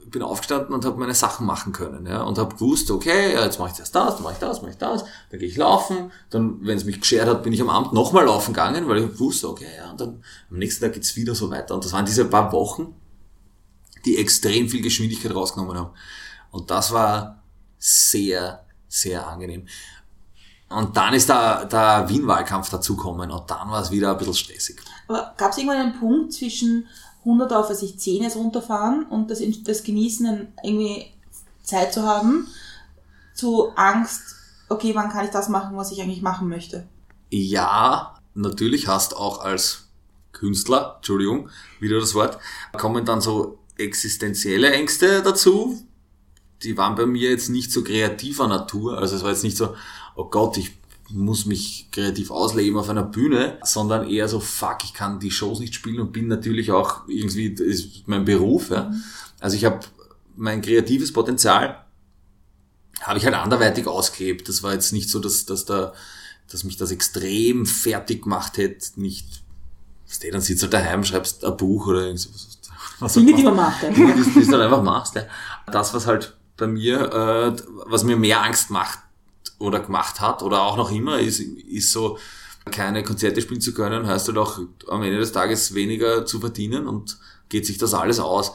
ich 0.03 0.11
bin 0.11 0.23
aufgestanden 0.23 0.75
und 0.75 0.85
habe 0.85 0.99
meine 0.99 1.15
Sachen 1.15 1.47
machen 1.47 1.73
können, 1.73 2.07
ja, 2.07 2.23
und 2.23 2.39
habe 2.39 2.55
gewusst, 2.55 2.91
okay, 2.93 3.35
ja, 3.35 3.45
jetzt 3.45 3.59
mache 3.59 3.71
ich 3.73 3.77
das, 3.77 3.91
das, 3.91 4.21
mache 4.21 4.35
ich 4.35 4.39
das, 4.39 4.63
mache 4.63 4.71
ich 4.71 4.79
das, 4.79 5.05
dann 5.31 5.41
gehe 5.41 5.49
ich 5.49 5.57
laufen, 5.57 6.13
dann, 6.31 6.65
wenn 6.65 6.77
es 6.77 6.85
mich 6.85 7.01
geschert 7.01 7.27
hat, 7.27 7.43
bin 7.43 7.53
ich 7.53 7.61
am 7.61 7.69
Abend 7.69 7.93
nochmal 7.93 8.25
laufen 8.25 8.55
gegangen, 8.55 8.89
weil 8.89 8.99
ich 8.99 9.19
wusste, 9.19 9.49
okay, 9.49 9.67
ja, 9.77 9.91
und 9.91 10.01
dann 10.01 10.23
am 10.51 10.59
nächsten 10.59 10.85
Tag 10.85 10.95
geht's 10.95 11.17
wieder 11.17 11.35
so 11.35 11.51
weiter. 11.51 11.75
Und 11.75 11.85
das 11.85 11.93
waren 11.93 12.07
diese 12.07 12.25
paar 12.25 12.53
Wochen, 12.53 12.95
die 14.07 14.17
extrem 14.19 14.69
viel 14.69 14.83
Geschwindigkeit 14.83 15.35
rausgenommen 15.35 15.77
haben. 15.77 15.91
Und 16.51 16.71
das 16.71 16.93
war 16.93 17.43
sehr, 17.79 18.65
sehr 18.89 19.27
angenehm. 19.27 19.67
Und 20.69 20.97
dann 20.97 21.15
ist 21.15 21.29
der, 21.29 21.67
der 21.67 22.09
Wien-Wahlkampf 22.09 22.71
dazugekommen 22.71 23.31
und 23.31 23.51
dann 23.51 23.71
war 23.71 23.83
es 23.83 23.91
wieder 23.91 24.13
ein 24.13 24.19
bisschen 24.19 24.35
stressig. 24.35 24.81
Aber 25.07 25.35
gab 25.37 25.53
es 25.53 25.59
irgendwann 25.59 25.79
einen 25.79 25.99
Punkt 25.99 26.33
zwischen 26.33 26.89
100 27.21 27.53
auf, 27.53 27.71
was 27.71 27.83
ich 27.83 27.99
10 27.99 28.23
jetzt 28.23 28.37
runterfahren 28.37 29.07
und 29.07 29.31
das, 29.31 29.41
das 29.65 29.85
Genießen, 29.85 30.27
dann 30.27 30.49
irgendwie 30.65 31.07
Zeit 31.63 31.93
zu 31.93 32.03
haben, 32.03 32.49
zu 33.35 33.71
Angst, 33.77 34.23
okay, 34.69 34.95
wann 34.95 35.11
kann 35.11 35.25
ich 35.25 35.31
das 35.31 35.49
machen, 35.49 35.77
was 35.77 35.93
ich 35.93 36.03
eigentlich 36.03 36.23
machen 36.23 36.49
möchte? 36.49 36.89
Ja, 37.31 38.15
natürlich 38.35 38.89
hast 38.89 39.17
auch 39.17 39.41
als 39.41 39.89
Künstler, 40.33 40.95
Entschuldigung, 40.97 41.49
wieder 41.81 42.01
das 42.01 42.15
Wort, 42.15 42.39
kommen 42.77 43.05
dann 43.05 43.21
so 43.21 43.59
existenzielle 43.79 44.71
Ängste 44.71 45.23
dazu. 45.23 45.83
Die 46.63 46.77
waren 46.77 46.95
bei 46.95 47.07
mir 47.07 47.31
jetzt 47.31 47.49
nicht 47.49 47.71
so 47.71 47.83
kreativer 47.83 48.49
Natur. 48.49 48.99
Also 48.99 49.17
es 49.17 49.23
war 49.23 49.31
jetzt 49.31 49.45
nicht 49.45 49.57
so, 49.57 49.75
oh 50.15 50.25
Gott, 50.25 50.57
ich 50.57 50.73
muss 51.11 51.47
mich 51.47 51.89
kreativ 51.93 52.31
ausleben 52.31 52.79
auf 52.79 52.89
einer 52.89 53.05
Bühne, 53.05 53.59
sondern 53.63 54.09
eher 54.09 54.29
so, 54.29 54.41
fuck, 54.41 54.79
ich 54.83 54.95
kann 54.95 55.21
die 55.21 55.31
Shows 55.31 55.61
nicht 55.61 55.75
spielen 55.75 56.01
und 56.01 56.13
bin 56.13 56.27
natürlich 56.27 56.73
auch 56.73 57.07
irgendwie, 57.09 57.55
das 57.55 57.67
ist 57.67 58.09
mein 58.09 58.25
Beruf. 58.25 58.71
Ja. 58.71 58.93
Also 59.39 59.57
ich 59.57 59.65
habe 59.65 59.81
mein 60.37 60.63
kreatives 60.63 61.13
Potenzial 61.13 61.87
habe 63.03 63.19
ich 63.19 63.25
halt 63.25 63.35
anderweitig 63.35 63.87
ausgelebt. 63.87 64.49
Das 64.49 64.63
war 64.63 64.73
jetzt 64.73 64.93
nicht 64.93 65.11
so, 65.11 65.19
dass, 65.19 65.45
dass, 65.45 65.65
da, 65.65 65.93
dass 66.51 66.65
mich 66.65 66.77
das 66.77 66.91
extrem 66.91 67.67
fertig 67.67 68.23
gemacht 68.23 68.57
hätte. 68.57 69.01
Nicht, 69.01 69.43
was 70.09 70.19
dann 70.21 70.41
sitzt 70.41 70.63
halt 70.63 70.73
daheim, 70.73 71.05
schreibst 71.05 71.45
ein 71.45 71.57
Buch 71.57 71.87
oder 71.87 72.03
irgendwas. 72.03 72.56
Was 72.99 73.15
Dinge, 73.15 73.35
die 73.35 73.43
man 73.43 73.57
macht. 73.57 73.83
Dinge, 73.83 74.15
die, 74.15 74.23
die 74.23 74.47
du 74.47 74.53
halt 74.53 74.63
einfach 74.63 74.83
machst. 74.83 75.15
Ja. 75.15 75.23
Das, 75.71 75.93
was 75.95 76.07
halt 76.07 76.37
bei 76.57 76.67
mir, 76.67 77.13
äh, 77.13 77.63
was 77.87 78.05
mir 78.05 78.17
mehr 78.17 78.43
Angst 78.43 78.71
macht 78.71 78.99
oder 79.59 79.81
gemacht 79.81 80.21
hat 80.21 80.43
oder 80.43 80.63
auch 80.63 80.77
noch 80.77 80.91
immer, 80.91 81.19
ist, 81.19 81.41
ist 81.41 81.93
so, 81.93 82.19
keine 82.71 83.03
Konzerte 83.03 83.41
spielen 83.41 83.61
zu 83.61 83.73
können, 83.73 84.07
heißt 84.07 84.29
halt 84.29 84.39
auch 84.39 84.59
am 84.89 85.03
Ende 85.03 85.19
des 85.19 85.33
Tages 85.33 85.75
weniger 85.75 86.27
zu 86.27 86.41
verdienen 86.41 86.87
und 86.87 87.17
geht 87.49 87.67
sich 87.67 87.79
das 87.79 87.95
alles 87.95 88.19
aus. 88.19 88.53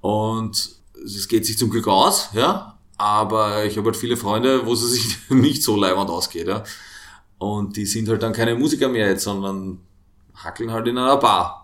Und 0.00 0.76
es 1.04 1.28
geht 1.28 1.46
sich 1.46 1.58
zum 1.58 1.70
Glück 1.70 1.86
aus, 1.86 2.30
ja, 2.32 2.78
aber 2.96 3.64
ich 3.64 3.76
habe 3.76 3.86
halt 3.86 3.96
viele 3.96 4.16
Freunde, 4.16 4.66
wo 4.66 4.72
es 4.72 4.80
sich 4.80 5.18
nicht 5.28 5.62
so 5.62 5.76
leibend 5.76 6.10
ausgeht, 6.10 6.48
ja. 6.48 6.64
Und 7.38 7.76
die 7.76 7.86
sind 7.86 8.08
halt 8.08 8.22
dann 8.22 8.32
keine 8.32 8.54
Musiker 8.54 8.88
mehr 8.88 9.08
jetzt, 9.08 9.24
sondern 9.24 9.80
hackeln 10.34 10.72
halt 10.72 10.86
in 10.86 10.98
einer 10.98 11.16
Bar, 11.16 11.59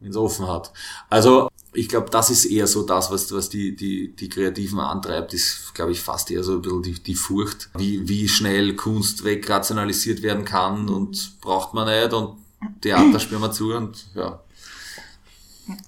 wenn 0.00 0.10
es 0.10 0.16
offen 0.16 0.46
hat. 0.46 0.72
Also 1.10 1.50
ich 1.72 1.88
glaube, 1.88 2.10
das 2.10 2.30
ist 2.30 2.44
eher 2.44 2.66
so 2.66 2.82
das, 2.82 3.10
was, 3.10 3.32
was 3.32 3.48
die, 3.48 3.74
die, 3.74 4.14
die 4.14 4.28
Kreativen 4.28 4.78
antreibt, 4.78 5.34
ist, 5.34 5.74
glaube 5.74 5.92
ich, 5.92 6.00
fast 6.00 6.30
eher 6.30 6.44
so 6.44 6.54
ein 6.54 6.62
bisschen 6.62 6.82
die, 6.82 7.02
die 7.02 7.14
Furcht, 7.14 7.70
wie, 7.76 8.08
wie 8.08 8.28
schnell 8.28 8.76
Kunst 8.76 9.24
wegrationalisiert 9.24 10.22
werden 10.22 10.44
kann 10.44 10.88
und 10.88 11.40
braucht 11.40 11.74
man 11.74 11.86
nicht 11.86 12.12
und 12.12 12.38
Theater 12.80 13.18
spielen 13.20 13.40
wir 13.40 13.52
zu 13.52 13.74
und 13.74 14.06
ja. 14.14 14.40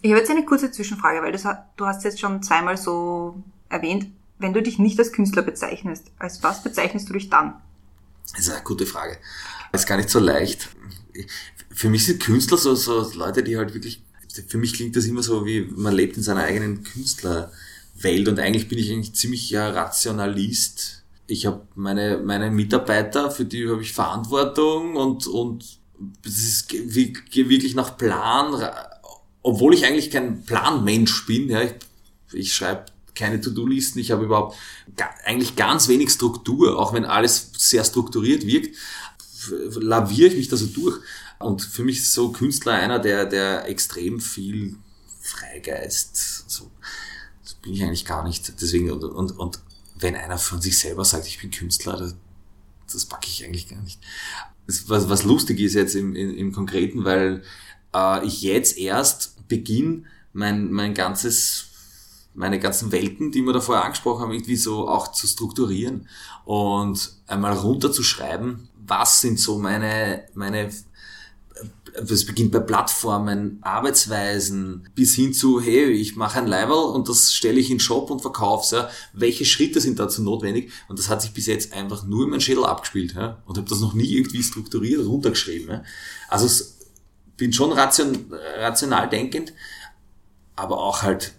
Ich 0.01 0.11
habe 0.11 0.21
jetzt 0.21 0.31
eine 0.31 0.45
kurze 0.45 0.71
Zwischenfrage, 0.71 1.23
weil 1.23 1.33
das, 1.33 1.47
du 1.77 1.87
hast 1.87 2.05
jetzt 2.05 2.21
schon 2.21 2.43
zweimal 2.43 2.77
so 2.77 3.43
erwähnt, 3.69 4.07
wenn 4.39 4.53
du 4.53 4.63
dich 4.63 4.79
nicht 4.79 4.99
als 4.99 5.13
Künstler 5.13 5.43
bezeichnest, 5.43 6.11
als 6.19 6.43
was 6.43 6.63
bezeichnest 6.63 7.09
du 7.09 7.13
dich 7.13 7.31
dann? 7.31 7.55
Das 8.33 8.41
ist 8.41 8.51
eine 8.51 8.63
gute 8.63 8.87
Frage. 8.87 9.19
Das 9.73 9.83
ist 9.83 9.87
gar 9.87 9.97
nicht 9.97 10.11
so 10.11 10.19
leicht. 10.19 10.69
Für 11.77 11.91
mich 11.91 12.07
sind 12.07 12.21
Künstler 12.23 12.57
so, 12.57 12.75
so 12.75 13.09
Leute, 13.15 13.45
die 13.45 13.57
halt 13.57 13.75
wirklich 13.75 14.03
für 14.49 14.59
mich 14.59 14.75
klingt 14.75 14.97
das 14.97 15.05
immer 15.07 15.23
so, 15.23 15.47
wie 15.47 15.63
man 15.75 15.95
lebt 15.95 16.17
in 16.17 16.23
seiner 16.23 16.43
eigenen 16.43 16.83
Künstlerwelt 16.83 18.29
und 18.29 18.39
eigentlich 18.39 18.69
bin 18.69 18.79
ich 18.79 18.91
eigentlich 18.91 19.15
ziemlich 19.15 19.51
ja 19.51 19.71
Rationalist. 19.71 21.03
Ich 21.27 21.47
habe 21.47 21.67
meine, 21.75 22.19
meine 22.19 22.51
Mitarbeiter, 22.51 23.31
für 23.31 23.45
die 23.45 23.69
habe 23.69 23.83
ich 23.83 23.93
Verantwortung 23.93 24.97
und, 24.97 25.27
und 25.27 25.65
es 26.25 26.43
ist 26.45 26.73
wirklich 26.73 27.75
nach 27.75 27.97
Plan, 27.97 28.69
obwohl 29.43 29.75
ich 29.75 29.87
eigentlich 29.87 30.11
kein 30.11 30.45
Planmensch 30.45 31.27
bin. 31.27 31.49
Ja, 31.49 31.63
ich, 31.63 31.75
ich 32.33 32.55
schreibe 32.55 32.87
keine 33.15 33.41
To-Do-Listen, 33.41 33.99
ich 33.99 34.11
habe 34.11 34.25
überhaupt 34.25 34.57
eigentlich 35.25 35.57
ganz 35.57 35.89
wenig 35.89 36.11
Struktur, 36.11 36.79
auch 36.79 36.93
wenn 36.93 37.07
alles 37.07 37.51
sehr 37.57 37.83
strukturiert 37.83 38.47
wirkt, 38.47 38.77
laviere 39.81 40.29
ich 40.29 40.37
mich 40.37 40.49
da 40.49 40.57
so 40.57 40.67
durch. 40.67 41.01
Und 41.39 41.63
für 41.63 41.85
mich 41.85 41.99
ist 41.99 42.13
so 42.13 42.33
Künstler 42.33 42.75
einer, 42.75 42.99
der, 42.99 43.27
der 43.27 43.69
extrem 43.69 44.21
viel 44.21 44.77
Freigeist, 45.21 46.49
so, 46.51 46.71
das 47.43 47.55
bin 47.55 47.75
ich 47.75 47.83
eigentlich 47.83 48.05
gar 48.05 48.25
nicht. 48.25 48.61
Deswegen, 48.61 48.91
und, 48.91 49.05
und, 49.05 49.33
und 49.33 49.61
wenn 49.99 50.15
einer 50.15 50.39
von 50.39 50.61
sich 50.61 50.79
selber 50.79 51.05
sagt, 51.05 51.27
ich 51.27 51.41
bin 51.41 51.51
Künstler, 51.51 51.97
das, 51.97 52.15
das 52.93 53.05
packe 53.07 53.29
ich 53.29 53.45
eigentlich 53.45 53.69
gar 53.69 53.81
nicht. 53.83 54.01
Das, 54.67 54.89
was, 54.89 55.09
was 55.09 55.25
lustig 55.25 55.61
ist 55.61 55.75
jetzt 55.75 55.95
im, 55.95 56.15
im, 56.15 56.37
im 56.37 56.53
Konkreten, 56.53 57.05
weil 57.05 57.43
äh, 57.95 58.25
ich 58.27 58.43
jetzt 58.43 58.79
erst 58.79 59.49
beginne, 59.49 60.05
mein, 60.33 60.71
mein 60.71 60.95
ganzes 60.95 61.67
meine 62.37 62.61
ganzen 62.61 62.93
Welten, 62.93 63.33
die 63.33 63.43
wir 63.43 63.55
da 63.55 63.61
vorher 63.61 63.85
angesprochen 63.85 64.23
haben, 64.23 64.33
irgendwie 64.33 64.57
so 64.57 64.89
auch 64.89 65.11
zu 65.13 65.27
strukturieren 65.27 66.07
und 66.45 67.17
einmal 67.27 67.55
runterzuschreiben, 67.55 68.69
was 68.87 69.23
sind 69.23 69.41
so 69.41 69.59
meine, 69.59 70.27
meine 70.35 70.71
das 72.03 72.25
beginnt 72.25 72.53
bei 72.53 72.61
Plattformen, 72.61 73.59
Arbeitsweisen, 73.63 74.89
bis 74.95 75.15
hin 75.15 75.33
zu, 75.33 75.61
hey, 75.61 75.91
ich 75.91 76.17
mache 76.17 76.39
ein 76.39 76.47
Level 76.47 76.77
und 76.77 77.09
das 77.09 77.33
stelle 77.33 77.59
ich 77.61 77.71
in 77.71 77.77
den 77.77 77.81
Shop 77.81 78.11
und 78.11 78.21
verkaufe 78.21 78.77
ja. 78.77 78.91
Welche 79.13 79.45
Schritte 79.45 79.81
sind 79.81 79.99
dazu 79.99 80.23
notwendig? 80.23 80.71
Und 80.89 80.99
das 80.99 81.09
hat 81.09 81.23
sich 81.23 81.33
bis 81.33 81.47
jetzt 81.47 81.73
einfach 81.73 82.05
nur 82.05 82.25
in 82.25 82.31
meinem 82.31 82.41
Schädel 82.41 82.65
abgespielt 82.65 83.15
ja. 83.15 83.43
und 83.47 83.57
habe 83.57 83.69
das 83.69 83.81
noch 83.81 83.95
nie 83.95 84.07
irgendwie 84.07 84.43
strukturiert 84.43 85.07
runtergeschrieben. 85.07 85.69
Ja. 85.69 85.85
Also 86.29 86.65
bin 87.37 87.53
schon 87.53 87.73
ration, 87.73 88.33
rational 88.59 89.09
denkend, 89.09 89.53
aber 90.55 90.79
auch 90.79 91.03
halt 91.03 91.33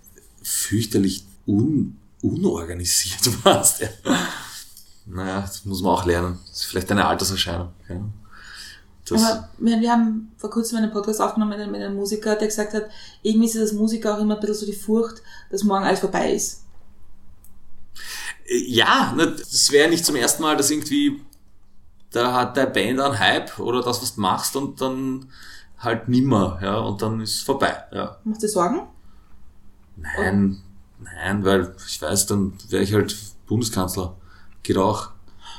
fürchterlich 0.43 1.25
un, 1.45 1.97
unorganisiert 2.21 3.27
warst. 3.43 3.81
Ja. 3.81 3.89
Naja, 5.05 5.41
das 5.41 5.65
muss 5.65 5.81
man 5.81 5.93
auch 5.93 6.05
lernen. 6.05 6.39
Das 6.47 6.61
ist 6.61 6.65
vielleicht 6.65 6.91
eine 6.91 7.05
Alterserscheinung. 7.05 7.69
Ja. 7.89 8.01
Das 9.09 9.23
Aber 9.23 9.49
wir, 9.57 9.79
wir 9.79 9.91
haben 9.91 10.31
vor 10.37 10.49
kurzem 10.49 10.79
einen 10.79 10.91
Podcast 10.91 11.21
aufgenommen 11.21 11.51
mit 11.51 11.59
einem, 11.59 11.71
mit 11.71 11.81
einem 11.81 11.95
Musiker, 11.95 12.35
der 12.35 12.47
gesagt 12.47 12.73
hat, 12.73 12.89
irgendwie 13.21 13.47
ist 13.47 13.57
als 13.57 13.73
Musiker 13.73 14.15
auch 14.15 14.21
immer 14.21 14.35
ein 14.35 14.39
bisschen 14.39 14.55
so 14.55 14.65
die 14.65 14.73
Furcht, 14.73 15.21
dass 15.49 15.63
morgen 15.63 15.85
alles 15.85 15.99
vorbei 15.99 16.33
ist. 16.33 16.63
Ja, 18.49 19.13
das 19.17 19.71
wäre 19.71 19.89
nicht 19.89 20.05
zum 20.05 20.15
ersten 20.15 20.41
Mal, 20.41 20.55
dass 20.55 20.71
irgendwie 20.71 21.21
da 22.11 22.33
hat 22.33 22.57
der 22.57 22.67
Band 22.67 22.99
einen 22.99 23.19
Hype 23.19 23.59
oder 23.59 23.81
das, 23.81 24.01
was 24.01 24.15
du 24.15 24.21
machst 24.21 24.55
und 24.55 24.79
dann 24.81 25.29
halt 25.77 26.07
nimmer, 26.07 26.59
ja, 26.61 26.77
und 26.79 27.01
dann 27.01 27.21
ist 27.21 27.35
es 27.35 27.41
vorbei, 27.41 27.83
ja. 27.91 28.17
Machst 28.23 28.43
du 28.43 28.47
Sorgen? 28.47 28.87
Nein, 29.95 30.61
oder? 30.99 31.11
nein, 31.15 31.45
weil 31.45 31.75
ich 31.85 32.01
weiß, 32.01 32.25
dann 32.27 32.53
wäre 32.69 32.83
ich 32.83 32.93
halt 32.93 33.15
Bundeskanzler. 33.45 34.15
Geht 34.63 34.77
auch. 34.77 35.11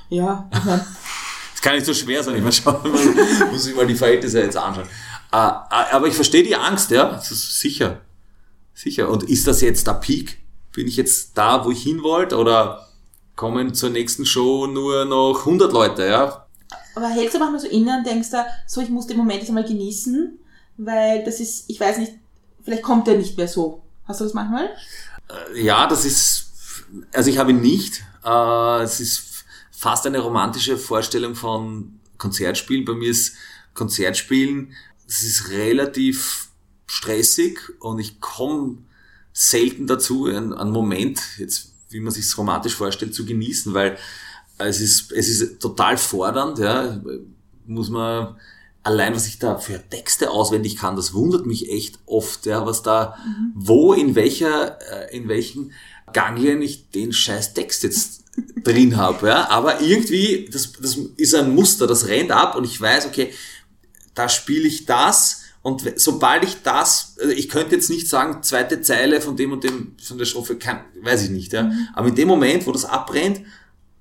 Ja, 0.09 0.49
ich 0.53 0.65
mein, 0.65 0.81
Das 1.59 1.63
kann 1.65 1.75
nicht 1.75 1.87
so 1.87 1.95
schwer 1.95 2.23
sein. 2.23 2.37
Ich 2.37 2.41
meine, 2.41 2.53
schauen, 2.53 3.51
muss 3.51 3.67
ich 3.67 3.75
mal 3.75 3.85
die 3.85 3.97
Verhältnisse 3.97 4.41
jetzt 4.41 4.57
anschauen. 4.57 4.87
Äh, 5.33 5.37
äh, 5.37 5.93
aber 5.93 6.07
ich 6.07 6.15
verstehe 6.15 6.45
die 6.45 6.55
Angst, 6.55 6.93
ja. 6.93 7.11
Das 7.11 7.33
ist 7.33 7.59
sicher. 7.59 8.01
Sicher. 8.75 9.09
Und 9.09 9.25
ist 9.25 9.49
das 9.49 9.61
jetzt 9.61 9.85
der 9.89 9.95
Peak? 9.95 10.39
Bin 10.73 10.87
ich 10.87 10.97
jetzt 10.97 11.37
da, 11.37 11.65
wo 11.65 11.73
ich 11.73 11.83
hin 11.83 12.05
wollte? 12.05 12.37
Oder 12.37 12.87
kommen 13.35 13.75
zur 13.75 13.91
nächsten 13.91 14.25
Show 14.25 14.69
nur 14.69 15.05
noch 15.05 15.41
100 15.41 15.73
Leute, 15.73 16.07
ja? 16.07 16.47
Aber 16.95 17.09
hältst 17.09 17.35
du 17.35 17.41
manchmal 17.41 17.61
so 17.61 17.67
innen 17.67 17.99
und 17.99 18.07
denkst 18.07 18.31
da, 18.31 18.47
so, 18.69 18.81
ich 18.81 18.89
muss 18.89 19.09
den 19.09 19.17
Moment 19.17 19.41
jetzt 19.41 19.49
einmal 19.49 19.65
genießen, 19.65 20.39
weil 20.77 21.25
das 21.25 21.41
ist, 21.41 21.65
ich 21.67 21.81
weiß 21.81 21.99
nicht, 21.99 22.13
vielleicht 22.63 22.85
kommt 22.85 23.09
der 23.09 23.19
nicht 23.19 23.37
mehr 23.37 23.49
so. 23.49 23.83
Hast 24.07 24.21
du 24.21 24.25
das 24.25 24.33
manchmal? 24.33 24.67
Äh, 25.57 25.61
ja, 25.61 25.89
das 25.89 26.05
ist, 26.05 26.53
also 27.13 27.29
ich 27.29 27.39
habe 27.39 27.51
ihn 27.51 27.61
nicht. 27.61 28.05
Es 28.23 29.01
ist 29.01 29.28
fast 29.79 30.07
eine 30.07 30.19
romantische 30.19 30.77
Vorstellung 30.77 31.37
von 31.37 32.01
Konzertspielen. 32.19 32.85
Bei 32.85 32.95
mir 32.95 33.11
ist 33.11 33.35
Konzertspielen, 33.75 34.73
es 35.07 35.23
ist 35.23 35.51
relativ 35.51 36.49
stressig 36.87 37.61
und 37.79 38.01
ich 38.01 38.21
komme 38.21 38.79
selten 39.33 39.87
dazu, 39.87 40.27
einen, 40.27 40.53
einen 40.53 40.73
Moment, 40.73 41.21
jetzt 41.39 41.75
wie 41.91 42.01
man 42.01 42.13
sich 42.13 42.37
romantisch 42.37 42.75
vorstellt, 42.75 43.15
zu 43.15 43.25
genießen, 43.25 43.73
weil 43.73 43.97
es 44.59 44.81
ist, 44.81 45.13
es 45.13 45.29
ist 45.29 45.61
total 45.61 45.97
fordernd, 45.97 46.59
ja, 46.59 47.01
muss 47.65 47.89
man 47.89 48.37
allein, 48.83 49.15
was 49.15 49.29
ich 49.29 49.39
da 49.39 49.59
für 49.59 49.81
Texte 49.89 50.33
auswendig 50.33 50.77
kann, 50.77 50.97
das 50.97 51.15
wundert 51.15 51.47
mich 51.47 51.71
echt 51.71 52.01
oft, 52.05 52.47
ja, 52.47 52.67
was 52.67 52.83
da, 52.83 53.17
mhm. 53.25 53.53
wo, 53.55 53.93
in 53.93 54.17
welcher, 54.17 54.79
äh, 54.91 55.17
in 55.17 55.29
welchen 55.29 55.73
Ganglien 56.13 56.63
ich 56.63 56.91
den 56.91 57.13
scheiß 57.13 57.55
Text 57.55 57.85
jetzt 57.85 58.18
drin 58.65 58.97
habe. 58.97 59.29
Ja? 59.29 59.49
Aber 59.51 59.81
irgendwie, 59.81 60.49
das, 60.51 60.73
das 60.73 60.97
ist 61.17 61.35
ein 61.35 61.55
Muster, 61.55 61.87
das 61.87 62.07
rennt 62.07 62.31
ab 62.31 62.57
und 62.57 62.65
ich 62.65 62.81
weiß, 62.81 63.07
okay, 63.07 63.33
da 64.15 64.29
spiele 64.29 64.67
ich 64.67 64.87
das 64.87 65.43
und 65.63 65.83
sobald 65.97 66.45
ich 66.45 66.63
das, 66.63 67.17
also 67.21 67.33
ich 67.33 67.49
könnte 67.49 67.75
jetzt 67.75 67.91
nicht 67.91 68.09
sagen, 68.09 68.43
zweite 68.43 68.81
Zeile 68.81 69.21
von 69.21 69.37
dem 69.37 69.53
und 69.53 69.65
dem, 69.65 69.97
von 70.03 70.19
der 70.19 70.25
Strophe, 70.25 70.57
kann, 70.57 70.81
weiß 71.03 71.25
ich 71.25 71.31
nicht. 71.31 71.53
Ja? 71.53 71.65
Mhm. 71.65 71.89
Aber 71.95 72.09
in 72.09 72.15
dem 72.15 72.29
Moment, 72.29 72.67
wo 72.67 72.73
das 72.73 72.85
abbrennt, 72.85 73.43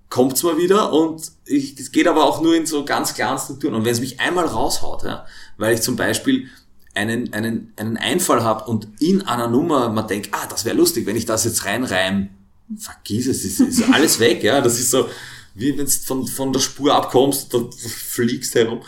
kommt's 0.09 0.43
mal 0.43 0.57
wieder 0.57 0.93
und 0.93 1.31
ich, 1.45 1.75
das 1.75 1.91
geht 1.91 2.07
aber 2.07 2.23
auch 2.23 2.41
nur 2.41 2.55
in 2.55 2.65
so 2.65 2.85
ganz 2.85 3.13
klaren 3.13 3.39
Strukturen. 3.39 3.75
Und 3.75 3.85
wenn 3.85 3.91
es 3.91 3.99
mich 3.99 4.19
einmal 4.19 4.45
raushaut, 4.45 5.03
ja, 5.03 5.25
weil 5.57 5.73
ich 5.73 5.81
zum 5.81 5.95
Beispiel 5.95 6.47
einen, 6.93 7.33
einen, 7.33 7.73
einen 7.75 7.97
Einfall 7.97 8.43
habe 8.43 8.69
und 8.69 8.87
in 8.99 9.23
einer 9.23 9.47
Nummer 9.47 9.89
man 9.89 10.07
denkt, 10.07 10.29
ah, 10.31 10.47
das 10.49 10.65
wäre 10.65 10.77
lustig, 10.77 11.05
wenn 11.05 11.15
ich 11.15 11.25
das 11.25 11.43
jetzt 11.43 11.65
reinreim, 11.65 12.29
vergiss 12.77 13.27
es, 13.27 13.45
ist, 13.45 13.59
ist 13.59 13.83
alles 13.91 14.19
weg, 14.19 14.43
ja. 14.43 14.61
Das 14.61 14.79
ist 14.79 14.91
so, 14.91 15.07
wie 15.55 15.77
wenn 15.77 15.85
du 15.85 15.91
von, 15.91 16.27
von 16.27 16.53
der 16.53 16.59
Spur 16.59 16.93
abkommst, 16.93 17.53
dann 17.53 17.71
fliegst 17.71 18.55
herum. 18.55 18.81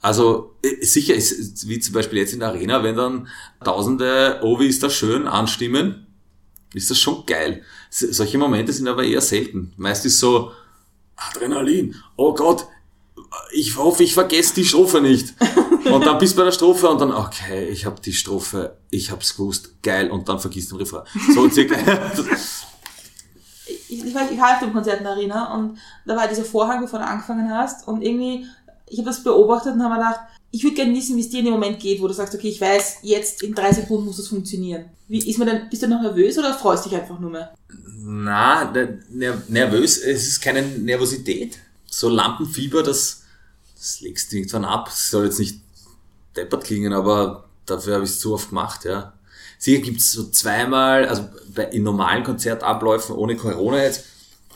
Also 0.00 0.54
äh, 0.62 0.84
sicher 0.84 1.14
ist, 1.14 1.68
wie 1.68 1.78
zum 1.78 1.94
Beispiel 1.94 2.18
jetzt 2.18 2.32
in 2.32 2.40
der 2.40 2.48
Arena, 2.48 2.82
wenn 2.82 2.96
dann 2.96 3.28
tausende 3.62 4.40
Oh, 4.42 4.58
wie 4.58 4.66
ist 4.66 4.82
das 4.82 4.94
schön 4.94 5.26
anstimmen, 5.26 6.06
ist 6.74 6.90
das 6.90 6.98
schon 6.98 7.26
geil. 7.26 7.62
Solche 7.90 8.38
Momente 8.38 8.72
sind 8.72 8.88
aber 8.88 9.04
eher 9.04 9.20
selten. 9.20 9.72
Meist 9.76 10.06
ist 10.06 10.18
so 10.18 10.52
Adrenalin, 11.16 11.96
oh 12.16 12.34
Gott, 12.34 12.66
ich 13.52 13.76
hoffe, 13.76 14.02
ich 14.02 14.14
vergesse 14.14 14.54
die 14.54 14.64
Strophe 14.64 15.00
nicht. 15.00 15.34
Und 15.84 16.06
dann 16.06 16.18
bist 16.18 16.34
du 16.34 16.38
bei 16.38 16.44
der 16.44 16.52
Strophe 16.52 16.88
und 16.88 17.00
dann, 17.00 17.10
okay, 17.10 17.68
ich 17.68 17.86
habe 17.86 18.00
die 18.00 18.12
Strophe, 18.12 18.76
ich 18.90 19.10
hab's 19.10 19.34
gewusst, 19.34 19.82
geil, 19.82 20.10
und 20.10 20.28
dann 20.28 20.38
vergisst 20.38 20.70
du 20.70 20.76
den 20.76 20.82
Refrain. 20.82 21.04
So 21.34 21.48
circa. 21.48 21.74
ich, 23.90 24.04
ich, 24.04 24.14
weiß, 24.14 24.30
ich 24.30 24.38
war 24.38 24.54
auf 24.54 24.60
dem 24.60 24.72
Konzert 24.72 24.98
in 24.98 25.04
der 25.04 25.12
Arena 25.12 25.54
und 25.54 25.78
da 26.06 26.16
war 26.16 26.28
dieser 26.28 26.44
Vorhang, 26.44 26.80
bevor 26.80 26.98
du 26.98 27.06
angefangen 27.06 27.50
hast 27.52 27.86
und 27.88 28.02
irgendwie, 28.02 28.46
ich 28.86 28.98
habe 28.98 29.10
das 29.10 29.22
beobachtet 29.22 29.74
und 29.74 29.82
habe 29.82 29.94
mir 29.94 30.00
gedacht, 30.00 30.20
ich 30.52 30.64
würde 30.64 30.76
gerne 30.76 30.94
wissen, 30.94 31.16
wie 31.16 31.20
es 31.20 31.28
dir 31.28 31.40
in 31.40 31.46
dem 31.46 31.54
Moment 31.54 31.78
geht, 31.78 32.00
wo 32.00 32.08
du 32.08 32.14
sagst, 32.14 32.34
okay, 32.34 32.48
ich 32.48 32.60
weiß, 32.60 32.98
jetzt 33.02 33.42
in 33.42 33.54
drei 33.54 33.72
Sekunden 33.72 34.06
muss 34.06 34.16
das 34.16 34.28
funktionieren. 34.28 34.86
Wie, 35.06 35.18
ist 35.18 35.38
man 35.38 35.48
denn, 35.48 35.68
bist 35.68 35.82
du 35.82 35.88
noch 35.88 36.02
nervös 36.02 36.38
oder 36.38 36.54
freust 36.54 36.86
dich 36.86 36.94
einfach 36.94 37.18
nur 37.18 37.30
mehr? 37.30 37.54
Na, 38.02 38.72
ner 39.10 39.42
nervös, 39.48 39.98
es 39.98 40.26
ist 40.26 40.40
keine 40.40 40.62
Nervosität. 40.62 41.58
So 41.86 42.08
Lampenfieber, 42.08 42.82
das, 42.82 43.22
das 43.76 44.00
legst 44.00 44.32
du 44.32 44.36
irgendwann 44.36 44.64
ab. 44.64 44.86
Das 44.86 45.10
soll 45.10 45.26
jetzt 45.26 45.38
nicht 45.38 45.60
deppert 46.36 46.64
klingen, 46.64 46.92
aber 46.92 47.48
dafür 47.66 47.94
habe 47.94 48.04
ich 48.04 48.10
es 48.10 48.20
zu 48.20 48.34
oft 48.34 48.48
gemacht, 48.48 48.84
ja. 48.84 49.12
Sicher 49.60 49.82
gibt 49.82 50.00
es 50.00 50.12
so 50.12 50.30
zweimal, 50.30 51.06
also 51.06 51.28
bei, 51.54 51.64
in 51.64 51.82
normalen 51.82 52.24
Konzertabläufen 52.24 53.14
ohne 53.14 53.36
Corona 53.36 53.82
jetzt, 53.82 54.04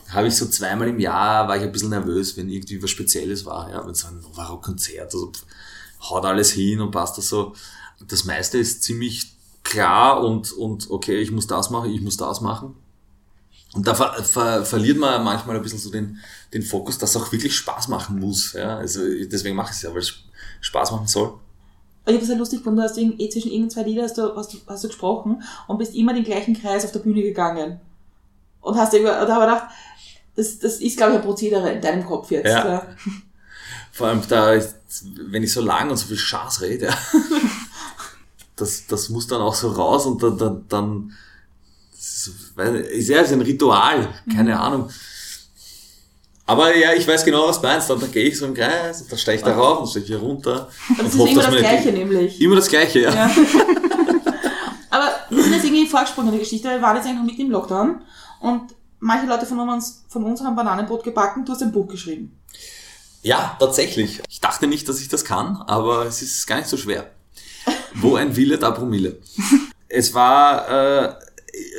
habe 0.09 0.27
ich 0.27 0.35
so 0.35 0.47
zweimal 0.47 0.87
im 0.87 0.99
Jahr, 0.99 1.47
war 1.47 1.55
ich 1.57 1.61
ein 1.61 1.71
bisschen 1.71 1.91
nervös, 1.91 2.35
wenn 2.37 2.49
irgendwie 2.49 2.81
was 2.81 2.89
Spezielles 2.89 3.45
war, 3.45 3.69
ja, 3.69 3.85
wenn 3.85 3.93
so 3.93 4.07
ein 4.07 4.19
Nova-Konzert, 4.19 5.13
also 5.13 5.31
haut 6.01 6.25
alles 6.25 6.51
hin 6.51 6.81
und 6.81 6.89
passt 6.89 7.19
das 7.19 7.29
so. 7.29 7.53
Das 8.07 8.25
meiste 8.25 8.57
ist 8.57 8.81
ziemlich 8.81 9.31
klar 9.63 10.23
und, 10.23 10.51
und 10.53 10.89
okay, 10.89 11.19
ich 11.21 11.29
muss 11.29 11.45
das 11.45 11.69
machen, 11.69 11.91
ich 11.91 12.01
muss 12.01 12.17
das 12.17 12.41
machen. 12.41 12.75
Und 13.75 13.85
da 13.85 13.93
ver, 13.93 14.23
ver, 14.23 14.65
verliert 14.65 14.97
man 14.97 15.23
manchmal 15.23 15.55
ein 15.55 15.61
bisschen 15.61 15.79
so 15.79 15.91
den, 15.91 16.17
den 16.51 16.63
Fokus, 16.63 16.97
dass 16.97 17.11
es 17.11 17.21
auch 17.21 17.31
wirklich 17.31 17.55
Spaß 17.55 17.89
machen 17.89 18.19
muss. 18.19 18.53
Ja? 18.53 18.77
Also 18.77 19.01
deswegen 19.01 19.55
mache 19.55 19.69
ich 19.69 19.77
es 19.77 19.83
ja, 19.83 19.91
weil 19.91 19.99
es 19.99 20.15
Spaß 20.61 20.91
machen 20.93 21.07
soll. 21.07 21.35
Ich 22.07 22.13
habe 22.13 22.23
es 22.23 22.29
ja 22.29 22.35
lustig 22.35 22.59
gefunden, 22.59 22.77
du 22.77 22.83
hast 22.83 22.97
eh 22.97 23.29
zwischen 23.29 23.49
irgendeinen 23.49 23.69
zwei 23.71 23.83
Lieder 23.83 24.03
hast 24.03 24.17
du, 24.17 24.35
hast, 24.35 24.53
du, 24.53 24.57
hast 24.67 24.83
du 24.83 24.87
gesprochen 24.89 25.43
und 25.67 25.77
bist 25.79 25.95
immer 25.95 26.13
den 26.13 26.23
gleichen 26.23 26.59
Kreis 26.59 26.85
auf 26.85 26.91
der 26.91 26.99
Bühne 26.99 27.23
gegangen. 27.23 27.79
Und 28.61 28.77
hast 28.77 28.93
irgendwie, 28.93 29.11
da 29.11 29.27
habe 29.27 29.45
ich 29.45 29.49
gedacht, 29.49 29.73
das, 30.35 30.59
das 30.59 30.77
ist, 30.81 30.97
glaube 30.97 31.13
ich, 31.13 31.19
ein 31.19 31.25
Prozedere 31.25 31.71
in 31.71 31.81
deinem 31.81 32.05
Kopf 32.05 32.29
jetzt. 32.29 32.47
Ja. 32.47 32.67
ja. 32.67 32.87
Vor 33.91 34.07
allem 34.07 34.21
da, 34.27 34.59
wenn 35.29 35.43
ich 35.43 35.53
so 35.53 35.61
lang 35.61 35.89
und 35.89 35.97
so 35.97 36.07
viel 36.07 36.17
Schaß 36.17 36.61
rede, 36.61 36.93
das, 38.55 38.85
das 38.87 39.09
muss 39.09 39.27
dann 39.27 39.41
auch 39.41 39.55
so 39.55 39.69
raus 39.69 40.05
und 40.05 40.21
dann, 40.21 40.37
dann, 40.37 40.65
dann 40.67 41.13
ist 41.95 43.09
ja 43.09 43.23
ein 43.23 43.41
Ritual, 43.41 44.13
keine 44.31 44.55
mhm. 44.55 44.61
Ahnung. 44.61 44.89
Aber 46.47 46.75
ja, 46.75 46.93
ich 46.93 47.07
weiß 47.07 47.25
genau, 47.25 47.47
was 47.47 47.59
du 47.59 47.67
meinst. 47.67 47.89
Und 47.89 48.03
dann 48.03 48.11
gehe 48.11 48.25
ich 48.25 48.37
so 48.37 48.45
im 48.45 48.53
Kreis 48.53 49.01
und 49.01 49.11
dann 49.11 49.17
steige 49.17 49.37
ich 49.39 49.43
da 49.43 49.55
rauf 49.55 49.79
und 49.79 49.89
steige 49.89 50.05
ich 50.05 50.11
hier 50.11 50.19
runter. 50.19 50.69
Das 50.97 51.07
ist 51.07 51.17
hoffe, 51.17 51.31
immer 51.31 51.41
das 51.41 51.55
Gleiche 51.55 51.91
nämlich. 51.91 52.39
Immer 52.39 52.55
das 52.55 52.67
Gleiche, 52.67 52.99
ja. 52.99 53.13
ja. 53.13 53.31
Aber 54.91 55.09
wir 55.29 55.43
sind 55.43 55.53
jetzt 55.53 55.65
irgendwie 55.65 55.87
vorgesprungen 55.87 56.27
in 56.29 56.33
der 56.35 56.41
Geschichte. 56.41 56.69
Wir 56.69 56.81
waren 56.81 56.95
jetzt 56.95 57.05
eigentlich 57.05 57.19
noch 57.19 57.25
mit 57.25 57.39
im 57.39 57.51
Lockdown 57.51 58.01
und 58.41 58.75
manche 58.99 59.27
Leute 59.27 59.45
von 59.45 59.59
uns, 59.67 60.05
von 60.07 60.23
uns 60.23 60.41
haben 60.41 60.55
Bananenbrot 60.55 61.03
gebacken. 61.03 61.45
Du 61.45 61.51
hast 61.51 61.63
ein 61.63 61.71
Buch 61.71 61.87
geschrieben. 61.87 62.37
Ja, 63.23 63.57
tatsächlich. 63.59 64.21
Ich 64.29 64.39
dachte 64.39 64.67
nicht, 64.67 64.87
dass 64.87 65.01
ich 65.01 65.09
das 65.09 65.25
kann, 65.25 65.63
aber 65.65 66.05
es 66.05 66.21
ist 66.21 66.45
gar 66.45 66.57
nicht 66.57 66.69
so 66.69 66.77
schwer. 66.77 67.09
Wo 67.95 68.15
ein 68.15 68.35
Wille, 68.35 68.57
da 68.57 68.71
Promille. 68.71 69.19
Es 69.87 70.13
war 70.13 70.67
äh, 70.67 71.15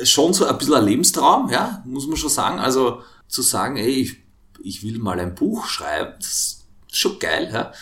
schon 0.03 0.33
so 0.33 0.45
ein 0.45 0.57
bisschen 0.57 0.73
ein 0.73 0.85
Lebenstraum, 0.85 1.51
ja, 1.51 1.83
muss 1.85 2.07
man 2.07 2.17
schon 2.17 2.29
sagen. 2.29 2.57
Also 2.57 3.01
zu 3.27 3.43
sagen, 3.43 3.77
ey, 3.77 3.89
ich 3.89 4.26
ich 4.63 4.83
will 4.83 4.99
mal 4.99 5.19
ein 5.19 5.35
Buch 5.35 5.67
schreiben. 5.67 6.13
Das 6.19 6.63
ist 6.87 6.97
schon 6.97 7.19
geil. 7.19 7.49
Ja? 7.51 7.73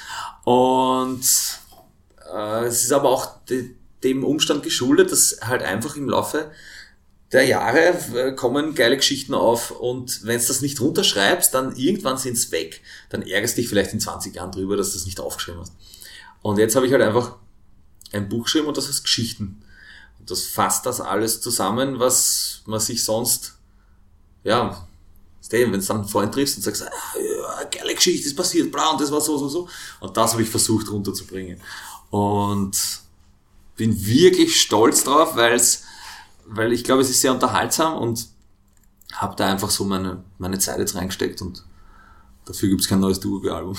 Und 0.44 1.26
äh, 2.34 2.66
es 2.66 2.84
ist 2.84 2.92
aber 2.92 3.10
auch 3.10 3.44
de, 3.46 3.72
dem 4.04 4.24
Umstand 4.24 4.64
geschuldet, 4.64 5.12
dass 5.12 5.40
halt 5.42 5.64
einfach 5.64 5.96
im 5.96 6.10
Laufe 6.10 6.52
der 7.32 7.46
Jahre 7.46 7.98
äh, 8.16 8.32
kommen 8.34 8.76
geile 8.76 8.98
Geschichten 8.98 9.34
auf 9.34 9.72
und 9.72 10.24
wenn 10.24 10.40
du 10.40 10.48
das 10.48 10.62
nicht 10.62 10.80
runterschreibst, 10.80 11.54
dann 11.54 11.76
irgendwann 11.76 12.18
sind 12.18 12.38
es 12.38 12.52
weg. 12.52 12.82
Dann 13.10 13.24
ärgerst 13.24 13.58
du 13.58 13.62
dich 13.62 13.70
vielleicht 13.70 13.94
in 13.94 14.00
20 14.00 14.36
Jahren 14.36 14.52
drüber, 14.52 14.78
dass 14.78 14.92
du 14.92 14.94
das 14.94 15.06
nicht 15.06 15.20
aufgeschrieben 15.20 15.60
hast. 15.60 15.74
Und 16.42 16.60
jetzt 16.60 16.76
habe 16.76 16.86
ich 16.86 16.92
halt 16.92 17.02
einfach 17.02 17.36
ein 18.14 18.30
Buch 18.30 18.44
geschrieben 18.44 18.68
und 18.68 18.78
das 18.78 18.88
heißt 18.88 19.04
Geschichten. 19.04 19.64
Und 20.20 20.32
das 20.32 20.44
fasst 20.44 20.86
das 20.86 21.02
alles 21.02 21.42
zusammen, 21.42 22.00
was 22.00 22.62
man 22.66 22.80
sich 22.80 23.04
sonst, 23.04 23.58
ja, 24.44 24.88
wenn 25.52 25.72
du 25.72 25.80
dann 25.80 25.98
einen 25.98 26.08
Freund 26.08 26.34
triffst 26.34 26.58
und 26.58 26.64
sagst, 26.64 26.84
ah, 26.84 26.90
ja, 27.18 27.64
geile 27.66 27.96
Geschichte, 27.96 28.28
ist 28.28 28.36
passiert, 28.36 28.72
bla, 28.72 28.92
und 28.92 29.02
das 29.02 29.12
war 29.12 29.22
so, 29.22 29.38
so, 29.38 29.48
so. 29.48 29.68
Und 30.00 30.16
das 30.16 30.34
habe 30.34 30.42
ich 30.42 30.50
versucht 30.50 30.90
runterzubringen. 30.90 31.60
Und 32.10 33.02
bin 33.76 34.06
wirklich 34.06 34.60
stolz 34.60 35.04
drauf, 35.04 35.36
weil's, 35.36 35.84
weil 36.46 36.72
ich 36.74 36.84
glaube, 36.84 37.02
es 37.02 37.10
ist 37.10 37.22
sehr 37.22 37.34
unterhaltsam 37.34 37.98
und 37.98 38.28
habe 39.14 39.36
da 39.36 39.48
einfach 39.52 39.70
so 39.70 39.86
meine, 39.86 40.24
meine 40.38 40.60
Zeit 40.60 40.80
jetzt 40.80 40.96
reingesteckt 40.96 41.42
und 41.42 41.64
dafür 42.46 42.70
gibt's 42.70 42.88
kein 42.88 43.00
neues 43.00 43.20
Duo-Album. 43.20 43.78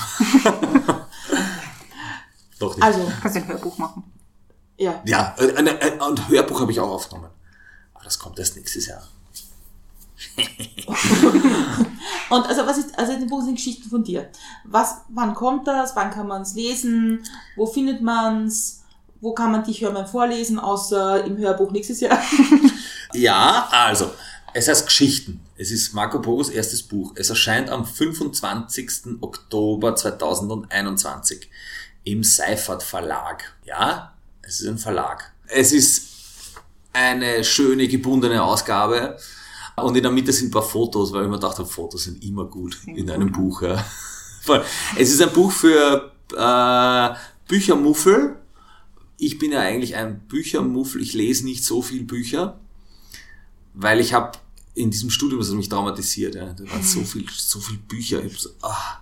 Doch 2.58 2.74
nicht. 2.76 2.82
Also, 2.82 3.12
kannst 3.20 3.36
du 3.36 3.40
ein 3.40 3.48
Hörbuch 3.48 3.78
machen. 3.78 4.04
Ja. 4.78 5.02
Ja, 5.06 5.34
ein, 5.38 5.68
ein, 5.68 6.00
ein 6.00 6.28
Hörbuch 6.28 6.60
habe 6.60 6.72
ich 6.72 6.80
auch 6.80 6.90
aufgenommen. 6.90 7.30
Aber 7.94 8.04
das 8.04 8.18
kommt 8.18 8.38
erst 8.38 8.56
nächstes 8.56 8.86
Jahr. 8.86 9.06
und 12.30 12.46
also 12.46 12.66
was 12.66 12.78
ist, 12.78 12.98
also 12.98 13.12
in 13.12 13.26
Buch 13.26 13.42
sind 13.42 13.56
Geschichten 13.56 13.88
von 13.88 14.04
dir. 14.04 14.30
Was, 14.64 15.02
wann 15.08 15.34
kommt 15.34 15.66
das? 15.66 15.96
Wann 15.96 16.10
kann 16.10 16.26
man 16.26 16.42
es 16.42 16.54
lesen? 16.54 17.24
Wo 17.56 17.66
findet 17.66 18.02
man 18.02 18.46
es? 18.46 18.82
Wo 19.20 19.32
kann 19.32 19.52
man 19.52 19.64
dich 19.64 19.80
hören 19.80 20.06
vorlesen, 20.06 20.58
außer 20.58 21.24
im 21.24 21.38
Hörbuch 21.38 21.70
nächstes 21.70 22.00
Jahr? 22.00 22.18
ja, 23.14 23.68
also, 23.70 24.10
es 24.52 24.68
heißt 24.68 24.86
Geschichten. 24.86 25.40
Es 25.56 25.70
ist 25.70 25.94
Marco 25.94 26.20
Pogos 26.20 26.50
erstes 26.50 26.82
Buch. 26.82 27.12
Es 27.16 27.30
erscheint 27.30 27.70
am 27.70 27.86
25. 27.86 29.20
Oktober 29.20 29.96
2021 29.96 31.50
im 32.04 32.22
Seifert 32.22 32.82
Verlag. 32.82 33.54
Ja, 33.64 34.14
es 34.42 34.60
ist 34.60 34.68
ein 34.68 34.78
Verlag. 34.78 35.32
Es 35.48 35.72
ist 35.72 36.08
eine 36.92 37.44
schöne 37.44 37.88
gebundene 37.88 38.42
Ausgabe 38.42 39.18
und 39.82 39.96
in 39.96 40.02
der 40.02 40.12
Mitte 40.12 40.32
sind 40.32 40.48
ein 40.48 40.50
paar 40.52 40.62
Fotos, 40.62 41.12
weil 41.12 41.24
ich 41.24 41.30
mir 41.30 41.38
dachte, 41.38 41.64
Fotos 41.64 42.04
sind 42.04 42.24
immer 42.24 42.46
gut 42.46 42.78
in 42.86 43.10
einem 43.10 43.32
Buch. 43.32 43.62
Ja. 43.62 43.84
Es 44.96 45.10
ist 45.10 45.20
ein 45.20 45.32
Buch 45.32 45.50
für 45.50 46.12
äh, 46.36 47.16
Büchermuffel. 47.48 48.36
Ich 49.18 49.40
bin 49.40 49.50
ja 49.50 49.58
eigentlich 49.58 49.96
ein 49.96 50.20
Büchermuffel. 50.20 51.02
Ich 51.02 51.14
lese 51.14 51.44
nicht 51.46 51.64
so 51.64 51.82
viel 51.82 52.04
Bücher, 52.04 52.60
weil 53.74 53.98
ich 53.98 54.14
habe 54.14 54.38
in 54.74 54.92
diesem 54.92 55.10
Studium, 55.10 55.40
das 55.40 55.48
hat 55.48 55.56
mich 55.56 55.68
traumatisiert. 55.68 56.36
Ja. 56.36 56.52
Da 56.52 56.70
waren 56.70 56.82
so 56.84 57.02
viel, 57.02 57.26
so 57.36 57.58
viel 57.58 57.78
Bücher. 57.78 58.18
Ich 58.18 58.34
habe 58.34 58.40
so, 58.40 58.50
ah, 58.62 59.00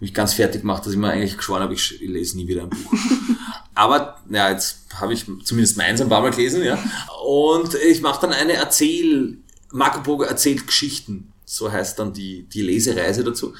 mich 0.00 0.14
ganz 0.14 0.32
fertig 0.32 0.62
gemacht, 0.62 0.86
dass 0.86 0.94
ich 0.94 0.98
mir 0.98 1.10
eigentlich 1.10 1.36
geschworen 1.36 1.62
habe, 1.62 1.74
ich 1.74 2.00
lese 2.00 2.38
nie 2.38 2.48
wieder 2.48 2.62
ein 2.62 2.70
Buch. 2.70 2.94
Aber 3.74 4.18
ja, 4.30 4.50
jetzt 4.50 4.78
habe 4.94 5.12
ich 5.12 5.26
zumindest 5.44 5.76
meins 5.76 6.00
ein 6.00 6.08
paar 6.08 6.22
Mal 6.22 6.30
gelesen, 6.30 6.62
ja. 6.64 6.78
Und 7.22 7.74
ich 7.74 8.00
mache 8.00 8.22
dann 8.22 8.32
eine 8.32 8.54
Erzähl 8.54 9.38
Marco 9.72 10.00
Bogo 10.00 10.24
erzählt 10.24 10.66
Geschichten. 10.66 11.32
So 11.44 11.70
heißt 11.70 11.98
dann 11.98 12.12
die, 12.12 12.44
die 12.44 12.62
Lesereise 12.62 13.24
dazu. 13.24 13.54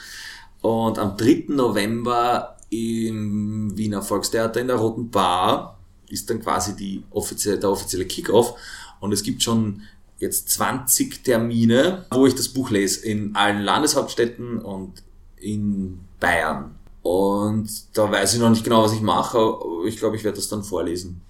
Und 0.60 0.98
am 0.98 1.16
3. 1.16 1.46
November 1.48 2.56
im 2.70 3.76
Wiener 3.76 4.02
Volkstheater 4.02 4.60
in 4.60 4.66
der 4.66 4.76
Roten 4.76 5.10
Bar 5.10 5.78
ist 6.08 6.28
dann 6.30 6.40
quasi 6.40 6.74
die 6.76 7.04
offizielle, 7.10 7.58
der 7.58 7.70
offizielle 7.70 8.06
Kickoff. 8.06 8.54
Und 9.00 9.12
es 9.12 9.22
gibt 9.22 9.42
schon 9.42 9.82
jetzt 10.18 10.50
20 10.50 11.22
Termine, 11.22 12.06
wo 12.10 12.26
ich 12.26 12.34
das 12.34 12.48
Buch 12.48 12.70
lese, 12.70 13.06
in 13.06 13.34
allen 13.36 13.62
Landeshauptstädten 13.62 14.58
und 14.58 15.02
in 15.36 16.00
Bayern. 16.18 16.74
Und 17.02 17.70
da 17.96 18.10
weiß 18.10 18.34
ich 18.34 18.40
noch 18.40 18.50
nicht 18.50 18.64
genau, 18.64 18.82
was 18.82 18.92
ich 18.92 19.00
mache, 19.00 19.38
aber 19.38 19.84
ich 19.84 19.96
glaube, 19.98 20.16
ich 20.16 20.24
werde 20.24 20.38
das 20.38 20.48
dann 20.48 20.64
vorlesen. 20.64 21.20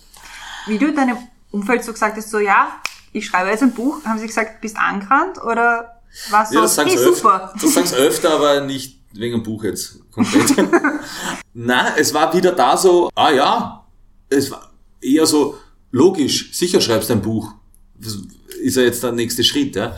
Wie 0.66 0.78
du 0.78 0.86
in 0.86 0.96
deinem 0.96 1.18
Umfeld 1.50 1.84
so 1.84 1.92
gesagt 1.92 2.16
hast, 2.16 2.30
so 2.30 2.38
ja, 2.38 2.80
ich 3.16 3.26
schreibe 3.26 3.50
jetzt 3.50 3.62
ein 3.62 3.72
Buch, 3.72 4.04
haben 4.04 4.18
sie 4.18 4.26
gesagt, 4.26 4.60
bist 4.60 4.76
angerannt 4.76 5.42
oder 5.42 6.02
was 6.30 6.52
ja, 6.52 6.60
das 6.60 6.76
hey, 6.76 6.96
super. 6.96 7.52
Öfter, 7.54 7.58
das 7.60 7.74
sagst 7.74 7.94
öfter, 7.94 8.34
aber 8.34 8.60
nicht 8.60 9.00
wegen 9.12 9.38
dem 9.38 9.42
Buch 9.42 9.64
jetzt 9.64 10.00
konkret. 10.12 10.52
Nein, 11.54 11.92
es 11.96 12.12
war 12.12 12.34
wieder 12.34 12.52
da 12.52 12.76
so, 12.76 13.10
ah 13.14 13.30
ja, 13.30 13.86
es 14.28 14.50
war 14.50 14.70
eher 15.00 15.26
so, 15.26 15.58
logisch, 15.90 16.52
sicher 16.52 16.80
schreibst 16.80 17.08
du 17.08 17.14
ein 17.14 17.22
Buch. 17.22 17.52
Das 17.94 18.18
ist 18.60 18.76
ja 18.76 18.82
jetzt 18.82 19.02
der 19.02 19.12
nächste 19.12 19.44
Schritt, 19.44 19.76
ja. 19.76 19.96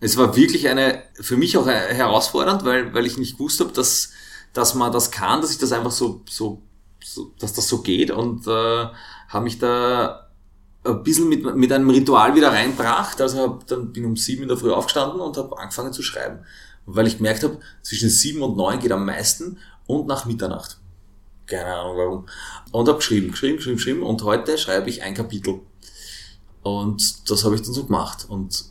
Es 0.00 0.16
war 0.16 0.34
wirklich 0.34 0.68
eine, 0.68 1.02
für 1.20 1.36
mich 1.36 1.56
auch 1.56 1.66
herausfordernd, 1.66 2.64
weil, 2.64 2.94
weil 2.94 3.06
ich 3.06 3.18
nicht 3.18 3.36
gewusst 3.36 3.60
habe, 3.60 3.72
dass, 3.72 4.10
dass 4.54 4.74
man 4.74 4.92
das 4.92 5.10
kann, 5.10 5.42
dass 5.42 5.50
ich 5.50 5.58
das 5.58 5.72
einfach 5.72 5.90
so, 5.90 6.22
so, 6.28 6.62
so 7.02 7.32
dass 7.38 7.52
das 7.52 7.68
so 7.68 7.82
geht 7.82 8.10
und 8.10 8.46
äh, 8.46 8.86
habe 9.28 9.44
mich 9.44 9.58
da 9.58 10.23
ein 10.84 11.02
bisschen 11.02 11.28
mit, 11.28 11.56
mit 11.56 11.72
einem 11.72 11.90
Ritual 11.90 12.34
wieder 12.34 12.52
reinbracht. 12.52 13.20
Also 13.20 13.38
hab, 13.38 13.66
dann 13.66 13.92
bin 13.92 14.04
um 14.04 14.16
sieben 14.16 14.42
in 14.42 14.48
der 14.48 14.56
Früh 14.56 14.70
aufgestanden 14.70 15.20
und 15.20 15.36
habe 15.36 15.58
angefangen 15.58 15.92
zu 15.92 16.02
schreiben. 16.02 16.40
Weil 16.86 17.06
ich 17.06 17.16
gemerkt 17.16 17.42
habe, 17.42 17.58
zwischen 17.82 18.10
sieben 18.10 18.42
und 18.42 18.56
neun 18.56 18.78
geht 18.78 18.92
am 18.92 19.06
meisten 19.06 19.58
und 19.86 20.06
nach 20.06 20.26
Mitternacht. 20.26 20.78
Keine 21.46 21.74
Ahnung 21.74 21.96
warum. 21.96 22.26
Und 22.72 22.88
habe 22.88 22.98
geschrieben, 22.98 23.30
geschrieben, 23.30 23.56
geschrieben, 23.56 23.76
geschrieben 23.76 24.02
und 24.02 24.22
heute 24.22 24.58
schreibe 24.58 24.90
ich 24.90 25.02
ein 25.02 25.14
Kapitel. 25.14 25.60
Und 26.62 27.30
das 27.30 27.44
habe 27.44 27.54
ich 27.54 27.62
dann 27.62 27.72
so 27.72 27.84
gemacht. 27.84 28.26
Und 28.28 28.64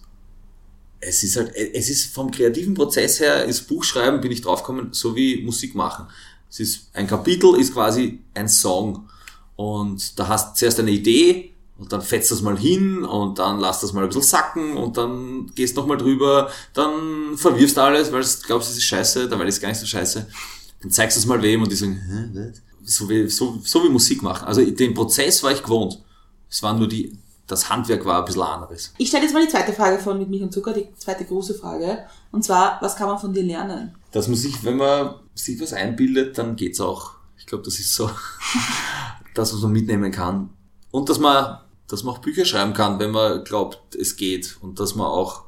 es 0.99 1.23
ist 1.23 1.36
halt, 1.36 1.56
es 1.56 1.89
ist 1.89 2.13
vom 2.13 2.32
kreativen 2.32 2.73
Prozess 2.73 3.19
her, 3.19 3.45
das 3.45 3.62
Buchschreiben 3.62 4.21
bin 4.21 4.32
ich 4.32 4.41
draufgekommen, 4.41 4.93
so 4.93 5.15
wie 5.15 5.43
Musik 5.43 5.76
machen. 5.76 6.08
Es 6.49 6.60
ist, 6.60 6.89
ein 6.93 7.08
Kapitel 7.08 7.56
ist 7.60 7.73
quasi 7.73 8.19
ein 8.34 8.47
Song. 8.47 9.10
Und 9.56 10.17
da 10.17 10.28
hast 10.28 10.52
du 10.52 10.60
zuerst 10.60 10.80
eine 10.80 10.91
Idee, 10.91 11.53
und 11.78 11.92
dann 11.92 12.02
fetzt 12.02 12.32
das 12.32 12.42
mal 12.42 12.58
hin 12.58 13.04
und 13.04 13.40
dann 13.40 13.60
lass 13.60 13.82
das 13.82 13.94
mal 13.94 14.04
ein 14.04 14.08
bisschen 14.08 14.22
sacken 14.22 14.78
und 14.78 14.98
dann 14.98 15.52
gehst 15.56 15.76
noch 15.76 15.88
mal 15.88 15.98
drüber, 15.98 16.50
dann 16.74 17.36
verwirfst 17.36 17.78
alles, 17.78 18.12
weil 18.12 18.22
du 18.22 18.30
glaubst, 18.46 18.70
es 18.70 18.78
ist 18.78 18.84
scheiße, 18.84 19.28
dabei 19.28 19.46
ist 19.46 19.56
es 19.56 19.62
gar 19.62 19.70
nicht 19.70 19.80
so 19.80 19.86
scheiße. 19.86 20.28
Dann 20.82 20.92
zeigst 20.92 21.18
du 21.18 21.22
es 21.22 21.26
mal 21.26 21.42
wem 21.42 21.64
und 21.64 21.72
die 21.72 21.76
sagen, 21.76 21.96
Hä, 21.96 22.30
was? 22.34 22.62
So 22.86 23.10
wie, 23.10 23.28
so, 23.30 23.60
so 23.64 23.84
wie 23.84 23.90
Musik 23.90 24.22
machen. 24.22 24.46
Also 24.46 24.64
den 24.64 24.94
Prozess 24.94 25.42
war 25.42 25.52
ich 25.52 25.64
gewohnt. 25.64 26.04
Es 26.50 26.62
war 26.62 26.78
nur 26.78 26.88
die, 26.88 27.18
das 27.48 27.70
Handwerk 27.70 28.06
war 28.06 28.20
ein 28.20 28.26
bisschen 28.26 28.42
anderes. 28.42 28.94
Ich 28.98 29.08
stelle 29.08 29.24
jetzt 29.24 29.34
mal 29.34 29.44
die 29.44 29.50
zweite 29.52 29.74
Frage 29.74 30.00
von 30.00 30.20
Mit 30.20 30.30
Milch 30.30 30.44
und 30.44 30.54
Zucker, 30.54 30.74
die 30.74 30.88
zweite 30.98 31.24
große 31.24 31.56
Frage. 31.56 32.00
Und 32.32 32.44
zwar, 32.44 32.78
was 32.82 32.96
kann 32.96 33.08
man 33.08 33.18
von 33.18 33.34
dir 33.34 33.44
lernen? 33.44 33.96
Dass 34.12 34.28
man 34.28 34.36
sich, 34.36 34.64
wenn 34.64 34.78
man 34.78 35.16
sich 35.34 35.60
was 35.62 35.72
einbildet, 35.72 36.38
dann 36.38 36.56
geht's 36.58 36.82
auch. 36.82 37.12
Ich 37.38 37.46
glaube, 37.46 37.64
das 37.64 37.80
ist 37.80 37.94
so 37.94 38.10
das, 39.34 39.54
was 39.54 39.62
man 39.62 39.72
mitnehmen 39.72 40.12
kann. 40.12 40.50
Und 40.93 41.10
dass 41.10 41.17
man, 41.17 41.58
dass 41.88 42.03
man 42.03 42.13
auch 42.13 42.19
Bücher 42.19 42.45
schreiben 42.45 42.73
kann, 42.73 42.99
wenn 42.99 43.10
man 43.10 43.43
glaubt, 43.43 43.95
es 43.95 44.15
geht. 44.15 44.58
Und 44.62 44.79
dass 44.79 44.93
man 44.93 45.08
auch, 45.08 45.41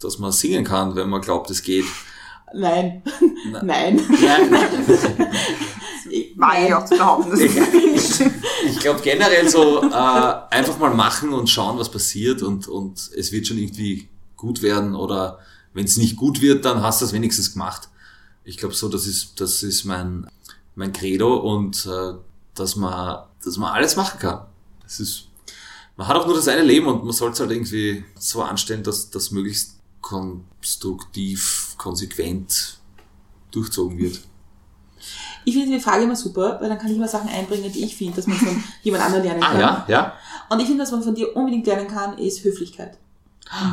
dass 0.00 0.20
man 0.20 0.30
singen 0.30 0.62
kann, 0.64 0.94
wenn 0.94 1.08
man 1.10 1.20
glaubt, 1.20 1.50
es 1.50 1.60
geht. 1.62 1.86
Nein. 2.54 3.02
Na- 3.50 3.62
Nein. 3.64 4.00
Nein, 4.20 4.50
War 6.36 6.64
ich 6.66 6.72
auch 6.72 6.84
zu 6.84 6.96
behaupten. 6.96 7.30
Das 7.30 7.40
ist 7.40 8.22
ich 8.66 8.78
glaube 8.78 9.00
generell 9.02 9.48
so 9.48 9.82
äh, 9.82 10.34
einfach 10.50 10.78
mal 10.78 10.94
machen 10.94 11.32
und 11.32 11.50
schauen, 11.50 11.76
was 11.78 11.90
passiert 11.90 12.42
und, 12.42 12.68
und 12.68 13.10
es 13.16 13.32
wird 13.32 13.46
schon 13.48 13.58
irgendwie 13.58 14.08
gut 14.36 14.62
werden 14.62 14.94
oder 14.94 15.40
wenn 15.74 15.84
es 15.84 15.96
nicht 15.96 16.16
gut 16.16 16.40
wird, 16.40 16.64
dann 16.64 16.80
hast 16.82 17.00
du 17.00 17.06
es 17.06 17.12
wenigstens 17.12 17.52
gemacht. 17.54 17.88
Ich 18.44 18.56
glaube 18.56 18.74
so, 18.74 18.88
das 18.88 19.06
ist, 19.06 19.40
das 19.40 19.62
ist 19.64 19.84
mein, 19.84 20.26
mein 20.76 20.92
Credo 20.92 21.36
und 21.38 21.84
äh, 21.86 22.14
dass 22.58 22.76
man, 22.76 23.24
dass 23.44 23.56
man 23.56 23.72
alles 23.72 23.96
machen 23.96 24.18
kann. 24.18 24.46
Das 24.82 25.00
ist, 25.00 25.28
man 25.96 26.06
hat 26.08 26.16
auch 26.16 26.26
nur 26.26 26.36
das 26.36 26.48
eine 26.48 26.62
Leben 26.62 26.86
und 26.86 27.04
man 27.04 27.12
sollte 27.12 27.34
es 27.34 27.40
halt 27.40 27.50
irgendwie 27.50 28.04
so 28.18 28.42
anstellen, 28.42 28.82
dass 28.82 29.10
das 29.10 29.30
möglichst 29.30 29.78
konstruktiv, 30.00 31.74
konsequent 31.76 32.78
durchzogen 33.50 33.98
wird. 33.98 34.20
Ich 35.44 35.54
finde 35.54 35.76
die 35.76 35.80
Frage 35.82 36.04
immer 36.04 36.16
super, 36.16 36.58
weil 36.60 36.68
dann 36.68 36.78
kann 36.78 36.90
ich 36.90 36.96
immer 36.96 37.08
Sachen 37.08 37.28
einbringen, 37.28 37.72
die 37.72 37.84
ich 37.84 37.96
finde, 37.96 38.16
dass 38.16 38.26
man 38.26 38.36
von 38.36 38.62
jemand 38.82 39.04
anderem 39.04 39.24
lernen 39.24 39.40
kann. 39.40 39.56
Ah 39.56 39.60
ja, 39.60 39.84
ja. 39.88 40.12
Und 40.50 40.60
ich 40.60 40.66
finde, 40.66 40.82
was 40.82 40.90
man 40.90 41.02
von 41.02 41.14
dir 41.14 41.34
unbedingt 41.36 41.66
lernen 41.66 41.88
kann, 41.88 42.18
ist 42.18 42.44
Höflichkeit. 42.44 42.98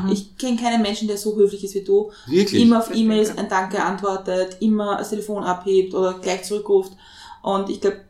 Ich 0.10 0.38
kenne 0.38 0.56
keinen 0.58 0.82
Menschen, 0.82 1.08
der 1.08 1.18
so 1.18 1.36
höflich 1.36 1.64
ist 1.66 1.76
wie 1.76 1.84
du. 1.84 2.12
Wirklich. 2.28 2.62
Immer 2.62 2.80
auf 2.80 2.96
E-Mails 2.96 3.38
ein 3.38 3.50
Danke 3.50 3.84
antwortet, 3.84 4.58
immer 4.62 4.98
das 4.98 5.10
Telefon 5.10 5.44
abhebt 5.44 5.94
oder 5.94 6.20
gleich 6.20 6.44
zurückruft. 6.44 6.94
Und 7.42 7.70
ich 7.70 7.82
glaube, 7.82 8.02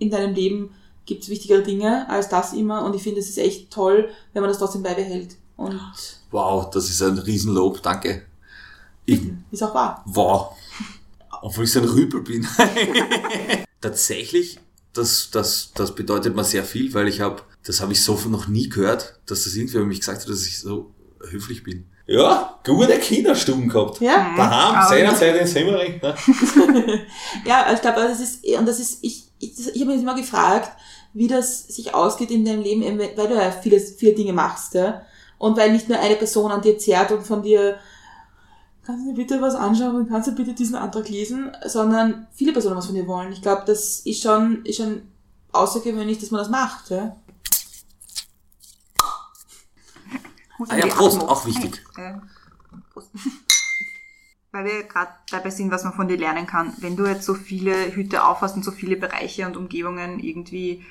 in 0.00 0.10
deinem 0.10 0.34
Leben 0.34 0.74
gibt 1.06 1.22
es 1.22 1.28
wichtigere 1.28 1.62
Dinge 1.62 2.08
als 2.08 2.28
das 2.28 2.52
immer. 2.52 2.84
Und 2.84 2.96
ich 2.96 3.02
finde, 3.02 3.20
es 3.20 3.28
ist 3.28 3.38
echt 3.38 3.70
toll, 3.70 4.10
wenn 4.32 4.42
man 4.42 4.50
das 4.50 4.58
trotzdem 4.58 4.82
beibehält. 4.82 5.36
Und 5.56 5.78
Wow, 6.30 6.70
das 6.70 6.88
ist 6.88 7.02
ein 7.02 7.18
Riesenlob, 7.18 7.82
danke. 7.82 8.26
Ich, 9.04 9.20
ist 9.50 9.62
auch 9.62 9.74
wahr. 9.74 10.02
wow. 10.06 10.56
Obwohl 11.42 11.64
ich 11.64 11.72
so 11.72 11.80
ein 11.80 11.88
Rüpel 11.88 12.22
bin. 12.22 12.46
Tatsächlich, 13.80 14.58
das, 14.92 15.30
das, 15.30 15.72
das 15.74 15.94
bedeutet 15.94 16.36
mir 16.36 16.44
sehr 16.44 16.64
viel, 16.64 16.92
weil 16.94 17.08
ich 17.08 17.20
habe, 17.20 17.42
das 17.64 17.80
habe 17.80 17.92
ich 17.92 18.02
so 18.02 18.14
noch 18.28 18.48
nie 18.48 18.68
gehört, 18.68 19.18
dass 19.26 19.44
das 19.44 19.54
irgendwer 19.54 19.84
mich 19.84 20.00
gesagt 20.00 20.22
hat, 20.22 20.28
dass 20.28 20.46
ich 20.46 20.58
so 20.58 20.92
höflich 21.28 21.62
bin. 21.62 21.86
Ja, 22.12 22.58
gute 22.66 22.98
Kinderstuben 22.98 23.68
gehabt. 23.68 24.00
Ja? 24.00 24.34
Daheim, 24.36 24.74
Aber- 24.76 24.88
seinerzeit 24.88 25.36
in 25.36 25.46
Semmering. 25.46 26.00
Ne? 26.02 26.14
Ja, 27.44 27.72
ich 27.72 27.80
glaube, 27.80 28.00
das 28.00 28.18
ist, 28.18 28.44
und 28.58 28.66
das 28.66 28.80
ist, 28.80 28.98
ich, 29.02 29.28
ich, 29.38 29.52
ich 29.74 29.80
habe 29.80 29.92
mich 29.92 30.02
immer 30.02 30.16
gefragt, 30.16 30.72
wie 31.12 31.28
das 31.28 31.68
sich 31.68 31.94
ausgeht 31.94 32.32
in 32.32 32.44
deinem 32.44 32.62
Leben, 32.62 32.82
eben 32.82 32.98
weil 32.98 33.28
du 33.28 33.34
ja 33.34 33.52
viele, 33.52 33.78
viele 33.78 34.14
Dinge 34.14 34.32
machst, 34.32 34.74
ja. 34.74 35.02
Und 35.38 35.56
weil 35.56 35.70
nicht 35.70 35.88
nur 35.88 36.00
eine 36.00 36.16
Person 36.16 36.50
an 36.50 36.62
dir 36.62 36.78
zerrt 36.78 37.12
und 37.12 37.22
von 37.24 37.42
dir, 37.42 37.76
kannst 38.84 39.04
du 39.04 39.10
mir 39.10 39.14
bitte 39.16 39.40
was 39.40 39.54
anschauen 39.54 39.94
und 39.94 40.08
kannst 40.08 40.26
du 40.28 40.32
bitte 40.34 40.52
diesen 40.52 40.74
Antrag 40.74 41.08
lesen, 41.08 41.52
sondern 41.64 42.26
viele 42.32 42.52
Personen 42.52 42.76
was 42.76 42.86
von 42.86 42.96
dir 42.96 43.06
wollen. 43.06 43.32
Ich 43.32 43.40
glaube, 43.40 43.62
das 43.66 44.00
ist 44.00 44.20
schon, 44.20 44.64
ist 44.64 44.78
schon 44.78 45.02
außergewöhnlich, 45.52 46.18
dass 46.18 46.32
man 46.32 46.40
das 46.40 46.50
macht, 46.50 46.90
ja. 46.90 47.14
Muss 50.60 50.68
Ah 50.68 50.76
ja, 50.76 50.88
Prost, 50.88 51.22
auch 51.22 51.46
wichtig. 51.46 51.82
Äh, 51.96 52.12
Prost. 52.92 53.08
Weil 54.52 54.64
wir 54.66 54.82
gerade 54.82 55.10
dabei 55.30 55.48
sind, 55.48 55.70
was 55.70 55.84
man 55.84 55.94
von 55.94 56.06
dir 56.06 56.18
lernen 56.18 56.46
kann. 56.46 56.74
Wenn 56.80 56.96
du 56.96 57.06
jetzt 57.06 57.24
so 57.24 57.32
viele 57.32 57.94
Hüte 57.94 58.24
aufhast 58.24 58.56
und 58.56 58.62
so 58.62 58.70
viele 58.70 58.96
Bereiche 58.96 59.46
und 59.46 59.56
Umgebungen 59.56 60.20
irgendwie 60.20 60.84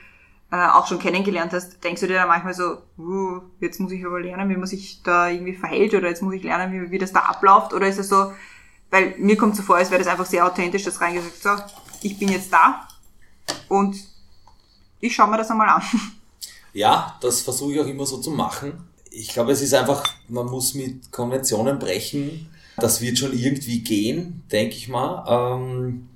äh, 0.52 0.56
auch 0.70 0.88
schon 0.88 0.98
kennengelernt 0.98 1.54
hast, 1.54 1.84
denkst 1.84 2.02
du 2.02 2.08
dir 2.08 2.16
dann 2.16 2.30
manchmal 2.30 2.56
so, 2.56 2.80
uh, 2.98 3.42
jetzt 3.60 3.80
muss 3.80 3.92
ich 3.92 4.04
aber 4.04 4.20
lernen, 4.20 4.50
wie 4.50 4.58
man 4.58 4.66
sich 4.66 5.04
da 5.04 5.30
irgendwie 5.30 5.54
verhält 5.54 5.94
oder 5.94 6.08
jetzt 6.08 6.24
muss 6.24 6.34
ich 6.34 6.42
lernen, 6.42 6.72
wie, 6.74 6.90
wie 6.90 6.98
das 6.98 7.14
da 7.14 7.20
abläuft? 7.20 7.72
Oder 7.72 7.88
ist 7.90 8.00
es 8.00 8.10
so, 8.10 8.34
weil 8.90 9.14
mir 9.20 9.38
kommt 9.38 9.56
so 9.56 9.62
vor, 9.62 9.76
als 9.76 9.92
wäre 9.92 10.02
das 10.02 10.12
einfach 10.12 10.26
sehr 10.26 10.48
authentisch, 10.48 10.84
das 10.84 11.00
reingesagt, 11.00 11.44
so, 11.44 11.50
ich 12.02 12.18
bin 12.18 12.30
jetzt 12.30 12.52
da 12.52 12.88
und 13.68 13.96
ich 15.00 15.14
schaue 15.14 15.30
mir 15.30 15.38
das 15.38 15.52
einmal 15.52 15.70
an. 15.70 15.84
Ja, 16.72 17.18
das 17.20 17.42
versuche 17.42 17.74
ich 17.74 17.80
auch 17.80 17.88
immer 17.88 18.06
so 18.06 18.20
zu 18.20 18.30
machen. 18.30 18.89
Ich 19.12 19.30
glaube, 19.30 19.52
es 19.52 19.62
ist 19.62 19.74
einfach, 19.74 20.04
man 20.28 20.46
muss 20.46 20.74
mit 20.74 21.12
Konventionen 21.12 21.80
brechen. 21.80 22.50
Das 22.78 23.02
wird 23.02 23.18
schon 23.18 23.38
irgendwie 23.38 23.80
gehen, 23.82 24.44
denke 24.52 24.76
ich 24.76 24.88
mal. 24.88 25.26
Ähm, 25.28 26.08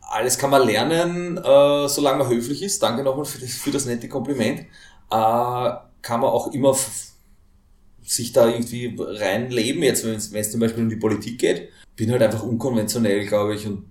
alles 0.00 0.38
kann 0.38 0.50
man 0.50 0.66
lernen, 0.66 1.38
äh, 1.38 1.88
solange 1.88 2.18
man 2.18 2.28
höflich 2.28 2.62
ist. 2.62 2.82
Danke 2.82 3.02
nochmal 3.02 3.24
für 3.24 3.38
das, 3.38 3.54
für 3.54 3.70
das 3.70 3.86
nette 3.86 4.08
Kompliment. 4.08 4.60
Äh, 4.60 4.64
kann 5.10 6.20
man 6.20 6.30
auch 6.30 6.52
immer 6.52 6.76
sich 8.02 8.32
da 8.32 8.46
irgendwie 8.46 8.96
reinleben. 8.98 9.82
Jetzt, 9.82 10.04
wenn 10.04 10.14
es 10.14 10.50
zum 10.50 10.60
Beispiel 10.60 10.84
um 10.84 10.90
die 10.90 10.96
Politik 10.96 11.38
geht, 11.38 11.70
bin 11.96 12.10
halt 12.10 12.22
einfach 12.22 12.42
unkonventionell, 12.42 13.26
glaube 13.26 13.54
ich, 13.54 13.66
und 13.66 13.90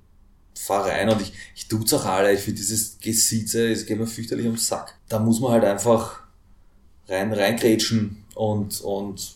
fahr 0.56 0.86
rein 0.86 1.10
und 1.10 1.22
ich, 1.22 1.34
ich 1.56 1.67
tut's 1.67 1.93
auch 1.93 2.06
alle. 2.06 2.34
Ich 2.34 2.41
finde 2.41 2.60
dieses 2.60 3.00
Gesieze, 3.00 3.72
es 3.72 3.86
geht 3.86 3.98
mir 3.98 4.08
fürchterlich 4.08 4.46
ums 4.46 4.67
Sack. 4.67 4.96
Da 5.10 5.19
muss 5.19 5.39
man 5.39 5.52
halt 5.52 5.65
einfach 5.65 6.23
rein, 7.08 7.34
reingrätschen 7.34 8.24
und, 8.36 8.82
und 8.82 9.36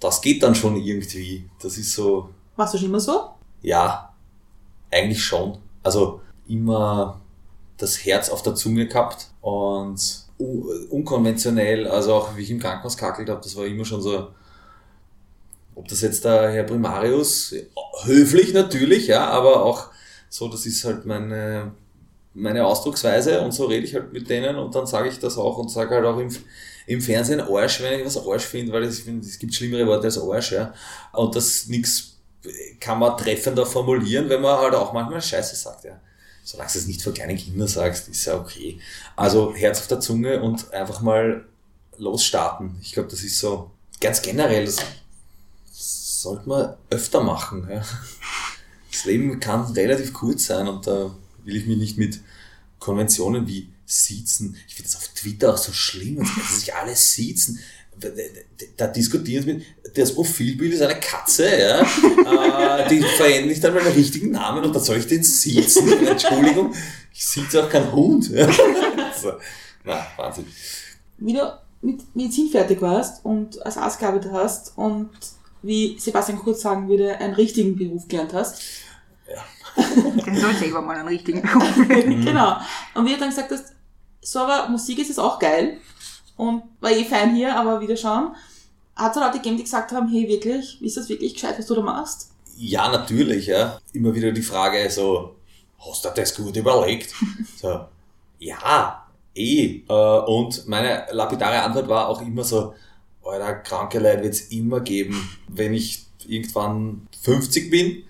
das 0.00 0.20
geht 0.20 0.42
dann 0.42 0.54
schon 0.54 0.76
irgendwie. 0.76 1.48
Das 1.62 1.76
ist 1.76 1.92
so, 1.92 2.30
Machst 2.56 2.74
du 2.74 2.78
schon 2.78 2.88
immer 2.88 3.00
so? 3.00 3.30
ja, 3.62 4.12
eigentlich 4.90 5.22
schon. 5.22 5.58
Also 5.82 6.20
immer 6.48 7.20
das 7.76 8.04
Herz 8.04 8.28
auf 8.28 8.42
der 8.42 8.54
Zunge 8.54 8.86
gehabt 8.86 9.28
und 9.40 10.26
unkonventionell, 10.38 11.86
also 11.86 12.14
auch 12.14 12.36
wie 12.36 12.42
ich 12.42 12.50
im 12.50 12.60
Krankenhaus 12.60 12.96
kackelt 12.96 13.28
habe, 13.28 13.40
das 13.42 13.56
war 13.56 13.66
immer 13.66 13.84
schon 13.84 14.02
so, 14.02 14.28
ob 15.74 15.88
das 15.88 16.00
jetzt 16.00 16.24
der 16.24 16.50
Herr 16.50 16.64
Primarius, 16.64 17.54
höflich 18.04 18.52
natürlich, 18.52 19.06
ja, 19.06 19.28
aber 19.28 19.62
auch 19.62 19.88
so, 20.28 20.48
das 20.48 20.66
ist 20.66 20.84
halt 20.84 21.06
meine, 21.06 21.72
meine 22.34 22.64
Ausdrucksweise 22.64 23.40
und 23.40 23.52
so 23.52 23.66
rede 23.66 23.86
ich 23.86 23.94
halt 23.94 24.12
mit 24.12 24.28
denen 24.30 24.56
und 24.56 24.74
dann 24.74 24.86
sage 24.86 25.08
ich 25.08 25.18
das 25.18 25.36
auch 25.36 25.58
und 25.58 25.70
sage 25.70 25.96
halt 25.96 26.04
auch 26.04 26.18
im, 26.18 26.34
im 26.86 27.00
Fernsehen 27.00 27.40
Arsch, 27.40 27.82
wenn 27.82 27.98
ich 27.98 28.06
was 28.06 28.16
Arsch 28.16 28.44
finde, 28.44 28.72
weil 28.72 28.84
ich 28.84 29.02
finde, 29.02 29.26
es 29.26 29.38
gibt 29.38 29.54
schlimmere 29.54 29.86
Worte 29.86 30.04
als 30.04 30.18
Arsch, 30.18 30.52
ja. 30.52 30.72
Und 31.12 31.34
das 31.34 31.66
nix 31.66 32.16
kann 32.78 32.98
man 32.98 33.16
treffender 33.16 33.66
formulieren, 33.66 34.28
wenn 34.28 34.40
man 34.40 34.58
halt 34.58 34.74
auch 34.74 34.92
manchmal 34.92 35.20
Scheiße 35.20 35.56
sagt, 35.56 35.84
ja. 35.84 36.00
Solange 36.42 36.72
du 36.72 36.78
es 36.78 36.86
nicht 36.86 37.02
vor 37.02 37.12
kleinen 37.12 37.36
Kindern 37.36 37.68
sagst, 37.68 38.08
ist 38.08 38.24
ja 38.24 38.36
okay. 38.36 38.80
Also 39.14 39.54
Herz 39.54 39.78
auf 39.80 39.88
der 39.88 40.00
Zunge 40.00 40.40
und 40.40 40.72
einfach 40.72 41.00
mal 41.00 41.44
losstarten. 41.98 42.76
Ich 42.80 42.92
glaube, 42.92 43.08
das 43.08 43.22
ist 43.22 43.38
so 43.38 43.70
ganz 44.00 44.22
generell, 44.22 44.64
das 44.64 44.78
sollte 45.70 46.48
man 46.48 46.74
öfter 46.88 47.22
machen. 47.22 47.68
Ja. 47.70 47.82
Das 48.90 49.04
Leben 49.04 49.38
kann 49.38 49.72
relativ 49.72 50.12
kurz 50.12 50.46
sein 50.46 50.66
und 50.66 50.86
da 50.86 51.10
will 51.44 51.56
ich 51.56 51.66
mich 51.66 51.78
nicht 51.78 51.98
mit 51.98 52.20
Konventionen 52.78 53.46
wie 53.46 53.68
siezen. 53.86 54.56
Ich 54.68 54.74
finde 54.74 54.90
das 54.90 54.96
auf 54.96 55.08
Twitter 55.08 55.52
auch 55.52 55.58
so 55.58 55.72
schlimm, 55.72 56.18
dass 56.18 56.60
sich 56.60 56.74
alle 56.74 56.94
siezen. 56.94 57.58
Da 58.76 58.86
diskutieren 58.86 59.44
mit, 59.44 59.64
das 59.94 60.14
Profilbild 60.14 60.72
ist 60.72 60.80
eine 60.80 60.98
Katze, 60.98 61.44
ja. 61.58 61.80
Äh, 62.30 62.88
die 62.88 63.00
verändere 63.00 63.52
ich 63.52 63.60
dann 63.60 63.74
meinen 63.74 63.92
richtigen 63.92 64.30
Namen 64.30 64.64
und 64.64 64.74
dann 64.74 64.82
soll 64.82 64.98
ich 64.98 65.06
den 65.06 65.22
siezen. 65.22 66.06
Entschuldigung, 66.06 66.72
ich 67.12 67.26
sieze 67.26 67.64
auch 67.64 67.68
keinen 67.68 67.92
Hund. 67.92 68.30
So. 69.20 69.32
Na, 69.84 70.06
Wahnsinn. 70.16 70.46
wie 71.18 71.34
du 71.34 71.58
mit 71.82 72.16
Medizin 72.16 72.48
fertig 72.48 72.80
warst 72.80 73.22
und 73.24 73.64
als 73.66 73.76
Arzt 73.76 73.98
gearbeitet 73.98 74.32
hast 74.32 74.72
und 74.78 75.10
wie 75.62 75.98
Sebastian 75.98 76.38
Kurz 76.38 76.62
sagen 76.62 76.88
würde, 76.88 77.18
einen 77.18 77.34
richtigen 77.34 77.76
Beruf 77.76 78.08
gelernt 78.08 78.32
hast. 78.32 78.62
Der 80.26 80.34
soll 80.34 80.54
selber 80.54 80.82
mal 80.82 80.96
einen 80.96 81.08
richtigen 81.08 81.42
Beruf 81.42 81.76
wählen. 81.88 82.24
genau. 82.24 82.56
Und 82.94 83.06
wie 83.06 83.14
du 83.14 83.18
dann 83.18 83.28
gesagt 83.30 83.50
hast, 83.50 83.72
so 84.22 84.40
aber 84.40 84.68
Musik 84.68 84.98
ist 84.98 85.10
es 85.10 85.18
auch 85.18 85.38
geil. 85.38 85.78
Und 86.36 86.62
war 86.80 86.90
eh 86.90 87.04
fein 87.04 87.34
hier, 87.34 87.54
aber 87.56 87.80
wieder 87.80 87.96
schauen. 87.96 88.34
Hat 88.96 89.14
es 89.14 89.20
Leute 89.20 89.38
gegeben, 89.38 89.56
die 89.56 89.64
gesagt 89.64 89.92
haben, 89.92 90.08
hey, 90.08 90.28
wirklich, 90.28 90.80
ist 90.82 90.96
das 90.96 91.08
wirklich 91.08 91.34
gescheit, 91.34 91.58
was 91.58 91.66
du 91.66 91.74
da 91.74 91.82
machst? 91.82 92.30
Ja, 92.56 92.90
natürlich, 92.90 93.46
ja. 93.46 93.78
Immer 93.92 94.14
wieder 94.14 94.32
die 94.32 94.42
Frage 94.42 94.90
so, 94.90 95.36
hast 95.78 96.04
du 96.04 96.08
das 96.14 96.34
gut 96.34 96.56
überlegt? 96.56 97.14
So, 97.60 97.86
ja, 98.38 99.06
eh. 99.34 99.82
Äh, 99.88 99.92
Und 100.26 100.66
meine 100.66 101.06
lapidare 101.10 101.62
Antwort 101.62 101.88
war 101.88 102.08
auch 102.08 102.22
immer 102.22 102.44
so, 102.44 102.74
Alter, 103.22 103.54
kranke 103.56 103.98
Leute 103.98 104.22
wird's 104.22 104.40
immer 104.48 104.80
geben, 104.80 105.28
wenn 105.48 105.74
ich 105.74 106.06
irgendwann 106.26 107.06
50 107.22 107.70
bin 107.70 108.04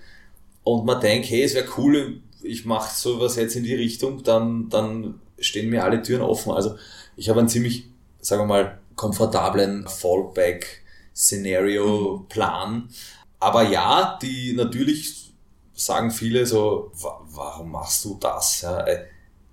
und 0.64 0.84
man 0.86 1.00
denkt, 1.00 1.28
hey, 1.30 1.42
es 1.42 1.54
wäre 1.54 1.66
cool, 1.78 2.20
ich 2.42 2.64
mache 2.64 2.94
sowas 2.94 3.36
jetzt 3.36 3.56
in 3.56 3.64
die 3.64 3.74
Richtung, 3.74 4.22
dann, 4.22 4.68
dann 4.68 5.20
stehen 5.38 5.70
mir 5.70 5.84
alle 5.84 6.02
Türen 6.02 6.22
offen. 6.22 6.52
Also 6.52 6.76
ich 7.16 7.28
habe 7.28 7.40
einen 7.40 7.48
ziemlich, 7.48 7.84
sagen 8.20 8.42
wir 8.42 8.46
mal, 8.46 8.78
komfortablen 8.96 9.86
Fallback-Szenario-Plan. 9.88 12.88
Aber 13.38 13.62
ja, 13.68 14.18
die 14.22 14.52
natürlich 14.54 15.32
sagen 15.74 16.10
viele 16.10 16.46
so, 16.46 16.90
"Wa- 16.94 17.20
warum 17.30 17.70
machst 17.72 18.04
du 18.04 18.16
das? 18.20 18.62
Äh, 18.62 19.04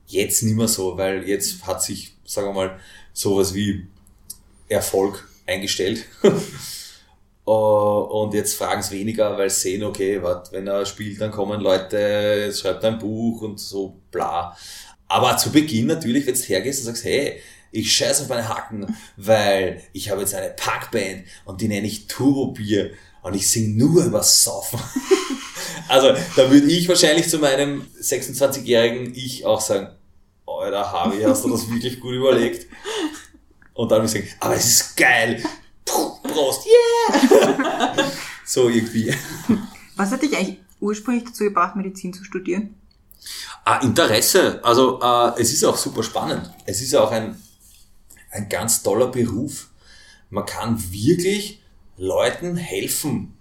jetzt 0.08 0.43
nicht 0.43 0.55
mehr 0.55 0.68
so, 0.68 0.97
weil 0.97 1.28
jetzt 1.28 1.66
hat 1.66 1.82
sich, 1.84 2.16
sagen 2.26 2.47
wir 2.49 2.53
mal, 2.53 2.80
sowas 3.14 3.53
wie 3.53 3.88
Erfolg 4.70 5.28
eingestellt. 5.45 6.05
Äh, 7.48 7.50
Und 7.50 8.34
jetzt 8.34 8.56
fragen 8.56 8.82
es 8.82 8.91
weniger, 8.91 9.38
weil 9.38 9.50
sie 9.50 9.62
sehen, 9.72 9.84
okay, 9.84 10.22
wat, 10.22 10.52
wenn 10.52 10.68
er 10.68 10.86
spielt, 10.86 11.22
dann 11.22 11.32
kommen 11.32 11.62
Leute, 11.62 12.54
schreibt 12.54 12.84
ein 12.84 13.00
Buch 13.00 13.41
und 13.41 13.60
so 13.60 14.02
bla. 14.12 14.56
Aber 15.08 15.38
zu 15.38 15.52
Beginn 15.52 15.88
natürlich, 15.88 16.28
wenn 16.28 16.34
du 16.36 16.41
hergehst 16.41 16.82
und 16.82 16.88
sagst, 16.88 17.06
hey, 17.06 17.39
ich 17.72 17.93
scheiß 17.93 18.22
auf 18.22 18.30
meine 18.30 18.48
Hacken, 18.48 18.95
weil 19.16 19.82
ich 19.93 20.10
habe 20.10 20.22
jetzt 20.22 20.36
eine 20.36 20.50
Punkband 20.50 21.24
und 21.45 21.62
die 21.62 21.68
nenne 21.68 21.88
ich 21.88 22.08
Turbobier 22.08 22.91
und 23.24 23.34
ich 23.36 23.48
singe 23.50 23.78
nur 23.78 24.04
über 24.04 24.22
Saufen. 24.24 24.80
Also, 25.89 26.10
da 26.36 26.52
würde 26.52 26.68
ich 26.68 26.89
wahrscheinlich 26.89 27.30
zu 27.30 27.38
meinem 27.39 27.88
26-jährigen 28.02 29.16
Ich 29.16 29.45
auch 29.45 29.62
sagen, 29.62 29.88
Alter, 30.45 30.91
Harvey, 30.91 31.22
hast 31.24 31.45
du 31.45 31.50
das 31.50 31.70
wirklich 31.70 32.02
gut 32.02 32.14
überlegt? 32.14 32.68
Und 33.74 33.89
dann 33.91 34.00
würde 34.00 34.08
ich 34.08 34.26
sagen, 34.26 34.38
aber 34.41 34.56
es 34.56 34.66
ist 34.66 34.98
geil. 34.98 35.41
Prost, 35.88 36.68
yeah! 36.68 37.96
so 38.46 38.70
irgendwie. 38.70 39.14
Was 39.96 40.12
hat 40.12 40.22
dich 40.22 40.36
eigentlich 40.36 40.60
ursprünglich 40.80 41.26
dazu 41.26 41.46
gebracht, 41.46 41.76
Medizin 41.76 42.14
zu 42.14 42.24
studieren? 42.24 42.76
Ah, 43.66 43.80
Interesse. 43.80 44.60
Also 44.64 45.00
äh, 45.02 45.42
es 45.42 45.52
ist 45.52 45.64
auch 45.64 45.78
super 45.78 46.04
spannend. 46.04 46.50
Es 46.66 46.82
ist 46.82 46.96
auch 46.96 47.12
ein, 47.12 47.42
ein 48.32 48.48
ganz 48.48 48.84
toller 48.84 49.08
Beruf. 49.08 49.70
Man 50.30 50.46
kann 50.46 50.82
wirklich 50.92 51.62
Leuten 51.98 52.56
helfen. 52.56 53.34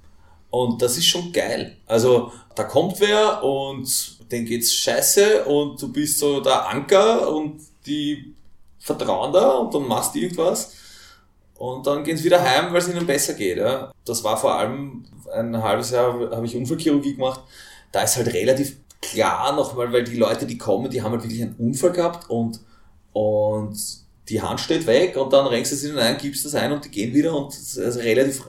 Und 0.51 0.81
das 0.81 0.97
ist 0.97 1.07
schon 1.07 1.33
geil. 1.33 1.77
Also 1.87 2.33
da 2.55 2.65
kommt 2.65 3.01
wer 3.01 3.43
und 3.43 3.87
denen 4.33 4.47
geht's 4.47 4.73
scheiße 4.73 5.45
und 5.45 5.81
du 5.81 5.93
bist 5.93 6.19
so 6.19 6.41
der 6.41 6.69
Anker 6.69 7.33
und 7.33 7.61
die 7.85 8.35
vertrauen 8.79 9.33
da 9.33 9.51
und 9.51 9.75
dann 9.75 9.87
machst 9.87 10.15
du 10.15 10.21
irgendwas. 10.21 10.73
Und 11.59 11.87
dann 11.87 12.05
gehen 12.05 12.17
sie 12.17 12.25
wieder 12.25 12.43
heim, 12.43 12.73
weil 12.73 12.79
es 12.79 12.89
ihnen 12.89 13.07
besser 13.07 13.35
geht. 13.35 13.59
Ja. 13.59 13.93
Das 14.05 14.23
war 14.25 14.37
vor 14.37 14.55
allem 14.55 15.05
ein 15.33 15.63
halbes 15.63 15.91
Jahr, 15.91 16.31
habe 16.31 16.47
ich 16.47 16.57
Unfallchirurgie 16.57 17.15
gemacht. 17.15 17.41
Da 17.93 18.03
ist 18.03 18.17
halt 18.17 18.33
relativ 18.33 18.77
klar 19.01 19.55
nochmal, 19.55 19.93
weil 19.93 20.05
die 20.05 20.17
Leute, 20.17 20.47
die 20.47 20.59
kommen, 20.59 20.91
die 20.91 21.03
haben 21.03 21.13
halt 21.13 21.23
wirklich 21.23 21.43
einen 21.43 21.57
Unfall 21.57 21.93
gehabt 21.93 22.29
und, 22.29 22.61
und 23.13 23.77
die 24.29 24.43
Hand 24.43 24.61
steht 24.61 24.87
weg 24.87 25.17
und 25.17 25.33
dann 25.33 25.47
renkst 25.47 25.73
du 25.73 25.77
sie 25.77 25.99
ein, 25.99 26.19
gibst 26.19 26.45
das 26.45 26.55
ein 26.55 26.73
und 26.73 26.85
die 26.85 26.91
gehen 26.91 27.15
wieder 27.15 27.35
und 27.35 27.49
das 27.49 27.77
ist 27.77 27.99
relativ 27.99 28.43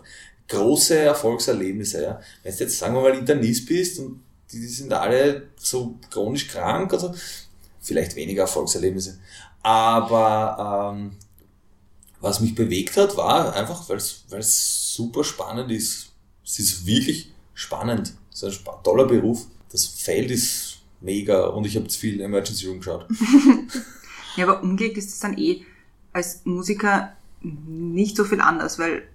große 0.48 0.98
Erfolgserlebnisse. 0.98 2.04
Ja. 2.04 2.22
Wenn 2.44 2.56
du 2.56 2.64
jetzt, 2.64 2.80
sagen 2.80 2.96
wir 2.96 3.02
mal, 3.02 3.14
Internist 3.14 3.68
bist 3.68 4.00
und 4.00 4.22
die, 4.52 4.60
die 4.60 4.68
sind 4.68 4.92
alle 4.94 5.50
so 5.58 5.96
chronisch 6.10 6.48
krank, 6.48 6.92
also 6.94 7.14
vielleicht 7.82 8.16
weniger 8.16 8.44
Erfolgserlebnisse. 8.44 9.20
Aber 9.62 10.94
ähm, 10.96 11.18
was 12.22 12.40
mich 12.40 12.56
bewegt 12.56 12.98
hat, 12.98 13.16
war 13.18 13.54
einfach, 13.56 13.88
weil 13.90 13.98
es 13.98 14.94
super 14.96 15.24
spannend 15.24 15.72
ist. 15.72 16.12
Es 16.44 16.60
ist 16.60 16.86
wirklich 16.86 17.32
spannend. 17.54 18.14
Es 18.32 18.44
ist 18.44 18.68
ein 18.68 18.84
toller 18.84 19.06
Beruf. 19.06 19.46
Das 19.72 19.86
Feld 19.86 20.32
ist 20.32 20.80
mega 21.02 21.48
und 21.48 21.66
ich 21.66 21.76
habe 21.76 21.86
jetzt 21.86 21.98
viel 21.98 22.22
Emergency 22.22 22.68
Room 22.68 22.80
geschaut. 22.80 23.08
Ja, 24.36 24.48
aber 24.48 24.62
umgelegt 24.62 24.98
ist 25.00 25.12
es 25.12 25.20
dann 25.20 25.36
eh 25.36 25.66
als 26.14 26.42
Musiker 26.46 27.14
nicht 27.42 28.16
so 28.16 28.24
viel 28.24 28.40
anders, 28.40 28.78
weil 28.78 29.08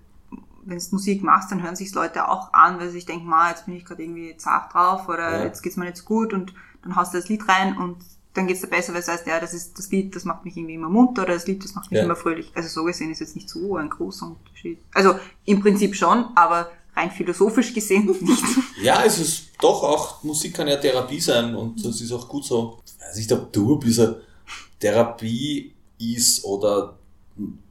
wenn 0.64 0.78
du 0.78 0.84
Musik 0.90 1.22
machst, 1.22 1.52
dann 1.52 1.62
hören 1.62 1.76
sich 1.76 1.94
Leute 1.94 2.28
auch 2.28 2.52
an, 2.52 2.80
weil 2.80 2.88
sie 2.88 2.94
sich 2.94 3.06
denken, 3.06 3.26
ma, 3.26 3.50
jetzt 3.50 3.66
bin 3.66 3.76
ich 3.76 3.84
gerade 3.84 4.02
irgendwie 4.02 4.36
zart 4.36 4.74
drauf 4.74 5.08
oder 5.08 5.38
Ja. 5.38 5.44
jetzt 5.44 5.62
geht's 5.62 5.76
mir 5.76 5.84
nicht 5.84 5.96
so 5.98 6.04
gut 6.04 6.32
und 6.32 6.52
dann 6.82 6.96
haust 6.96 7.14
du 7.14 7.18
das 7.18 7.28
Lied 7.28 7.46
rein 7.48 7.76
und 7.78 7.98
dann 8.34 8.46
geht's 8.46 8.60
dir 8.62 8.66
besser, 8.68 8.92
weil 8.94 9.00
es 9.00 9.08
heißt, 9.08 9.26
ja, 9.26 9.38
das 9.40 9.52
ist 9.54 9.78
das 9.78 9.90
Lied, 9.90 10.14
das 10.16 10.24
macht 10.24 10.44
mich 10.44 10.56
irgendwie 10.56 10.74
immer 10.74 10.88
munter 10.88 11.22
oder 11.24 11.34
das 11.34 11.46
Lied, 11.46 11.62
das 11.64 11.74
macht 11.74 11.90
mich 11.90 11.98
Ja. 11.98 12.04
immer 12.04 12.16
fröhlich. 12.16 12.50
Also 12.54 12.68
so 12.68 12.84
gesehen 12.84 13.10
ist 13.10 13.20
jetzt 13.20 13.36
nicht 13.36 13.48
so 13.48 13.76
ein 13.76 13.90
großer 13.90 14.26
Unterschied. 14.26 14.78
Also 14.94 15.14
im 15.44 15.60
Prinzip 15.60 15.94
schon, 15.94 16.26
aber 16.34 16.70
rein 16.96 17.10
philosophisch 17.10 17.72
gesehen 17.74 18.06
nicht. 18.20 18.42
Ja, 18.82 19.02
es 19.04 19.18
ist 19.18 19.44
doch 19.60 19.82
auch, 19.82 20.22
Musik 20.22 20.54
kann 20.54 20.68
ja 20.68 20.76
Therapie 20.76 21.20
sein 21.20 21.54
und 21.54 21.84
das 21.84 22.00
ist 22.00 22.12
auch 22.12 22.28
gut 22.28 22.44
so. 22.44 22.78
Ich 22.86 23.00
weiß 23.08 23.16
nicht, 23.16 23.32
ob 23.32 23.52
du 23.52 23.74
ein 23.74 23.80
bisschen 23.80 24.16
Therapie 24.80 25.72
ist 25.98 26.44
oder 26.44 26.98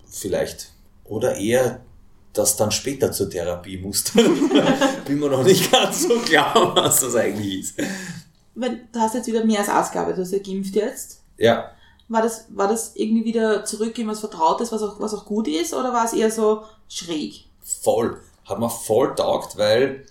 vielleicht, 0.09 0.71
oder 1.05 1.35
eher 1.35 1.81
das 2.33 2.55
dann 2.55 2.71
später 2.71 3.11
zur 3.11 3.29
Therapie 3.29 3.77
muss. 3.77 4.03
Bin 5.05 5.19
mir 5.19 5.29
noch 5.29 5.43
nicht 5.43 5.69
ganz 5.71 6.03
so 6.03 6.17
klar, 6.19 6.71
was 6.75 7.01
das 7.01 7.15
eigentlich 7.15 7.59
ist. 7.61 7.75
Wenn, 8.55 8.81
du 8.91 8.99
hast 8.99 9.15
jetzt 9.15 9.27
wieder 9.27 9.45
mehr 9.45 9.59
als 9.59 9.91
gearbeitet, 9.91 10.17
du 10.17 10.21
hast 10.23 10.31
ja 10.31 10.39
geimpft 10.39 10.75
jetzt. 10.75 11.21
Ja, 11.37 11.71
War 12.07 12.21
das, 12.21 12.45
war 12.49 12.67
das 12.67 12.95
irgendwie 12.95 13.25
wieder 13.25 13.63
zurück 13.65 13.97
in 13.97 14.07
was 14.07 14.19
Vertrautes, 14.19 14.71
was 14.71 14.81
auch, 14.81 14.99
was 14.99 15.13
auch 15.13 15.25
gut 15.25 15.47
ist, 15.47 15.73
oder 15.73 15.93
war 15.93 16.05
es 16.05 16.13
eher 16.13 16.29
so 16.29 16.63
schräg? 16.89 17.45
voll. 17.63 18.19
Hat 18.45 18.59
mir 18.59 18.69
voll 18.69 19.15
taugt, 19.15 19.57
weil 19.57 20.05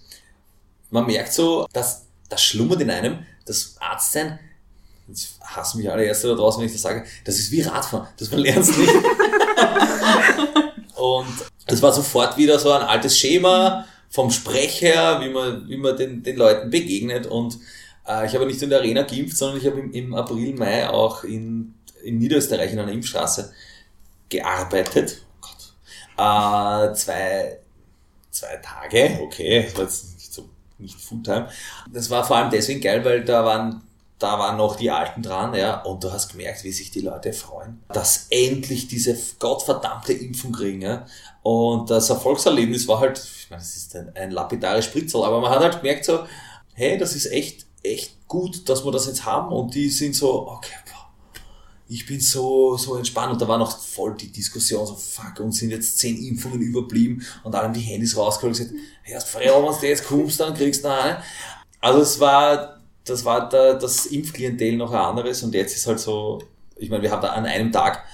man 0.90 1.06
merkt 1.06 1.32
so, 1.32 1.66
dass 1.72 2.06
das 2.28 2.42
schlummert 2.42 2.80
in 2.80 2.90
einem, 2.90 3.18
das 3.44 3.76
Arztsein, 3.80 4.38
jetzt 5.08 5.34
hassen 5.42 5.78
mich 5.78 5.90
alle 5.90 6.04
Erste 6.04 6.28
da 6.28 6.34
draußen, 6.34 6.60
wenn 6.60 6.66
ich 6.66 6.72
das 6.72 6.82
sage, 6.82 7.04
das 7.24 7.38
ist 7.38 7.50
wie 7.50 7.62
Radfahren, 7.62 8.08
das 8.18 8.30
man 8.30 8.40
lernt 8.40 8.66
nicht. 8.78 8.92
Und 10.94 11.26
es 11.66 11.82
war 11.82 11.92
sofort 11.92 12.36
wieder 12.36 12.58
so 12.58 12.70
ein 12.72 12.82
altes 12.82 13.18
Schema 13.18 13.86
vom 14.08 14.30
Sprech 14.30 14.80
her, 14.80 15.20
wie 15.22 15.30
man, 15.30 15.68
wie 15.68 15.76
man 15.76 15.96
den, 15.96 16.22
den 16.22 16.36
Leuten 16.36 16.70
begegnet. 16.70 17.26
Und 17.26 17.58
ich 18.04 18.34
habe 18.34 18.46
nicht 18.46 18.60
in 18.62 18.70
der 18.70 18.80
Arena 18.80 19.02
geimpft, 19.02 19.36
sondern 19.36 19.58
ich 19.58 19.66
habe 19.66 19.80
im, 19.80 20.14
April, 20.14 20.54
Mai 20.54 20.88
auch 20.88 21.24
in, 21.24 21.74
in 22.02 22.18
Niederösterreich 22.18 22.72
in 22.72 22.78
einer 22.78 22.92
Impfstraße 22.92 23.52
gearbeitet. 24.28 25.22
Oh 25.42 25.46
Gott. 25.46 26.90
Äh, 26.90 26.94
zwei, 26.94 27.58
zwei 28.30 28.56
Tage, 28.56 29.20
okay, 29.22 29.64
das 29.64 29.74
war 29.74 29.84
jetzt 29.84 30.14
nicht 30.14 30.32
so, 30.32 30.48
nicht 30.78 31.00
Fulltime. 31.00 31.48
Das 31.92 32.10
war 32.10 32.24
vor 32.24 32.36
allem 32.36 32.50
deswegen 32.50 32.80
geil, 32.80 33.04
weil 33.04 33.24
da 33.24 33.44
waren, 33.44 33.82
da 34.18 34.38
waren 34.38 34.56
noch 34.56 34.76
die 34.76 34.90
Alten 34.90 35.22
dran, 35.22 35.54
ja, 35.54 35.80
und 35.82 36.02
du 36.02 36.12
hast 36.12 36.30
gemerkt, 36.30 36.64
wie 36.64 36.72
sich 36.72 36.90
die 36.90 37.00
Leute 37.00 37.32
freuen, 37.32 37.82
dass 37.92 38.26
endlich 38.30 38.88
diese 38.88 39.16
gottverdammte 39.38 40.12
Impfung 40.12 40.52
kriegen, 40.52 40.82
ja. 40.82 41.06
Und 41.42 41.90
das 41.90 42.10
Erfolgserlebnis 42.10 42.86
war 42.86 43.00
halt, 43.00 43.18
ich 43.18 43.48
meine, 43.50 43.62
das 43.62 43.76
ist 43.76 43.96
ein, 43.96 44.14
ein 44.14 44.30
lapidares 44.30 44.84
Spritzel, 44.84 45.24
aber 45.24 45.40
man 45.40 45.50
hat 45.50 45.60
halt 45.60 45.80
gemerkt 45.80 46.04
so, 46.04 46.26
hey, 46.74 46.98
das 46.98 47.14
ist 47.14 47.26
echt, 47.26 47.66
echt 47.82 48.26
gut, 48.28 48.68
dass 48.68 48.84
wir 48.84 48.92
das 48.92 49.06
jetzt 49.06 49.24
haben 49.24 49.52
und 49.52 49.74
die 49.74 49.88
sind 49.88 50.14
so, 50.14 50.48
okay, 50.48 50.74
ich 51.92 52.06
bin 52.06 52.20
so, 52.20 52.76
so 52.76 52.94
entspannt 52.94 53.32
und 53.32 53.42
da 53.42 53.48
war 53.48 53.58
noch 53.58 53.76
voll 53.76 54.14
die 54.14 54.30
Diskussion, 54.30 54.86
so 54.86 54.94
fuck, 54.94 55.40
uns 55.40 55.58
sind 55.58 55.70
jetzt 55.70 55.98
zehn 55.98 56.16
Impfungen 56.22 56.60
überblieben 56.60 57.26
und 57.42 57.52
alle 57.52 57.64
haben 57.64 57.74
die 57.74 57.80
Handys 57.80 58.16
rausgeholt 58.16 58.60
und 58.60 58.68
gesagt, 58.68 58.80
erst 59.04 59.28
frei, 59.28 59.46
wenn 59.46 59.80
du 59.80 59.86
jetzt 59.88 60.06
kommst, 60.06 60.38
dann 60.38 60.54
kriegst 60.54 60.84
du 60.84 60.88
noch 60.88 60.96
eine. 60.96 61.20
Also 61.80 62.00
es 62.00 62.20
war, 62.20 62.78
das 63.04 63.24
war 63.24 63.48
da, 63.48 63.74
das 63.74 64.06
Impfklientel 64.06 64.76
noch 64.76 64.92
ein 64.92 65.00
anderes 65.00 65.42
und 65.42 65.52
jetzt 65.52 65.76
ist 65.76 65.88
halt 65.88 65.98
so, 65.98 66.40
ich 66.76 66.90
meine, 66.90 67.02
wir 67.02 67.10
haben 67.10 67.22
da 67.22 67.30
an 67.30 67.44
einem 67.44 67.72
Tag 67.72 68.04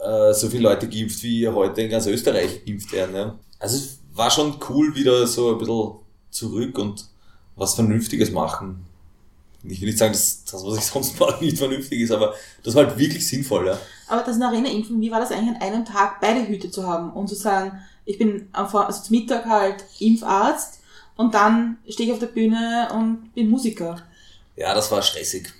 äh, 0.00 0.32
so 0.32 0.48
viele 0.48 0.62
Leute 0.62 0.88
geimpft, 0.88 1.20
wie 1.24 1.48
heute 1.48 1.82
in 1.82 1.90
ganz 1.90 2.06
Österreich 2.06 2.64
geimpft 2.64 2.92
werden. 2.92 3.16
Ja. 3.16 3.38
Also 3.58 3.78
es 3.78 3.98
war 4.12 4.30
schon 4.30 4.58
cool, 4.68 4.94
wieder 4.94 5.26
so 5.26 5.50
ein 5.50 5.58
bisschen 5.58 5.94
zurück 6.30 6.78
und 6.78 7.04
was 7.56 7.74
Vernünftiges 7.74 8.30
machen. 8.30 8.86
Ich 9.66 9.80
will 9.80 9.88
nicht 9.88 9.98
sagen, 9.98 10.12
dass 10.12 10.44
das, 10.44 10.64
was 10.64 10.78
ich 10.78 10.84
sonst 10.92 11.18
mache, 11.18 11.42
nicht 11.44 11.58
vernünftig 11.58 12.00
ist, 12.00 12.10
aber 12.10 12.34
das 12.62 12.74
war 12.74 12.86
halt 12.86 12.98
wirklich 12.98 13.26
sinnvoll. 13.26 13.66
Ja. 13.66 13.78
Aber 14.08 14.22
das 14.22 14.34
in 14.34 14.40
der 14.40 14.50
Arena 14.50 14.68
impfen, 14.68 15.00
wie 15.00 15.10
war 15.10 15.20
das 15.20 15.32
eigentlich 15.32 15.56
an 15.56 15.62
einem 15.62 15.84
Tag 15.84 16.20
beide 16.20 16.46
Hüte 16.46 16.70
zu 16.70 16.86
haben 16.86 17.12
und 17.12 17.28
zu 17.28 17.34
sagen, 17.34 17.80
ich 18.04 18.18
bin 18.18 18.48
am 18.52 18.68
Vor 18.68 18.86
also 18.86 19.02
zum 19.02 19.16
Mittag 19.16 19.46
halt 19.46 19.84
Impfarzt 19.98 20.80
und 21.16 21.34
dann 21.34 21.78
stehe 21.88 22.08
ich 22.08 22.12
auf 22.12 22.18
der 22.18 22.26
Bühne 22.26 22.88
und 22.94 23.34
bin 23.34 23.48
Musiker. 23.48 24.02
Ja, 24.56 24.74
das 24.74 24.90
war 24.90 25.02
stressig. 25.02 25.52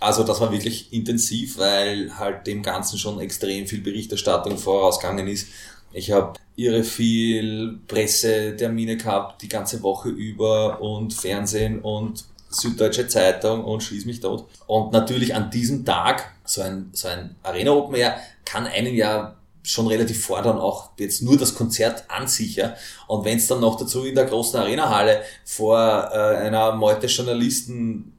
Also 0.00 0.22
das 0.22 0.40
war 0.40 0.52
wirklich 0.52 0.92
intensiv, 0.92 1.58
weil 1.58 2.16
halt 2.16 2.46
dem 2.46 2.62
Ganzen 2.62 2.98
schon 2.98 3.20
extrem 3.20 3.66
viel 3.66 3.80
Berichterstattung 3.80 4.56
vorausgegangen 4.56 5.26
ist. 5.26 5.48
Ich 5.92 6.12
habe 6.12 6.38
irre 6.54 6.84
viel 6.84 7.80
Pressetermine 7.88 8.96
gehabt, 8.96 9.42
die 9.42 9.48
ganze 9.48 9.82
Woche 9.82 10.10
über 10.10 10.80
und 10.80 11.14
Fernsehen 11.14 11.80
und 11.80 12.24
Süddeutsche 12.48 13.08
Zeitung 13.08 13.64
und 13.64 13.82
schieß 13.82 14.06
mich 14.06 14.20
tot. 14.20 14.46
Und 14.66 14.92
natürlich 14.92 15.34
an 15.34 15.50
diesem 15.50 15.84
Tag, 15.84 16.32
so 16.44 16.62
ein, 16.62 16.90
so 16.92 17.08
ein 17.08 17.36
Arena 17.42 17.72
Open 17.72 17.94
Air, 17.94 18.18
kann 18.44 18.66
einen 18.66 18.94
ja 18.94 19.36
schon 19.62 19.86
relativ 19.86 20.24
fordern, 20.24 20.58
auch 20.58 20.90
jetzt 20.98 21.20
nur 21.22 21.36
das 21.36 21.54
Konzert 21.54 22.04
an 22.08 22.26
sich. 22.26 22.56
Ja. 22.56 22.74
Und 23.06 23.24
wenn 23.24 23.36
es 23.36 23.46
dann 23.46 23.60
noch 23.60 23.76
dazu 23.76 24.04
in 24.04 24.14
der 24.14 24.24
großen 24.24 24.58
Arenahalle 24.58 25.22
vor 25.44 25.78
äh, 25.78 26.36
einer 26.36 26.72
Meute 26.72 27.06
Journalisten 27.06 28.14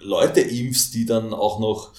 Leute 0.00 0.40
impfst, 0.40 0.94
die 0.94 1.04
dann 1.04 1.34
auch 1.34 1.58
noch, 1.58 1.90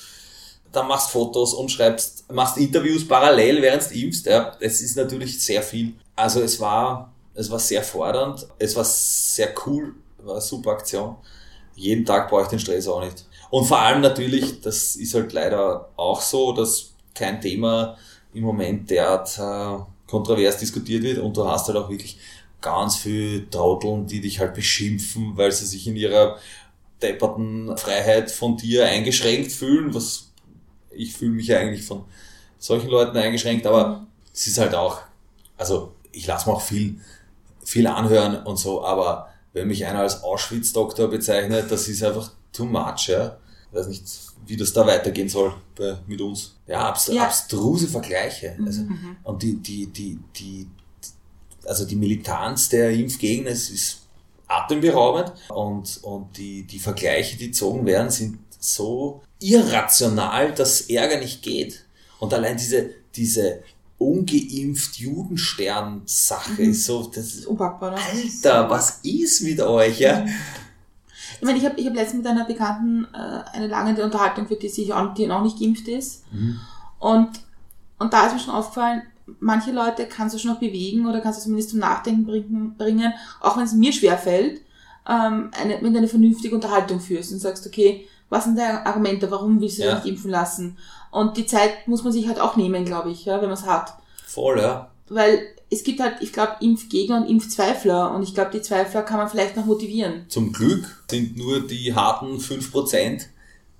dann 0.72 0.88
machst 0.88 1.11
Fotos 1.11 1.53
und 1.53 1.70
schreibst, 1.70 2.32
machst 2.32 2.57
Interviews 2.57 3.07
parallel, 3.07 3.61
während 3.61 3.89
du 3.89 3.95
impfst, 3.95 4.26
ja, 4.26 4.55
es 4.59 4.82
ist 4.82 4.97
natürlich 4.97 5.43
sehr 5.43 5.61
viel. 5.61 5.93
Also 6.15 6.41
es 6.41 6.59
war, 6.59 7.13
es 7.36 7.51
war 7.51 7.59
sehr 7.59 7.84
fordernd, 7.84 8.47
es 8.57 8.76
war 8.76 8.86
sehr 8.86 9.53
cool, 9.65 9.93
war 10.17 10.36
eine 10.36 10.41
super 10.41 10.72
Aktion. 10.72 11.15
Jeden 11.80 12.05
Tag 12.05 12.30
brauche 12.30 12.43
ich 12.43 12.47
den 12.49 12.59
Stress 12.59 12.88
auch 12.88 13.03
nicht. 13.03 13.25
Und 13.49 13.65
vor 13.65 13.80
allem 13.80 14.01
natürlich, 14.01 14.61
das 14.61 14.95
ist 14.95 15.13
halt 15.13 15.34
leider 15.34 15.89
auch 15.95 16.21
so, 16.21 16.51
dass 16.51 16.93
kein 17.15 17.39
Thema 17.41 17.97
im 18.34 18.43
Moment 18.43 18.89
derart 18.89 19.38
äh, 19.39 19.84
kontrovers 20.07 20.57
diskutiert 20.57 21.03
wird 21.03 21.19
und 21.19 21.36
du 21.36 21.47
hast 21.47 21.67
halt 21.67 21.77
auch 21.77 21.89
wirklich 21.89 22.17
ganz 22.61 22.97
viel 22.97 23.47
Trotteln, 23.49 24.05
die 24.05 24.21
dich 24.21 24.39
halt 24.39 24.53
beschimpfen, 24.53 25.38
weil 25.38 25.51
sie 25.51 25.65
sich 25.65 25.88
in 25.88 25.95
ihrer 25.95 26.38
depperten 27.01 27.75
Freiheit 27.77 28.30
von 28.30 28.57
dir 28.57 28.86
eingeschränkt 28.86 29.51
fühlen, 29.51 29.93
was 29.93 30.32
ich 30.91 31.13
fühle 31.13 31.32
mich 31.32 31.47
ja 31.47 31.59
eigentlich 31.59 31.86
von 31.86 32.03
solchen 32.57 32.89
Leuten 32.89 33.17
eingeschränkt, 33.17 33.65
aber 33.65 34.05
es 34.34 34.47
ist 34.47 34.57
halt 34.57 34.75
auch, 34.75 34.99
also 35.57 35.93
ich 36.11 36.27
lasse 36.27 36.49
mir 36.49 36.55
auch 36.55 36.61
viel, 36.61 36.99
viel 37.63 37.88
anhören 37.88 38.43
und 38.43 38.57
so, 38.57 38.84
aber 38.84 39.30
wenn 39.53 39.67
mich 39.67 39.85
einer 39.85 39.99
als 39.99 40.23
Auschwitz-Doktor 40.23 41.07
bezeichnet, 41.09 41.71
das 41.71 41.87
ist 41.87 42.03
einfach 42.03 42.31
too 42.51 42.65
much, 42.65 43.07
ja. 43.07 43.37
Ich 43.71 43.77
weiß 43.77 43.87
nicht, 43.87 44.03
wie 44.45 44.57
das 44.57 44.73
da 44.73 44.85
weitergehen 44.85 45.29
soll 45.29 45.53
bei, 45.75 45.97
mit 46.07 46.21
uns. 46.21 46.55
Ja, 46.67 46.87
abs 46.87 47.07
ja. 47.07 47.23
abstruse 47.23 47.87
Vergleiche. 47.87 48.57
Also, 48.65 48.81
mhm. 48.81 49.17
Und 49.23 49.43
die, 49.43 49.57
die, 49.57 49.87
die, 49.87 50.19
die, 50.35 50.67
also 51.65 51.85
die 51.85 51.95
Militanz 51.95 52.69
der 52.69 52.91
Impfgegner 52.91 53.51
ist 53.51 54.07
atemberaubend 54.47 55.31
und, 55.49 55.99
und 56.03 56.35
die, 56.35 56.63
die 56.63 56.79
Vergleiche, 56.79 57.37
die 57.37 57.47
gezogen 57.47 57.85
werden, 57.85 58.09
sind 58.09 58.39
so 58.59 59.21
irrational, 59.39 60.53
dass 60.53 60.81
Ärger 60.81 61.19
nicht 61.19 61.43
geht. 61.43 61.85
Und 62.19 62.33
allein 62.33 62.57
diese, 62.57 62.89
diese 63.15 63.61
ungeimpft 63.99 64.97
Judenstern-Sache 64.97 66.63
mhm. 66.63 66.73
so, 66.73 67.03
das 67.13 67.35
ist 67.35 67.45
unpackbar. 67.45 67.91
Ne? 67.91 67.97
Alter, 67.97 68.69
was 68.69 69.01
ist 69.03 69.41
mit 69.41 69.59
euch, 69.61 69.99
ja? 69.99 70.25
Ich 71.39 71.45
meine, 71.45 71.57
ich 71.57 71.65
habe 71.65 71.79
ich 71.79 71.85
hab 71.85 71.93
letztens 71.93 72.23
mit 72.23 72.27
einer 72.27 72.45
Bekannten 72.45 73.07
äh, 73.13 73.55
eine 73.55 73.67
lange 73.67 74.01
Unterhaltung 74.03 74.47
für 74.47 74.55
die 74.55 74.69
sich 74.69 74.93
auch, 74.93 75.13
die 75.13 75.27
noch 75.27 75.43
nicht 75.43 75.59
geimpft 75.59 75.87
ist. 75.87 76.23
Mhm. 76.31 76.59
Und, 76.97 77.29
und 77.99 78.13
da 78.13 78.25
ist 78.25 78.33
mir 78.33 78.39
schon 78.39 78.53
aufgefallen, 78.53 79.03
manche 79.39 79.71
Leute 79.71 80.07
kannst 80.07 80.33
du 80.33 80.39
schon 80.39 80.51
noch 80.51 80.59
bewegen 80.59 81.05
oder 81.05 81.21
kannst 81.21 81.39
du 81.39 81.43
zumindest 81.43 81.71
zum 81.71 81.79
Nachdenken 81.79 82.25
bringen, 82.25 82.75
bringen 82.77 83.13
auch 83.41 83.57
wenn 83.57 83.65
es 83.65 83.73
mir 83.73 83.93
schwer 83.93 84.17
fällt, 84.17 84.61
ähm, 85.07 85.51
eine, 85.59 85.81
wenn 85.81 85.93
du 85.93 85.99
eine 85.99 86.07
vernünftige 86.07 86.55
Unterhaltung 86.55 86.99
führst 86.99 87.31
und 87.31 87.39
sagst, 87.39 87.67
okay, 87.67 88.07
was 88.29 88.45
sind 88.45 88.57
deine 88.57 88.85
Argumente, 88.85 89.29
warum 89.31 89.59
willst 89.59 89.79
du 89.79 89.83
ja. 89.83 89.95
dich 89.95 90.11
impfen 90.11 90.31
lassen? 90.31 90.77
Und 91.12 91.38
die 91.38 91.45
Zeit 91.45 91.88
muss 91.88 92.03
man 92.03 92.14
sich 92.14 92.28
halt 92.28 92.39
auch 92.39 92.55
nehmen, 92.55 92.86
glaube 92.86 93.12
ich, 93.12 93.26
ja, 93.26 93.41
wenn 93.41 93.49
man 93.49 93.57
es 93.57 93.66
hat. 93.66 93.93
Voll, 94.26 94.60
ja. 94.60 94.91
Weil 95.07 95.41
es 95.72 95.84
gibt 95.84 95.99
halt, 95.99 96.22
ich 96.22 96.34
glaube, 96.34 96.57
Impfgegner 96.62 97.18
und 97.18 97.30
Impfzweifler 97.30 98.12
und 98.12 98.24
ich 98.24 98.34
glaube, 98.34 98.51
die 98.51 98.62
Zweifler 98.62 99.01
kann 99.03 99.18
man 99.18 99.30
vielleicht 99.30 99.55
noch 99.55 99.66
motivieren. 99.66 100.26
Zum 100.30 100.51
Glück 100.51 101.03
sind 101.10 101.38
nur 101.38 101.66
die 101.66 101.93
harten 101.93 102.38
5% 102.38 103.26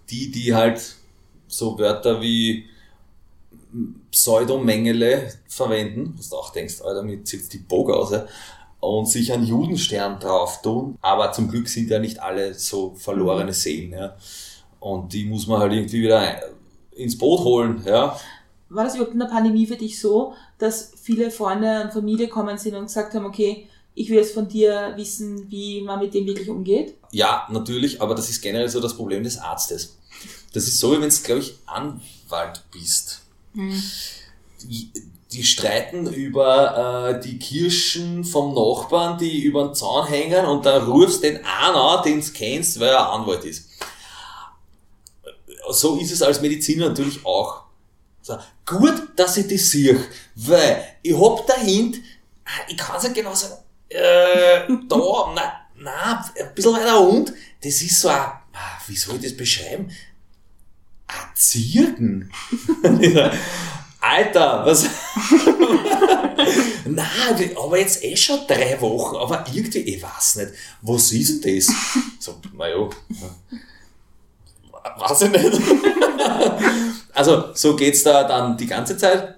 die, 0.10 0.32
die 0.32 0.54
halt 0.54 0.96
so 1.48 1.78
Wörter 1.78 2.22
wie 2.22 2.66
Pseudomengele 4.12 5.32
verwenden, 5.48 6.16
was 6.18 6.30
du 6.30 6.36
auch 6.36 6.52
denkst, 6.52 6.82
Alter, 6.82 6.96
damit 6.96 7.28
zieht 7.28 7.52
die 7.54 7.60
Boga 7.60 7.94
aus, 7.94 8.12
ja, 8.12 8.26
und 8.80 9.08
sich 9.08 9.32
einen 9.32 9.46
Judenstern 9.46 10.20
drauf 10.20 10.62
tun. 10.62 10.98
Aber 11.02 11.32
zum 11.32 11.50
Glück 11.50 11.68
sind 11.68 11.90
ja 11.90 12.00
nicht 12.00 12.20
alle 12.20 12.54
so 12.54 12.96
verlorene 12.96 13.54
Seelen, 13.54 13.92
ja. 13.92 14.16
Und 14.80 15.14
die 15.14 15.26
muss 15.26 15.48
man 15.48 15.60
halt 15.60 15.74
irgendwie 15.74 16.02
wieder 16.02 16.42
ins 17.00 17.18
Boot 17.18 17.41
holen, 17.41 17.82
ja. 17.86 18.20
War 18.70 18.84
das 18.84 18.95
überhaupt 18.95 19.14
in 19.14 19.20
der 19.20 19.28
Pandemie 19.28 19.66
für 19.66 19.78
dich 19.78 20.00
so, 20.00 20.34
dass 20.60 20.91
viele 21.02 21.32
Freunde 21.32 21.84
und 21.84 21.93
Familie 21.93 22.28
kommen 22.28 22.58
sind 22.58 22.76
und 22.76 22.86
gesagt 22.86 23.16
haben, 23.16 23.26
okay, 23.26 23.68
ich 23.95 24.10
will 24.10 24.18
jetzt 24.18 24.34
von 24.34 24.47
dir 24.47 24.93
wissen, 24.95 25.50
wie 25.50 25.82
man 25.82 26.00
mit 26.00 26.14
dem 26.14 26.26
wirklich 26.26 26.50
umgeht? 26.50 26.95
Ja, 27.12 27.47
natürlich, 27.52 28.02
aber 28.02 28.14
das 28.14 28.30
ist 28.30 28.41
generell 28.41 28.70
so 28.70 28.80
das 28.80 28.95
Problem 28.95 29.24
des 29.24 29.38
Arztes. 29.38 29.97
Das 30.54 30.68
ist 30.68 30.80
so, 30.80 30.91
wie 30.91 31.02
wenn 31.02 31.10
du, 31.10 31.16
glaube 31.24 31.41
ich, 31.41 31.56
Anwalt 31.66 32.64
bist. 32.72 33.22
Mhm. 33.54 33.82
Die, 34.64 34.91
die, 35.32 35.43
streiten 35.43 36.08
über 36.08 37.16
äh, 37.16 37.22
die 37.22 37.39
Kirschen 37.39 38.24
vom 38.24 38.54
Nachbarn, 38.54 39.18
die 39.18 39.41
über 39.41 39.66
den 39.66 39.76
Zaun 39.76 40.08
hängen 40.08 40.45
und 40.45 40.66
dann 40.66 40.84
rufst 40.84 41.24
den 41.24 41.39
an, 41.45 42.04
den 42.04 42.22
du 42.22 42.32
kennst, 42.32 42.80
weil 42.80 42.89
er 42.89 43.12
Anwalt 43.12 43.45
ist. 43.45 43.68
So 45.72 45.97
ist 45.97 46.11
es 46.11 46.22
als 46.22 46.41
Mediziner 46.41 46.89
natürlich 46.89 47.26
auch. 47.26 47.63
So, 48.22 48.38
gut, 48.65 49.01
dass 49.15 49.38
ich 49.38 49.47
das 49.47 49.72
sehe, 49.72 49.99
weil 50.36 50.84
ich 51.01 51.17
hab 51.17 51.47
dahinter, 51.47 51.99
ich 52.67 52.78
kann 52.78 52.97
es 52.97 53.03
ja 53.03 53.09
genau 53.09 53.34
sagen, 53.34 53.55
äh, 53.89 54.67
da, 54.88 54.97
na, 55.36 55.53
na, 55.76 56.26
ein 56.38 56.53
bisschen 56.53 56.74
weiter 56.74 56.99
und, 56.99 57.34
das 57.63 57.82
ist 57.82 57.99
so 57.99 58.09
ein, 58.09 58.32
wie 58.88 58.95
soll 58.95 59.15
ich 59.15 59.24
das 59.24 59.38
beschreiben? 59.38 59.91
Ein 61.07 61.36
Zirken. 61.36 62.32
Alter, 64.01 64.65
was? 64.65 64.84
Nein, 66.86 67.57
aber 67.57 67.80
jetzt 67.80 68.03
eh 68.03 68.15
schon 68.15 68.39
drei 68.47 68.80
Wochen, 68.80 69.17
aber 69.17 69.45
irgendwie, 69.53 69.80
ich 69.80 70.01
weiß 70.01 70.38
nicht, 70.38 70.51
was 70.82 71.11
ist 71.11 71.43
denn 71.43 71.57
das? 71.57 71.74
So, 72.20 72.39
naja, 72.53 72.89
weiß 74.98 75.22
ich 75.24 75.32
nicht. 75.32 75.62
also, 77.14 77.46
so 77.54 77.76
geht's 77.76 78.04
da 78.04 78.24
dann 78.24 78.58
die 78.58 78.68
ganze 78.68 78.98
Zeit. 78.98 79.36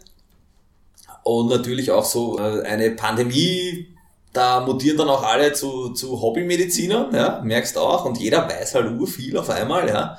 Und 1.24 1.49
natürlich 1.49 1.91
auch 1.91 2.06
so 2.06 2.39
äh, 2.39 2.64
eine 2.64 2.91
Pandemie, 2.91 3.88
da 4.34 4.62
mutieren 4.62 4.97
dann 4.97 5.10
auch 5.10 5.24
alle 5.24 5.54
zu, 5.54 5.89
zu 5.89 6.22
Hobbymedizinern, 6.22 7.14
ja, 7.14 7.41
merkst 7.43 7.78
auch, 7.78 8.06
und 8.06 8.18
jeder 8.18 8.47
weiß 8.49 8.76
halt 8.76 8.91
ur 8.91 9.08
viel 9.08 9.38
auf 9.38 9.49
einmal, 9.49 9.88
ja. 9.88 10.18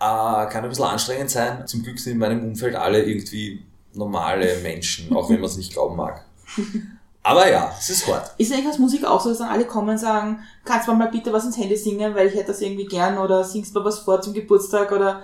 Äh, 0.00 0.48
kann 0.50 0.62
ein 0.62 0.68
bisschen 0.68 0.84
anstrengend 0.84 1.30
sein. 1.30 1.66
Zum 1.66 1.82
Glück 1.82 1.98
sind 1.98 2.12
in 2.12 2.18
meinem 2.18 2.44
Umfeld 2.44 2.76
alle 2.76 3.02
irgendwie 3.02 3.62
normale 3.94 4.58
Menschen, 4.62 5.14
auch 5.16 5.28
wenn 5.28 5.40
man 5.40 5.50
es 5.50 5.56
nicht 5.56 5.72
glauben 5.72 5.96
mag. 5.96 6.24
Aber 7.22 7.50
ja, 7.50 7.72
es 7.78 7.90
ist 7.90 8.06
hart. 8.06 8.32
Ist 8.38 8.52
eigentlich 8.52 8.66
als 8.66 8.78
Musik 8.78 9.04
auch 9.04 9.20
so, 9.20 9.28
dass 9.28 9.38
dann 9.38 9.50
alle 9.50 9.66
kommen 9.66 9.90
und 9.90 9.98
sagen, 9.98 10.40
kannst 10.64 10.88
du 10.88 10.94
mal 10.94 11.10
bitte 11.10 11.32
was 11.32 11.44
ins 11.44 11.58
Handy 11.58 11.76
singen, 11.76 12.14
weil 12.14 12.28
ich 12.28 12.34
hätte 12.34 12.48
das 12.48 12.60
irgendwie 12.60 12.86
gern 12.86 13.18
oder 13.18 13.44
singst 13.44 13.74
mal 13.74 13.84
was 13.84 13.98
vor 13.98 14.20
zum 14.20 14.32
Geburtstag 14.32 14.92
oder 14.92 15.22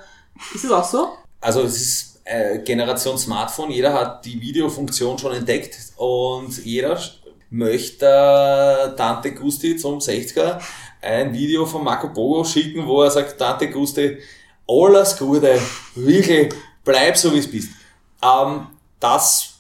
ist 0.54 0.64
das 0.64 0.70
auch 0.70 0.84
so? 0.84 1.08
Also 1.40 1.62
es 1.62 1.76
ist 1.80 2.20
äh, 2.24 2.58
Generation 2.58 3.16
Smartphone, 3.16 3.70
jeder 3.70 3.92
hat 3.92 4.24
die 4.24 4.40
Videofunktion 4.40 5.18
schon 5.18 5.34
entdeckt 5.34 5.76
und 5.96 6.64
jeder 6.64 6.98
möchte 7.50 8.06
äh, 8.06 8.96
Tante 8.96 9.32
Gusti 9.32 9.76
zum 9.76 9.98
60er 9.98 10.60
ein 11.00 11.32
Video 11.32 11.66
von 11.66 11.84
Marco 11.84 12.08
Bogo 12.08 12.44
schicken, 12.44 12.86
wo 12.86 13.02
er 13.02 13.10
sagt, 13.10 13.38
Tante 13.38 13.70
Gusti, 13.70 14.18
alles 14.66 15.16
Gute, 15.18 15.60
wirklich, 15.94 16.52
bleib 16.82 17.16
so 17.16 17.32
wie 17.32 17.38
es 17.38 17.50
bist. 17.50 17.70
Ähm, 18.22 18.66
das, 18.98 19.54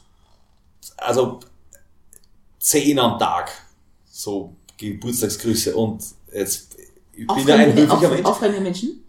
also 0.96 1.40
zehn 2.64 2.98
am 2.98 3.18
Tag, 3.18 3.52
so 4.10 4.56
Geburtstagsgrüße 4.78 5.76
und 5.76 6.02
jetzt, 6.32 6.76
ich 7.12 7.26
bin 7.26 7.46
ja 7.46 7.56
ein 7.56 7.74
höflicher 7.74 8.08
Mensch. 8.08 8.24
Aufreibende 8.24 8.62
Menschen? 8.62 9.04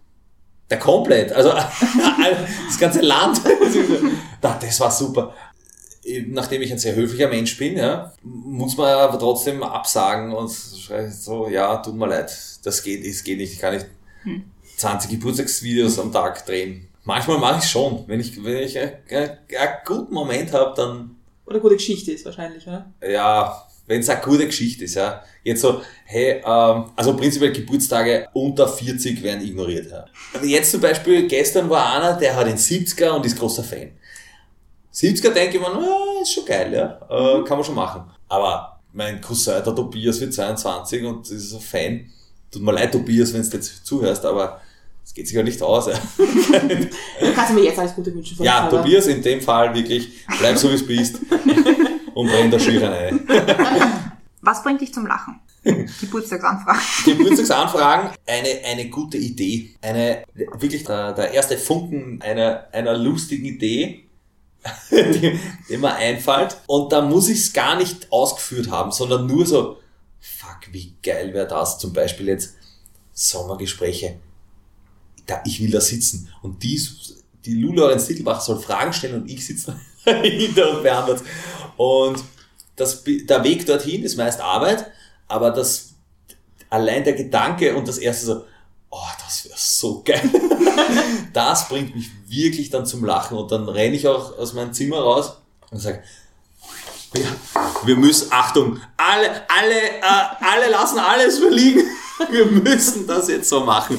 Der 0.70 0.78
komplett, 0.78 1.32
also 1.32 1.52
das 2.68 2.80
ganze 2.80 3.02
Land. 3.02 3.40
das 4.42 4.80
war 4.80 4.92
super. 4.92 5.34
Nachdem 6.28 6.62
ich 6.62 6.72
ein 6.72 6.78
sehr 6.78 6.96
höflicher 6.96 7.30
Mensch 7.30 7.58
bin, 7.58 7.78
ja, 7.78 8.14
muss 8.22 8.76
man 8.78 8.90
aber 8.90 9.18
trotzdem 9.18 9.64
absagen 9.64 10.34
und 10.34 10.50
so, 10.50 11.48
ja, 11.48 11.78
tut 11.78 11.96
mir 11.96 12.08
leid, 12.08 12.32
das 12.64 12.84
geht, 12.84 13.08
das 13.08 13.24
geht 13.24 13.38
nicht, 13.38 13.54
ich 13.54 13.60
kann 13.60 13.74
nicht 13.74 13.88
20 14.78 15.10
hm. 15.10 15.20
Geburtstagsvideos 15.20 15.98
am 15.98 16.12
Tag 16.12 16.46
drehen. 16.46 16.90
Manchmal 17.06 17.38
mache 17.38 17.60
ich 17.60 17.70
schon. 17.70 18.04
Wenn 18.08 18.20
ich, 18.20 18.44
wenn 18.44 18.58
ich 18.58 18.78
einen, 18.78 18.94
einen 19.10 19.38
guten 19.86 20.14
Moment 20.14 20.52
habe, 20.52 20.74
dann. 20.76 21.15
Oder 21.46 21.60
gute 21.60 21.76
Geschichte 21.76 22.12
ist 22.12 22.26
wahrscheinlich, 22.26 22.66
oder? 22.68 22.92
Ja, 23.08 23.66
wenn 23.88 24.02
es 24.02 24.10
eine 24.10 24.22
gute 24.22 24.48
Geschichte 24.48 24.86
ist, 24.86 24.96
ja. 24.96 25.24
Jetzt 25.44 25.62
so, 25.62 25.82
hey, 26.06 26.42
ähm, 26.44 26.86
also 26.96 27.16
prinzipiell 27.16 27.52
Geburtstage 27.52 28.28
unter 28.34 28.68
40 28.68 29.22
werden 29.22 29.46
ignoriert, 29.46 29.92
ja. 29.92 30.06
Jetzt 30.44 30.72
zum 30.72 30.82
Beispiel, 30.82 31.28
gestern 31.28 31.70
war 31.70 31.94
einer, 31.94 32.14
der 32.18 32.36
hat 32.36 32.48
den 32.48 32.58
70er 32.58 33.10
und 33.12 33.26
ist 33.26 33.38
großer 33.38 33.64
Fan. 33.64 33.92
70er 34.92 35.32
denke 35.32 35.58
ich 35.58 35.62
mir, 35.62 35.72
na, 35.72 36.22
ist 36.22 36.34
schon 36.34 36.46
geil, 36.46 36.74
ja. 36.74 37.00
Äh, 37.10 37.44
kann 37.44 37.58
man 37.58 37.64
schon 37.64 37.76
machen. 37.76 38.04
Aber 38.28 38.80
mein 38.92 39.22
Cousin, 39.22 39.64
der 39.64 39.76
Tobias, 39.76 40.20
wird 40.20 40.34
22 40.34 41.04
und 41.04 41.30
ist 41.30 41.54
ein 41.54 41.60
Fan. 41.60 42.12
Tut 42.50 42.64
mir 42.64 42.72
leid, 42.72 42.92
Tobias, 42.92 43.34
wenn 43.34 43.48
du 43.48 43.58
jetzt 43.58 43.86
zuhörst, 43.86 44.26
aber 44.26 44.62
es 45.06 45.14
geht 45.14 45.28
sich 45.28 45.36
ja 45.36 45.44
nicht 45.44 45.62
aus. 45.62 45.88
Ja. 45.88 45.94
Du 46.18 47.34
kannst 47.34 47.54
mir 47.54 47.64
jetzt 47.64 47.78
alles 47.78 47.94
Gute 47.94 48.14
wünschen. 48.14 48.36
von 48.36 48.46
Ja. 48.46 48.68
Tobias, 48.68 49.06
in 49.06 49.22
dem 49.22 49.40
Fall 49.40 49.74
wirklich, 49.76 50.26
bleib 50.40 50.58
so 50.58 50.72
wie 50.72 50.78
du 50.78 50.86
bist 50.86 51.20
und 52.16 52.28
brenn 52.28 52.50
der 52.50 52.60
Schieren 52.60 52.92
ein. 52.92 53.28
Was 54.42 54.64
bringt 54.64 54.82
dich 54.82 54.92
zum 54.94 55.06
Lachen? 55.06 55.40
Geburtstagsanfragen. 55.64 56.82
Geburtstagsanfragen, 57.06 58.10
eine, 58.26 58.50
eine 58.66 58.90
gute 58.90 59.18
Idee. 59.18 59.76
Eine, 59.82 60.24
wirklich 60.34 60.84
der, 60.84 61.14
der 61.14 61.32
erste 61.32 61.58
Funken 61.58 62.22
einer, 62.22 62.68
einer 62.72 62.98
lustigen 62.98 63.46
Idee, 63.46 64.06
die, 64.92 65.40
die 65.70 65.78
mir 65.78 65.94
einfällt. 65.96 66.58
Und 66.66 66.92
da 66.92 67.02
muss 67.02 67.30
ich 67.30 67.40
es 67.40 67.54
gar 67.54 67.76
nicht 67.78 68.12
ausgeführt 68.12 68.72
haben, 68.72 68.92
sondern 68.92 69.28
nur 69.28 69.46
so, 69.46 69.78
fuck, 70.20 70.72
wie 70.72 70.96
geil 71.04 71.34
wäre 71.34 71.48
das? 71.48 71.78
Zum 71.78 71.94
Beispiel 71.94 72.28
jetzt 72.28 72.56
Sommergespräche. 73.14 74.20
Da, 75.26 75.42
ich 75.46 75.62
will 75.62 75.72
da 75.72 75.82
sitzen. 75.82 76.30
Und 76.42 76.62
die, 76.64 76.82
die 77.46 77.56
Lula 77.56 77.84
Lorenz 77.84 78.06
Titelbach 78.06 78.42
soll 78.42 78.60
Fragen 78.60 78.94
stellen 78.94 79.22
und 79.22 79.30
ich 79.30 79.46
sitze 79.46 79.80
hinter 80.04 80.78
und 80.78 80.84
beantworte. 80.84 81.24
Und 81.78 82.24
das, 82.76 83.04
der 83.04 83.44
Weg 83.44 83.66
dorthin 83.66 84.04
ist 84.04 84.18
meist 84.18 84.42
Arbeit, 84.42 84.92
aber 85.28 85.52
das, 85.52 85.94
allein 86.70 87.04
der 87.04 87.14
Gedanke 87.14 87.76
und 87.76 87.88
das 87.88 87.98
erste 87.98 88.26
so, 88.26 88.46
oh, 88.90 89.08
das 89.24 89.46
wäre 89.46 89.56
so 89.58 90.04
geil. 90.04 90.30
das 91.34 91.68
bringt 91.68 91.96
mich 91.96 92.10
wirklich 92.28 92.70
dann 92.70 92.86
zum 92.86 93.04
Lachen 93.04 93.38
und 93.38 93.52
dann 93.52 93.68
renne 93.70 93.96
ich 93.96 94.08
auch 94.08 94.38
aus 94.38 94.54
meinem 94.54 94.74
Zimmer 94.74 95.00
raus 95.00 95.38
und 95.72 95.80
sage, 95.80 96.04
ja, 97.16 97.28
wir 97.86 97.96
müssen, 97.96 98.28
Achtung, 98.32 98.80
alle, 98.98 99.50
alle, 99.50 99.80
äh, 99.80 100.02
alle 100.42 100.70
lassen 100.70 101.00
alles 101.00 101.40
verliegen. 101.40 101.84
Wir 102.30 102.46
müssen 102.46 103.08
das 103.08 103.28
jetzt 103.28 103.50
so 103.50 103.62
machen. 103.62 103.98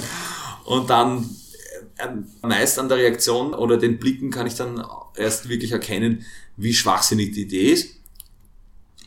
Und 0.67 0.91
dann 0.91 1.29
äh, 1.99 2.09
meist 2.47 2.79
an 2.79 2.89
der 2.89 2.99
Reaktion 2.99 3.55
oder 3.55 3.77
den 3.77 3.99
Blicken 3.99 4.31
kann 4.31 4.47
ich 4.47 4.55
dann 4.55 4.85
erst 5.14 5.49
wirklich 5.49 5.73
erkennen, 5.73 6.25
wie 6.57 6.75
schwachsinnig 6.75 7.33
die 7.33 7.43
Idee 7.43 7.73
ist. 7.73 7.91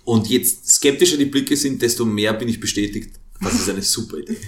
Und 0.06 0.28
jetzt 0.30 0.68
skeptischer 0.68 1.18
die 1.18 1.26
Blicke 1.26 1.56
sind, 1.56 1.82
desto 1.82 2.06
mehr 2.06 2.34
bin 2.34 2.48
ich 2.48 2.60
bestätigt, 2.60 3.16
das 3.42 3.54
ist 3.54 3.70
eine 3.70 3.82
super 3.82 4.18
Idee. 4.18 4.38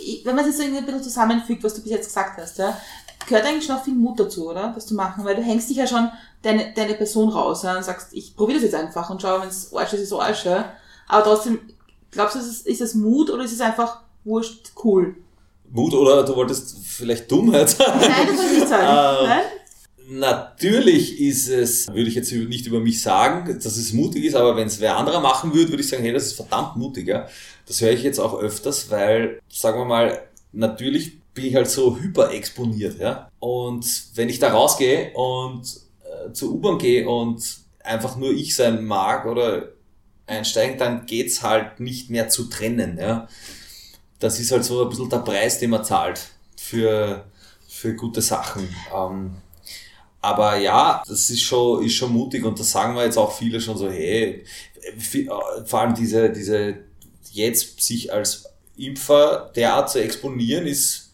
Ich- 0.00 0.24
wenn 0.24 0.36
man 0.36 0.44
es 0.44 0.56
jetzt 0.56 0.58
so 0.70 0.76
ein 0.76 0.84
bisschen 0.84 1.02
zusammenfügt, 1.02 1.64
was 1.64 1.74
du 1.74 1.82
bis 1.82 1.90
jetzt 1.90 2.06
gesagt 2.06 2.38
hast, 2.38 2.58
ja, 2.58 2.78
gehört 3.26 3.44
eigentlich 3.46 3.64
schon 3.64 3.76
auch 3.76 3.82
viel 3.84 3.94
Mut 3.94 4.20
dazu, 4.20 4.50
oder? 4.50 4.72
Das 4.74 4.86
zu 4.86 4.94
machen, 4.94 5.24
weil 5.24 5.34
du 5.34 5.42
hängst 5.42 5.68
dich 5.70 5.78
ja 5.78 5.86
schon 5.86 6.08
deine, 6.42 6.72
deine 6.74 6.94
Person 6.94 7.30
raus 7.30 7.62
ja, 7.64 7.76
und 7.76 7.82
sagst, 7.84 8.08
ich 8.12 8.36
probiere 8.36 8.58
das 8.58 8.64
jetzt 8.70 8.74
einfach 8.74 9.10
und 9.10 9.20
schau, 9.22 9.40
wenn 9.40 9.48
es 9.48 9.72
Arsch 9.74 9.94
ist, 9.94 10.00
ist 10.02 10.12
Arsch. 10.12 10.44
Ja. 10.44 10.74
Aber 11.08 11.24
trotzdem, 11.24 11.58
glaubst 12.10 12.36
du, 12.36 12.40
ist 12.40 12.80
es 12.80 12.94
Mut 12.94 13.30
oder 13.30 13.44
ist 13.44 13.52
es 13.52 13.60
einfach 13.60 14.02
wurscht 14.26 14.72
cool? 14.84 15.16
Mut 15.70 15.94
oder 15.94 16.24
du 16.24 16.36
wolltest 16.36 16.76
vielleicht 16.84 17.30
Dummheit 17.30 17.70
sagen? 17.70 18.00
Nein, 18.00 18.26
das 18.26 18.36
soll 18.36 18.46
ich 18.46 18.58
nicht 18.58 18.68
sagen. 18.68 19.22
Ähm, 19.22 19.28
Nein? 19.28 19.44
Natürlich 20.08 21.20
ist 21.20 21.48
es, 21.48 21.88
würde 21.88 22.08
ich 22.08 22.14
jetzt 22.14 22.30
nicht 22.30 22.66
über 22.66 22.78
mich 22.78 23.02
sagen, 23.02 23.58
dass 23.60 23.76
es 23.76 23.92
mutig 23.92 24.24
ist, 24.24 24.36
aber 24.36 24.54
wenn 24.54 24.68
es 24.68 24.80
wer 24.80 24.96
anderer 24.96 25.20
machen 25.20 25.52
würde, 25.52 25.70
würde 25.70 25.82
ich 25.82 25.88
sagen, 25.88 26.04
hey, 26.04 26.12
das 26.12 26.26
ist 26.26 26.34
verdammt 26.34 26.76
mutig. 26.76 27.08
Ja? 27.08 27.26
Das 27.66 27.80
höre 27.80 27.90
ich 27.90 28.04
jetzt 28.04 28.20
auch 28.20 28.38
öfters, 28.38 28.88
weil, 28.90 29.40
sagen 29.48 29.80
wir 29.80 29.84
mal, 29.84 30.22
natürlich 30.52 31.20
bin 31.34 31.46
ich 31.46 31.56
halt 31.56 31.68
so 31.68 31.98
hyperexponiert. 31.98 33.00
Ja? 33.00 33.30
Und 33.40 33.84
wenn 34.14 34.28
ich 34.28 34.38
da 34.38 34.52
rausgehe 34.52 35.12
und 35.14 35.62
äh, 36.04 36.32
zur 36.32 36.52
U-Bahn 36.52 36.78
gehe 36.78 37.08
und 37.08 37.42
einfach 37.82 38.16
nur 38.16 38.30
ich 38.30 38.54
sein 38.54 38.84
mag 38.84 39.26
oder 39.26 39.72
einsteigen, 40.26 40.78
dann 40.78 41.06
geht's 41.06 41.42
halt 41.42 41.80
nicht 41.80 42.10
mehr 42.10 42.28
zu 42.28 42.44
trennen. 42.44 42.96
Ja? 43.00 43.26
Das 44.18 44.40
ist 44.40 44.50
halt 44.50 44.64
so 44.64 44.82
ein 44.82 44.88
bisschen 44.88 45.10
der 45.10 45.18
Preis, 45.18 45.58
den 45.58 45.70
man 45.70 45.84
zahlt 45.84 46.20
für, 46.56 47.24
für 47.68 47.94
gute 47.94 48.22
Sachen. 48.22 48.68
Ähm, 48.94 49.36
aber 50.20 50.56
ja, 50.56 51.02
das 51.06 51.30
ist 51.30 51.42
schon, 51.42 51.84
ist 51.84 51.94
schon 51.94 52.12
mutig 52.12 52.44
und 52.44 52.58
das 52.58 52.70
sagen 52.70 52.96
wir 52.96 53.04
jetzt 53.04 53.18
auch 53.18 53.32
viele 53.32 53.60
schon 53.60 53.76
so, 53.76 53.88
hey, 53.88 54.44
äh, 54.80 55.64
vor 55.64 55.80
allem 55.80 55.94
diese, 55.94 56.30
diese, 56.30 56.78
jetzt 57.30 57.80
sich 57.80 58.12
als 58.12 58.48
Impfer 58.76 59.52
derart 59.54 59.90
zu 59.90 60.02
exponieren, 60.02 60.66
ist, 60.66 61.12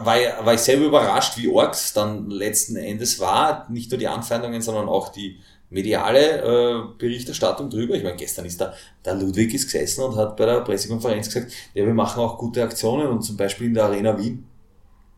war, 0.00 0.16
war 0.44 0.54
ich 0.54 0.60
selber 0.60 0.86
überrascht, 0.86 1.38
wie 1.38 1.54
arg 1.56 1.74
es 1.74 1.92
dann 1.92 2.28
letzten 2.28 2.76
Endes 2.76 3.20
war. 3.20 3.66
Nicht 3.70 3.90
nur 3.90 3.98
die 3.98 4.08
Anfeindungen, 4.08 4.60
sondern 4.60 4.88
auch 4.88 5.10
die 5.10 5.40
mediale 5.72 6.42
äh, 6.42 6.82
Berichterstattung 6.98 7.70
drüber. 7.70 7.94
Ich 7.94 8.02
meine, 8.02 8.16
gestern 8.16 8.44
ist 8.44 8.60
da, 8.60 8.74
der 9.04 9.14
Ludwig 9.14 9.54
ist 9.54 9.64
gesessen 9.64 10.04
und 10.04 10.16
hat 10.16 10.36
bei 10.36 10.46
der 10.46 10.60
Pressekonferenz 10.60 11.26
gesagt, 11.26 11.52
ja, 11.74 11.84
wir 11.84 11.94
machen 11.94 12.22
auch 12.22 12.38
gute 12.38 12.62
Aktionen 12.62 13.08
und 13.08 13.22
zum 13.22 13.36
Beispiel 13.36 13.68
in 13.68 13.74
der 13.74 13.84
Arena 13.84 14.16
Wien. 14.18 14.46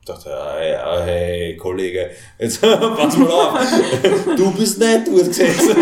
Ich 0.00 0.06
dachte, 0.06 0.28
ja, 0.28 0.62
ja, 0.62 1.02
hey, 1.02 1.56
Kollege, 1.56 2.10
jetzt 2.38 2.60
pass 2.62 3.16
mal 3.16 3.30
auf. 3.30 3.58
Du 4.36 4.50
bist 4.52 4.78
nicht 4.78 5.08
dort 5.08 5.26
gesessen. 5.26 5.76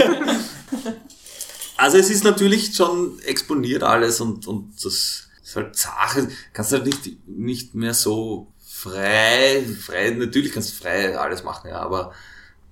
Also 1.76 1.98
es 1.98 2.10
ist 2.10 2.24
natürlich 2.24 2.74
schon 2.74 3.18
exponiert 3.26 3.82
alles 3.82 4.20
und, 4.20 4.46
und 4.46 4.72
das 4.76 5.28
ist 5.42 5.56
halt 5.56 5.76
Sache, 5.76 6.28
kannst 6.52 6.72
du 6.72 6.76
halt 6.76 6.86
nicht, 6.86 7.28
nicht 7.28 7.74
mehr 7.74 7.92
so 7.92 8.52
frei, 8.64 9.64
frei, 9.80 10.10
natürlich 10.10 10.52
kannst 10.52 10.70
du 10.70 10.84
frei 10.84 11.18
alles 11.18 11.42
machen, 11.42 11.70
ja, 11.70 11.80
aber 11.80 12.12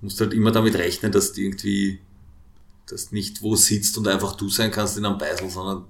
musst 0.00 0.20
halt 0.20 0.32
immer 0.32 0.50
damit 0.50 0.74
rechnen, 0.76 1.12
dass 1.12 1.32
du 1.32 1.42
irgendwie, 1.42 2.00
dass 2.86 3.12
nicht 3.12 3.42
wo 3.42 3.56
sitzt 3.56 3.96
und 3.98 4.08
einfach 4.08 4.36
du 4.36 4.48
sein 4.48 4.70
kannst 4.70 4.96
in 4.98 5.04
einem 5.04 5.18
Beisel, 5.18 5.50
sondern, 5.50 5.84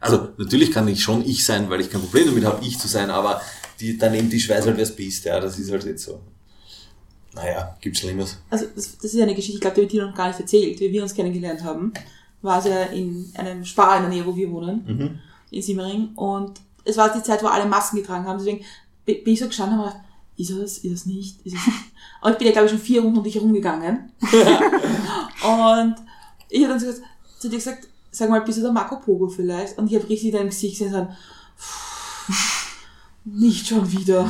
also 0.00 0.28
natürlich 0.36 0.70
kann 0.70 0.88
ich 0.88 1.02
schon 1.02 1.24
ich 1.24 1.44
sein, 1.44 1.68
weil 1.70 1.80
ich 1.80 1.90
kein 1.90 2.00
Problem 2.00 2.26
damit 2.26 2.44
habe, 2.44 2.64
ich 2.64 2.78
zu 2.78 2.88
sein, 2.88 3.10
aber 3.10 3.40
die, 3.80 3.96
daneben 3.96 4.30
die 4.30 4.48
weiß 4.48 4.66
halt, 4.66 4.76
wer 4.76 4.84
es 4.84 4.94
bist, 4.94 5.24
ja, 5.24 5.40
das 5.40 5.58
ist 5.58 5.70
halt 5.70 5.84
jetzt 5.84 6.04
so. 6.04 6.20
Naja, 7.34 7.76
gibt's 7.80 8.00
Schlimmes. 8.00 8.38
Also 8.48 8.66
das, 8.74 8.96
das 8.96 9.12
ist 9.12 9.20
eine 9.20 9.34
Geschichte, 9.34 9.56
ich 9.56 9.60
glaube, 9.60 9.74
die 9.74 9.80
habe 9.82 9.86
ich 9.86 9.92
dir 9.92 10.06
noch 10.06 10.14
gar 10.14 10.28
nicht 10.28 10.40
erzählt. 10.40 10.80
Wie 10.80 10.90
wir 10.90 11.02
uns 11.02 11.14
kennengelernt 11.14 11.62
haben, 11.62 11.92
war 12.40 12.60
es 12.60 12.64
ja 12.64 12.84
in 12.84 13.30
einem 13.34 13.64
Spar 13.64 13.96
in 13.96 14.04
der 14.04 14.10
Nähe, 14.10 14.26
wo 14.26 14.34
wir 14.34 14.50
wohnen, 14.50 15.20
in 15.50 15.62
Simmering. 15.62 16.14
Und 16.14 16.60
es 16.84 16.96
war 16.96 17.12
die 17.12 17.22
Zeit, 17.22 17.42
wo 17.42 17.48
alle 17.48 17.66
Masken 17.66 17.98
getragen 17.98 18.24
haben. 18.26 18.38
Deswegen 18.38 18.64
bin 19.04 19.22
bin 19.22 19.34
ich 19.34 19.40
so 19.40 19.46
gestanden 19.46 19.78
und 19.78 19.84
habe 19.84 19.92
gedacht, 19.94 20.05
ist 20.36 20.50
es, 20.50 20.78
ist 20.78 20.92
es 20.92 21.06
nicht, 21.06 21.44
ist 21.46 21.54
es 21.56 21.66
nicht. 21.66 21.78
Und 22.22 22.32
ich 22.32 22.38
bin 22.38 22.46
ja, 22.46 22.52
glaube 22.52 22.66
ich, 22.66 22.72
schon 22.72 22.80
vier 22.80 23.02
Runden 23.02 23.18
um 23.18 23.24
dich 23.24 23.34
herumgegangen. 23.36 24.10
und 24.20 25.94
ich 26.48 26.62
habe 26.62 26.72
dann 26.72 26.80
so, 26.80 26.86
gesagt- 26.86 27.06
zu 27.38 27.48
dir 27.48 27.56
gesagt, 27.56 27.86
sag 28.10 28.30
mal, 28.30 28.40
bist 28.40 28.58
du 28.58 28.62
der 28.62 28.72
Marco 28.72 28.96
Pogo 28.96 29.28
vielleicht? 29.28 29.76
Und 29.78 29.88
ich 29.90 29.94
habe 29.96 30.08
richtig 30.08 30.30
in 30.30 30.36
deinem 30.36 30.48
Gesicht 30.48 30.78
gesehen, 30.78 30.92
so, 30.92 31.06
nicht 33.24 33.66
schon 33.68 33.90
wieder. 33.92 34.28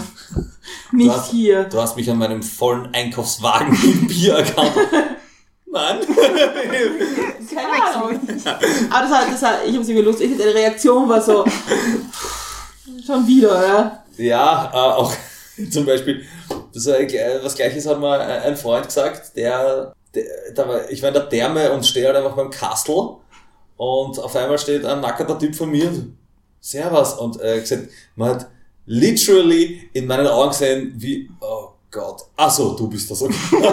Nicht 0.92 1.08
Du 1.08 1.12
hast, 1.16 1.30
hier. 1.30 1.64
du 1.64 1.80
hast 1.80 1.96
mich 1.96 2.10
an 2.10 2.18
meinem 2.18 2.42
vollen 2.42 2.92
Einkaufswagen 2.94 3.70
mit 3.70 4.08
Bier 4.08 4.34
erkannt. 4.34 4.72
Nein. 5.70 5.98
Keine 7.54 7.84
Ahnung. 7.84 8.20
Aber 8.90 9.02
das 9.08 9.10
hat, 9.12 9.32
das 9.32 9.42
hat, 9.42 9.58
ich 9.66 9.72
habe 9.72 9.82
es 9.82 9.88
irgendwie 9.88 10.04
lustig. 10.04 10.36
Deine 10.38 10.54
Reaktion 10.54 11.08
war 11.08 11.20
so, 11.20 11.44
schon 13.06 13.26
wieder, 13.26 13.66
ja. 13.66 14.02
Ja, 14.16 14.70
äh, 14.72 14.76
auch 14.76 15.12
zum 15.70 15.86
Beispiel, 15.86 16.24
das 16.72 16.86
war, 16.86 16.98
was 17.42 17.54
gleiches 17.54 17.86
hat 17.86 18.00
mal 18.00 18.20
ein 18.20 18.56
Freund 18.56 18.86
gesagt, 18.86 19.36
der, 19.36 19.94
der 20.14 20.24
da 20.54 20.68
war, 20.68 20.90
ich 20.90 21.02
war 21.02 21.08
in 21.08 21.14
der 21.14 21.28
Therme 21.28 21.72
und 21.72 21.86
stehe 21.86 22.06
halt 22.06 22.16
einfach 22.16 22.36
beim 22.36 22.50
Kastel 22.50 23.16
und 23.76 24.18
auf 24.18 24.36
einmal 24.36 24.58
steht 24.58 24.84
ein 24.84 25.00
nackerter 25.00 25.38
Typ 25.38 25.54
von 25.54 25.70
mir 25.70 25.88
und 25.88 26.16
Servus 26.60 27.14
und 27.14 27.40
äh, 27.40 27.60
gesagt, 27.60 27.88
man 28.16 28.30
hat 28.30 28.50
literally 28.86 29.88
in 29.92 30.06
meinen 30.06 30.26
Augen 30.26 30.50
gesehen, 30.50 30.92
wie, 30.96 31.30
oh 31.40 31.70
Gott, 31.90 32.22
ach 32.36 32.50
so, 32.50 32.76
du 32.76 32.88
bist 32.88 33.10
das, 33.10 33.22
okay. 33.22 33.34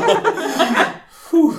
Puh. 1.29 1.53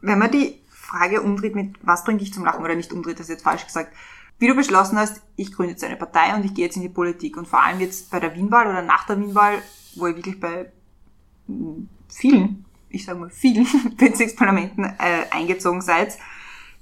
Wenn 0.00 0.18
man 0.18 0.30
die 0.30 0.60
Frage 0.70 1.20
umdreht 1.20 1.54
mit, 1.54 1.74
was 1.82 2.04
bringt 2.04 2.20
dich 2.20 2.32
zum 2.32 2.44
Lachen 2.44 2.64
oder 2.64 2.74
nicht 2.74 2.92
umdreht, 2.92 3.18
das 3.18 3.26
ist 3.26 3.30
jetzt 3.30 3.42
falsch 3.42 3.66
gesagt. 3.66 3.92
Wie 4.38 4.48
du 4.48 4.54
beschlossen 4.54 4.98
hast, 4.98 5.22
ich 5.36 5.52
gründe 5.52 5.72
jetzt 5.72 5.84
eine 5.84 5.96
Partei 5.96 6.34
und 6.34 6.44
ich 6.44 6.54
gehe 6.54 6.66
jetzt 6.66 6.76
in 6.76 6.82
die 6.82 6.88
Politik 6.88 7.36
und 7.36 7.48
vor 7.48 7.62
allem 7.62 7.80
jetzt 7.80 8.10
bei 8.10 8.20
der 8.20 8.34
Wienwahl 8.34 8.66
oder 8.66 8.82
nach 8.82 9.06
der 9.06 9.18
Wienwahl, 9.18 9.58
wo 9.94 10.06
ihr 10.06 10.16
wirklich 10.16 10.38
bei 10.38 10.70
mm, 11.46 11.88
vielen, 12.08 12.64
ich 12.90 13.04
sage 13.04 13.18
mal 13.18 13.30
vielen 13.30 13.66
Bezirksparlamenten 13.96 14.84
äh, 14.84 15.26
eingezogen 15.30 15.80
seid, 15.80 16.18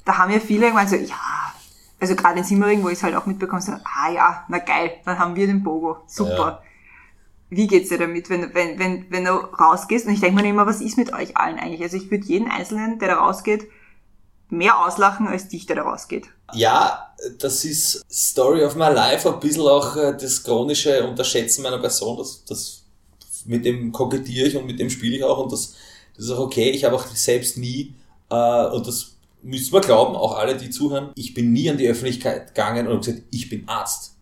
da 0.05 0.19
haben 0.19 0.33
ja 0.33 0.41
viele 0.41 0.69
gemeint 0.69 0.91
so, 0.91 0.97
ja, 0.97 1.55
also 2.01 2.17
gerade 2.17 2.39
in 2.39 2.45
Simmering, 2.45 2.83
wo 2.83 2.89
ich 2.89 2.95
es 2.95 3.03
halt 3.03 3.15
auch 3.15 3.27
mitbekomme, 3.27 3.63
so, 3.63 3.73
ah 3.73 4.11
ja, 4.13 4.45
na 4.49 4.59
geil, 4.59 4.93
dann 5.05 5.19
haben 5.19 5.37
wir 5.37 5.47
den 5.47 5.63
Bogo, 5.63 5.99
super. 6.07 6.63
Wie 7.51 7.69
geht's 7.69 7.89
dir 7.89 7.99
damit, 7.99 8.31
wenn, 8.31 8.53
wenn, 8.53 8.79
wenn, 8.81 9.07
wenn 9.11 9.25
du 9.25 9.31
rausgehst? 9.31 10.07
Und 10.07 10.13
ich 10.13 10.21
denke 10.21 10.43
mir 10.43 10.49
immer, 10.49 10.67
was 10.67 10.81
ist 10.81 10.99
mit 10.99 11.13
euch 11.13 11.37
allen 11.37 11.59
eigentlich? 11.59 11.83
Also 11.83 11.97
ich 11.97 12.11
würde 12.11 12.25
jeden 12.27 12.51
Einzelnen, 12.51 12.99
der 12.99 13.09
da 13.09 13.15
rausgeht, 13.19 13.71
mehr 14.51 14.79
auslachen 14.79 15.29
als 15.29 15.49
dich, 15.49 15.67
der 15.67 15.77
da 15.77 15.83
rausgeht. 15.83 16.29
Ja, 16.53 17.15
das 17.39 17.65
ist 17.65 18.05
Story 18.11 18.63
of 18.65 18.75
my 18.77 18.93
life, 18.93 19.33
ein 19.33 19.41
bisschen 19.41 19.63
auch 19.63 19.97
äh, 19.97 20.17
das 20.17 20.43
chronische 20.43 21.07
Unterschätzen 21.07 21.63
meiner 21.63 21.79
Person, 21.79 22.19
das, 22.19 22.45
das 22.45 22.85
mit 23.47 23.65
dem 23.65 23.93
kokettiere 23.93 24.49
ich 24.49 24.57
und 24.57 24.67
mit 24.67 24.79
dem 24.79 24.91
spiele 24.91 25.17
ich 25.17 25.25
auch 25.25 25.39
und 25.39 25.53
das, 25.53 25.75
das 26.17 26.27
ist 26.27 26.31
auch 26.31 26.41
okay. 26.41 26.71
Ich 26.71 26.85
habe 26.85 26.97
auch 26.97 27.07
selbst 27.07 27.59
nie, 27.59 27.95
äh, 28.31 28.67
und 28.67 28.87
das 28.87 29.17
müssen 29.43 29.73
wir 29.73 29.81
glauben, 29.81 30.17
auch 30.17 30.37
alle, 30.37 30.57
die 30.57 30.71
zuhören, 30.71 31.11
ich 31.15 31.35
bin 31.35 31.53
nie 31.53 31.71
an 31.71 31.79
die 31.79 31.89
Öffentlichkeit 31.89 32.49
gegangen 32.49 32.89
und 32.89 33.05
gesagt, 33.05 33.23
ich 33.31 33.49
bin 33.49 33.69
Arzt. 33.69 34.15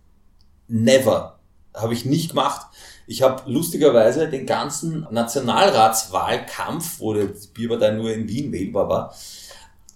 Never. 0.69 1.39
Habe 1.75 1.95
ich 1.95 2.05
nicht 2.05 2.31
gemacht. 2.31 2.67
Ich 3.07 3.23
habe 3.23 3.51
lustigerweise 3.51 4.29
den 4.29 4.47
ganzen 4.47 5.07
Nationalratswahlkampf, 5.11 7.01
wo 7.01 7.15
die 7.15 7.29
Bierpartei 7.55 7.93
nur 7.93 8.13
in 8.13 8.29
Wien 8.29 8.53
wählbar 8.53 8.89
war, 8.89 9.15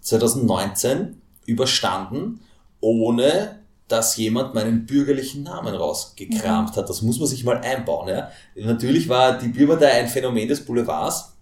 2019 0.00 1.20
überstanden, 1.46 2.40
ohne 2.80 3.60
dass 3.88 4.16
jemand 4.16 4.54
meinen 4.54 4.84
bürgerlichen 4.86 5.44
Namen 5.44 5.74
rausgekramt 5.74 6.70
mhm. 6.72 6.76
hat. 6.76 6.88
Das 6.88 7.02
muss 7.02 7.18
man 7.18 7.28
sich 7.28 7.44
mal 7.44 7.58
einbauen. 7.58 8.08
Ja. 8.08 8.30
Natürlich 8.56 9.08
war 9.08 9.38
die 9.38 9.48
Bierpartei 9.48 9.92
ein 9.92 10.08
Phänomen 10.08 10.48
des 10.48 10.64
Boulevards 10.64 11.32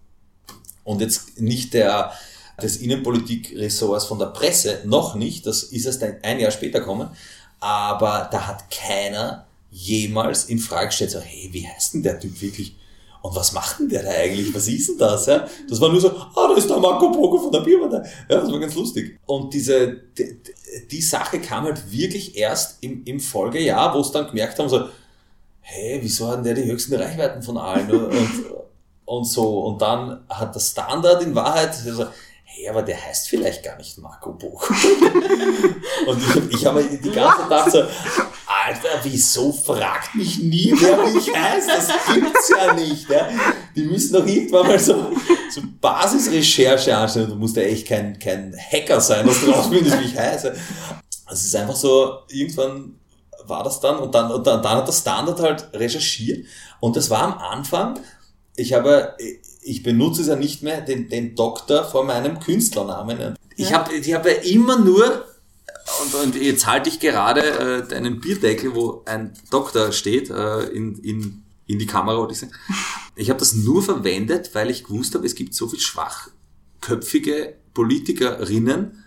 und 0.85 1.01
jetzt 1.01 1.41
nicht 1.41 1.75
der 1.75 2.13
des 2.63 2.77
Innenpolitikressorts 2.77 4.05
von 4.05 4.19
der 4.19 4.27
Presse, 4.27 4.83
noch 4.85 5.15
nicht, 5.15 5.47
das 5.47 5.65
ist 5.65 5.87
erst 5.87 6.03
ein, 6.03 6.19
ein 6.23 6.39
Jahr 6.39 6.51
später 6.51 6.81
kommen, 6.81 7.09
aber 7.61 8.29
da 8.31 8.47
hat 8.47 8.71
keiner 8.71 9.47
jemals 9.71 10.45
in 10.45 10.59
Frage 10.59 10.87
gestellt, 10.87 11.11
so, 11.11 11.21
hey, 11.21 11.49
wie 11.51 11.67
heißt 11.67 11.95
denn 11.95 12.03
der 12.03 12.21
Typ 12.21 12.41
wirklich? 12.41 12.77
Und 13.25 13.35
was 13.35 13.55
macht 13.55 13.81
denn 13.81 13.89
der 13.89 14.03
da 14.03 14.11
eigentlich? 14.11 14.55
Was 14.55 14.68
ist 14.68 14.87
denn 14.87 14.99
das? 14.99 15.25
Ja? 15.25 15.49
Das 15.66 15.81
war 15.81 15.89
nur 15.89 15.99
so, 15.99 16.11
ah, 16.11 16.47
da 16.47 16.55
ist 16.57 16.68
der 16.68 16.77
Marco 16.77 17.11
Poco 17.11 17.39
von 17.39 17.51
der 17.51 17.61
Bierpartei. 17.61 18.07
Ja, 18.29 18.41
das 18.43 18.53
war 18.53 18.61
ganz 18.61 18.75
lustig. 18.75 19.18
Und 19.25 19.55
diese, 19.55 19.97
die, 20.18 20.43
die 20.91 21.01
Sache 21.01 21.41
kam 21.41 21.64
halt 21.64 21.91
wirklich 21.91 22.37
erst 22.37 22.83
im, 22.83 23.03
im 23.07 23.18
Folgejahr, 23.18 23.95
wo 23.95 24.01
es 24.01 24.11
dann 24.11 24.27
gemerkt 24.27 24.59
haben, 24.59 24.68
so, 24.68 24.89
hey, 25.61 26.01
wieso 26.03 26.29
hat 26.29 26.45
der 26.45 26.53
die 26.53 26.66
höchsten 26.66 26.97
Reichweiten 26.97 27.43
von 27.43 27.57
allen? 27.57 27.91
Und, 27.91 28.45
und 29.07 29.25
so. 29.25 29.61
Und 29.68 29.81
dann 29.81 30.27
hat 30.29 30.55
der 30.55 30.61
Standard 30.61 31.22
in 31.22 31.35
Wahrheit, 31.35 31.70
also, 31.70 32.05
hey, 32.45 32.68
aber 32.68 32.83
der 32.83 33.03
heißt 33.03 33.31
vielleicht 33.31 33.64
gar 33.64 33.79
nicht 33.79 33.97
Marco 33.97 34.33
Poco. 34.33 34.66
und 36.09 36.18
ich, 36.18 36.59
ich 36.59 36.66
habe 36.66 36.85
die 36.85 37.11
ganze 37.11 37.49
Zeit 37.49 37.72
so, 37.72 37.85
Alter, 38.67 39.01
wieso 39.03 39.53
fragt 39.53 40.15
mich 40.15 40.39
nie, 40.39 40.73
wer 40.77 40.97
mich 41.09 41.35
heißt? 41.35 41.69
Das 41.69 41.89
gibt's 42.15 42.49
ja 42.49 42.73
nicht. 42.73 43.11
Ja? 43.11 43.29
Die 43.77 43.83
müssen 43.83 44.15
doch 44.15 44.27
irgendwann 44.27 44.67
mal 44.67 44.79
so, 44.79 45.12
so 45.51 45.61
Basisrecherche 45.81 46.97
anstellen. 46.97 47.29
Du 47.29 47.37
musst 47.37 47.57
ja 47.57 47.62
echt 47.62 47.87
kein, 47.87 48.19
kein 48.19 48.57
Hacker 48.57 49.01
sein, 49.01 49.27
dass 49.27 49.41
du 49.41 49.51
rausfindest, 49.51 50.01
wie 50.01 50.05
ich 50.07 50.19
heiße. 50.19 50.55
Es 51.31 51.45
ist 51.45 51.57
einfach 51.57 51.77
so, 51.77 52.21
irgendwann 52.29 52.95
war 53.47 53.62
das 53.62 53.81
dann 53.81 53.99
und 53.99 54.15
dann, 54.15 54.31
und 54.31 54.47
dann, 54.47 54.62
dann 54.62 54.79
hat 54.79 54.89
der 54.89 54.93
Standard 54.93 55.41
halt 55.41 55.69
recherchiert 55.75 56.47
und 56.81 56.97
das 56.97 57.11
war 57.11 57.23
am 57.23 57.39
Anfang, 57.39 58.01
ich 58.57 58.73
habe, 58.73 59.15
ich 59.62 59.83
benutze 59.83 60.23
es 60.23 60.29
ja 60.29 60.37
nicht 60.37 60.62
mehr, 60.62 60.81
den, 60.81 61.09
den 61.09 61.35
Doktor 61.35 61.85
vor 61.85 62.05
meinem 62.05 62.39
Künstlernamen. 62.41 63.37
Ich 63.57 63.71
ja. 63.71 63.79
habe 63.79 63.95
ich 63.95 64.15
hab 64.15 64.25
ja 64.25 64.33
immer 64.33 64.79
nur 64.79 65.25
und, 66.03 66.14
und 66.14 66.37
jetzt 66.37 66.66
halte 66.66 66.89
ich 66.89 66.99
gerade 66.99 67.43
äh, 67.43 67.89
deinen 67.89 68.20
Bierdeckel, 68.20 68.74
wo 68.74 69.03
ein 69.07 69.32
Doktor 69.51 69.93
steht, 69.93 70.30
äh, 70.30 70.64
in, 70.68 70.97
in, 70.99 71.45
in 71.66 71.78
die 71.78 71.87
Kamera. 71.87 72.28
Ich 73.16 73.30
habe 73.30 73.39
das 73.39 73.55
nur 73.55 73.82
verwendet, 73.82 74.51
weil 74.55 74.70
ich 74.70 74.85
gewusst 74.85 75.14
habe, 75.14 75.26
es 75.26 75.35
gibt 75.35 75.55
so 75.55 75.68
viel 75.68 75.80
schwachköpfige 75.80 77.57
Politikerinnen, 77.74 79.05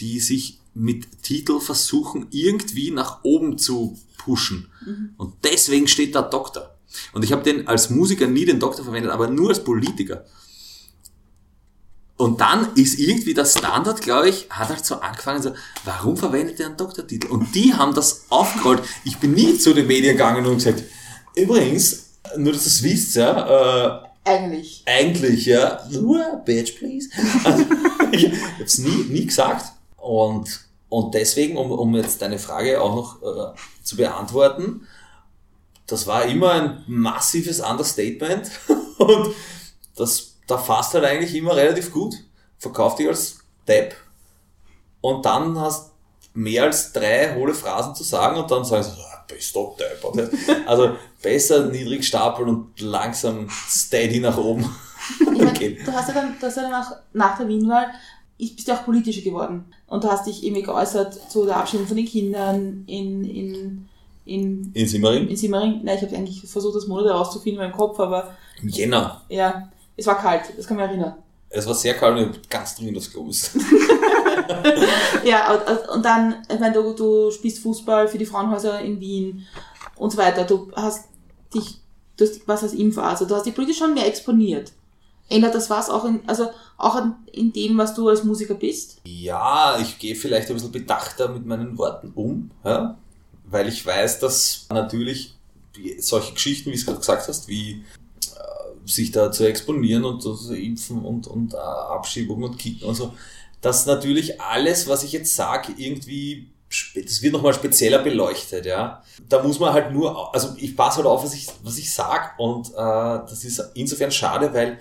die 0.00 0.20
sich 0.20 0.60
mit 0.74 1.22
Titel 1.22 1.60
versuchen, 1.60 2.26
irgendwie 2.30 2.90
nach 2.90 3.20
oben 3.22 3.58
zu 3.58 3.98
pushen. 4.18 4.70
Mhm. 4.84 5.14
Und 5.16 5.34
deswegen 5.44 5.88
steht 5.88 6.14
da 6.14 6.22
Doktor. 6.22 6.76
Und 7.12 7.24
ich 7.24 7.32
habe 7.32 7.42
den 7.42 7.66
als 7.68 7.90
Musiker 7.90 8.26
nie 8.26 8.44
den 8.44 8.60
Doktor 8.60 8.84
verwendet, 8.84 9.12
aber 9.12 9.28
nur 9.28 9.48
als 9.48 9.62
Politiker. 9.64 10.24
Und 12.20 12.42
dann 12.42 12.74
ist 12.74 12.98
irgendwie 12.98 13.32
der 13.32 13.46
Standard, 13.46 14.02
glaube 14.02 14.28
ich, 14.28 14.46
hat 14.50 14.68
halt 14.68 14.84
so 14.84 14.96
angefangen, 14.96 15.40
so, 15.40 15.54
warum 15.86 16.18
verwendet 16.18 16.60
er 16.60 16.66
einen 16.66 16.76
Doktortitel? 16.76 17.28
Und 17.28 17.54
die 17.54 17.72
haben 17.72 17.94
das 17.94 18.26
aufgerollt. 18.28 18.82
Ich 19.04 19.16
bin 19.16 19.32
nie 19.32 19.56
zu 19.56 19.72
den 19.72 19.86
Medien 19.86 20.18
gegangen 20.18 20.44
und 20.44 20.56
gesagt, 20.56 20.82
übrigens, 21.34 22.10
nur 22.36 22.52
dass 22.52 22.66
ihr 22.66 22.72
es 22.72 22.82
wisst, 22.82 23.16
ja, 23.16 24.02
äh, 24.04 24.08
eigentlich. 24.22 24.82
Eigentlich, 24.84 25.46
ja. 25.46 25.80
Nur, 25.90 26.42
bitch, 26.44 26.76
please. 26.76 27.08
ich 28.12 28.26
habe 28.26 28.36
es 28.66 28.76
nie, 28.76 29.04
nie 29.08 29.24
gesagt. 29.24 29.72
Und, 29.96 30.60
und 30.90 31.14
deswegen, 31.14 31.56
um, 31.56 31.70
um 31.70 31.94
jetzt 31.94 32.20
deine 32.20 32.38
Frage 32.38 32.82
auch 32.82 32.94
noch 32.94 33.22
äh, 33.22 33.54
zu 33.82 33.96
beantworten, 33.96 34.86
das 35.86 36.06
war 36.06 36.26
immer 36.26 36.50
ein 36.50 36.84
massives 36.86 37.60
Understatement. 37.60 38.50
und 38.98 39.34
das 39.96 40.29
da 40.50 40.58
fasst 40.58 40.94
halt 40.94 41.04
eigentlich 41.04 41.34
immer 41.34 41.56
relativ 41.56 41.92
gut, 41.92 42.14
verkauft 42.58 42.98
dich 42.98 43.08
als 43.08 43.38
Depp 43.66 43.94
und 45.00 45.24
dann 45.24 45.58
hast 45.58 45.92
mehr 46.34 46.64
als 46.64 46.92
drei 46.92 47.34
hohle 47.34 47.54
Phrasen 47.54 47.94
zu 47.94 48.04
sagen 48.04 48.38
und 48.38 48.50
dann 48.50 48.64
sagen 48.64 48.84
sie 48.84 48.90
ah, 48.90 49.24
bester 49.26 49.72
Depp. 49.78 50.30
Also 50.66 50.96
besser 51.22 51.66
niedrig 51.66 52.06
stapeln 52.06 52.48
und 52.48 52.80
langsam 52.80 53.48
steady 53.50 54.20
nach 54.20 54.36
oben. 54.38 54.64
okay. 55.34 55.78
du 55.84 55.92
hast 55.92 56.08
ja 56.08 56.14
dann, 56.14 56.36
du 56.38 56.46
hast 56.46 56.56
ja 56.56 56.62
dann 56.62 56.74
auch 56.74 56.96
nach 57.12 57.38
der 57.38 57.48
Wienwahl 57.48 57.90
bist 58.40 58.68
ja 58.68 58.76
auch 58.76 58.84
politischer 58.84 59.22
geworden. 59.22 59.66
Und 59.86 60.04
du 60.04 60.08
hast 60.08 60.26
dich 60.26 60.44
irgendwie 60.44 60.62
geäußert 60.62 61.30
zu 61.30 61.44
der 61.44 61.56
Abschiebung 61.56 61.86
von 61.86 61.96
den 61.96 62.06
Kindern 62.06 62.84
in, 62.86 63.24
in, 63.24 63.88
in, 64.24 64.70
in 64.72 64.88
Simmering? 64.88 65.28
In 65.28 65.36
Simmering. 65.36 65.80
Nein, 65.82 65.96
ich 65.96 66.02
habe 66.02 66.16
eigentlich 66.16 66.42
versucht, 66.46 66.76
das 66.76 66.86
Monat 66.86 67.06
herauszufinden 67.06 67.62
in 67.62 67.68
meinem 67.68 67.76
Kopf, 67.76 67.98
aber. 68.00 68.34
Im 68.62 68.68
Jänner. 68.68 69.22
Ja. 69.28 69.68
Es 70.00 70.06
war 70.06 70.18
kalt, 70.18 70.44
das 70.56 70.66
kann 70.66 70.78
mich 70.78 70.86
erinnern. 70.86 71.14
Es 71.50 71.66
war 71.66 71.74
sehr 71.74 71.94
kalt 71.94 72.16
und 72.16 72.48
ganz 72.48 72.74
dringend 72.74 72.96
das 72.96 73.10
Klo 73.10 73.28
ist. 73.28 73.50
ja, 75.24 75.52
und 75.92 76.02
dann, 76.02 76.36
ich 76.50 76.58
meine, 76.58 76.72
du, 76.72 76.94
du 76.94 77.30
spielst 77.30 77.58
Fußball 77.58 78.08
für 78.08 78.16
die 78.16 78.24
Frauenhäuser 78.24 78.80
in 78.80 78.98
Wien 78.98 79.46
und 79.96 80.10
so 80.10 80.16
weiter. 80.16 80.44
Du 80.44 80.72
hast 80.74 81.04
dich, 81.52 81.80
du 82.16 82.24
hast 82.24 82.48
was 82.48 82.62
als 82.62 82.72
Info, 82.72 83.02
also 83.02 83.26
du 83.26 83.34
hast 83.34 83.44
dich 83.44 83.54
politisch 83.54 83.78
schon 83.78 83.92
mehr 83.92 84.06
exponiert. 84.06 84.72
Ändert 85.28 85.54
das 85.54 85.68
was 85.68 85.90
auch 85.90 86.06
in, 86.06 86.20
also 86.26 86.48
auch 86.78 86.98
in 87.30 87.52
dem, 87.52 87.76
was 87.76 87.94
du 87.94 88.08
als 88.08 88.24
Musiker 88.24 88.54
bist? 88.54 89.02
Ja, 89.04 89.78
ich 89.78 89.98
gehe 89.98 90.14
vielleicht 90.14 90.48
ein 90.48 90.54
bisschen 90.54 90.72
bedachter 90.72 91.28
mit 91.28 91.44
meinen 91.44 91.76
Worten 91.76 92.12
um, 92.14 92.50
ja? 92.64 92.96
weil 93.44 93.68
ich 93.68 93.84
weiß, 93.84 94.18
dass 94.20 94.66
natürlich 94.70 95.34
solche 95.98 96.32
Geschichten, 96.32 96.70
wie 96.70 96.74
du 96.74 96.78
es 96.78 96.86
gerade 96.86 96.98
gesagt 96.98 97.28
hast, 97.28 97.48
wie 97.48 97.84
sich 98.90 99.10
da 99.10 99.32
zu 99.32 99.46
exponieren 99.46 100.04
und 100.04 100.20
zu 100.22 100.54
impfen 100.54 101.04
und, 101.04 101.26
und 101.26 101.54
uh, 101.54 101.58
Abschiebung 101.58 102.42
und 102.42 102.58
Kicken 102.58 102.88
und 102.88 102.94
so, 102.94 103.12
dass 103.60 103.86
natürlich 103.86 104.40
alles, 104.40 104.88
was 104.88 105.02
ich 105.02 105.12
jetzt 105.12 105.34
sage, 105.34 105.72
irgendwie 105.76 106.50
das 106.94 107.20
wird 107.20 107.32
nochmal 107.32 107.52
spezieller 107.52 107.98
beleuchtet, 107.98 108.64
ja. 108.64 109.02
Da 109.28 109.42
muss 109.42 109.58
man 109.58 109.72
halt 109.72 109.92
nur, 109.92 110.32
also 110.32 110.54
ich 110.56 110.76
passe 110.76 110.98
halt 110.98 111.06
auf, 111.06 111.24
was 111.24 111.34
ich, 111.34 111.48
was 111.64 111.78
ich 111.78 111.92
sag 111.92 112.38
und 112.38 112.68
äh, 112.70 112.74
das 112.76 113.44
ist 113.44 113.60
insofern 113.74 114.12
schade, 114.12 114.54
weil 114.54 114.78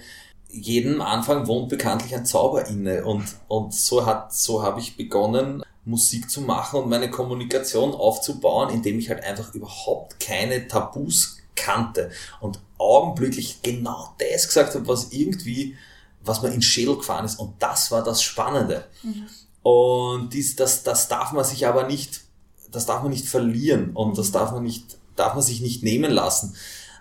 jedem 0.52 1.02
Anfang 1.02 1.48
wohnt 1.48 1.70
bekanntlich 1.70 2.16
ein 2.16 2.26
Zauber 2.26 2.68
inne 2.68 3.06
und, 3.06 3.24
und 3.48 3.74
so 3.74 4.06
so 4.30 4.64
habe 4.64 4.80
ich 4.80 4.98
begonnen, 4.98 5.64
Musik 5.86 6.30
zu 6.30 6.42
machen 6.42 6.82
und 6.82 6.90
meine 6.90 7.10
Kommunikation 7.10 7.94
aufzubauen, 7.94 8.70
indem 8.70 9.00
ich 9.00 9.10
halt 9.10 9.24
einfach 9.24 9.54
überhaupt 9.56 10.20
keine 10.20 10.68
Tabus 10.68 11.39
kannte 11.60 12.12
und 12.40 12.60
augenblicklich 12.78 13.62
genau 13.62 14.16
das 14.18 14.48
gesagt 14.48 14.76
habe, 14.76 14.88
was 14.88 15.12
irgendwie, 15.12 15.78
was 16.24 16.42
mir 16.42 16.50
in 16.50 16.62
Schädel 16.62 16.98
gefahren 16.98 17.26
ist. 17.26 17.40
Und 17.40 17.54
das 17.60 17.92
war 17.92 18.04
das 18.04 18.22
Spannende. 18.22 18.86
Mhm. 19.04 19.28
Und 19.62 20.34
dies, 20.34 20.56
das, 20.56 20.84
das 20.84 21.08
darf 21.08 21.32
man 21.34 21.44
sich 21.44 21.68
aber 21.68 21.84
nicht, 21.84 22.22
das 22.72 22.86
darf 22.86 23.04
man 23.04 23.12
nicht 23.12 23.28
verlieren 23.28 23.92
und 23.92 24.18
das 24.18 24.32
darf 24.32 24.52
man 24.52 24.64
nicht, 24.64 24.98
darf 25.16 25.34
man 25.34 25.44
sich 25.44 25.62
nicht 25.62 25.84
nehmen 25.84 26.12
lassen. 26.12 26.56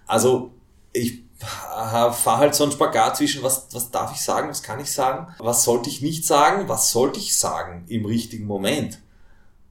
Also 0.07 0.51
ich 0.93 1.23
fahre 1.39 2.39
halt 2.39 2.55
so 2.55 2.65
einen 2.65 2.73
Spagat 2.73 3.17
zwischen, 3.17 3.43
was, 3.43 3.69
was 3.73 3.91
darf 3.91 4.13
ich 4.13 4.21
sagen, 4.21 4.49
was 4.49 4.63
kann 4.63 4.81
ich 4.81 4.91
sagen, 4.91 5.29
was 5.39 5.63
sollte 5.63 5.89
ich 5.89 6.03
nicht 6.03 6.27
sagen, 6.27 6.69
was 6.69 6.91
sollte 6.91 7.21
ich 7.21 7.37
sagen 7.37 7.85
im 7.89 8.05
richtigen 8.05 8.47
Moment. 8.47 8.99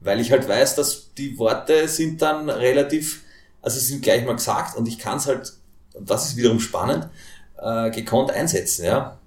Weil 0.00 0.20
ich 0.20 0.30
halt 0.30 0.48
weiß, 0.48 0.76
dass 0.76 1.12
die 1.14 1.38
Worte 1.38 1.88
sind 1.88 2.22
dann 2.22 2.48
relativ 2.48 3.24
also 3.62 3.78
es 3.78 3.88
sind 3.88 4.02
gleich 4.02 4.24
mal 4.24 4.36
gesagt 4.36 4.76
und 4.76 4.86
ich 4.88 4.98
kann 4.98 5.18
es 5.18 5.26
halt, 5.26 5.52
und 5.94 6.08
das 6.08 6.28
ist 6.28 6.36
wiederum 6.36 6.60
spannend, 6.60 7.08
äh, 7.60 7.90
gekonnt 7.90 8.30
einsetzen, 8.30 8.84
ja. 8.84 9.18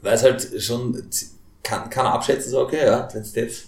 Weil 0.00 0.14
es 0.14 0.22
halt 0.22 0.62
schon, 0.62 1.08
kann, 1.62 1.88
kann 1.90 2.06
abschätzen, 2.06 2.50
so, 2.50 2.60
okay, 2.60 2.84
ja, 2.84 3.08
wenn 3.12 3.22
es 3.22 3.34
jetzt, 3.34 3.66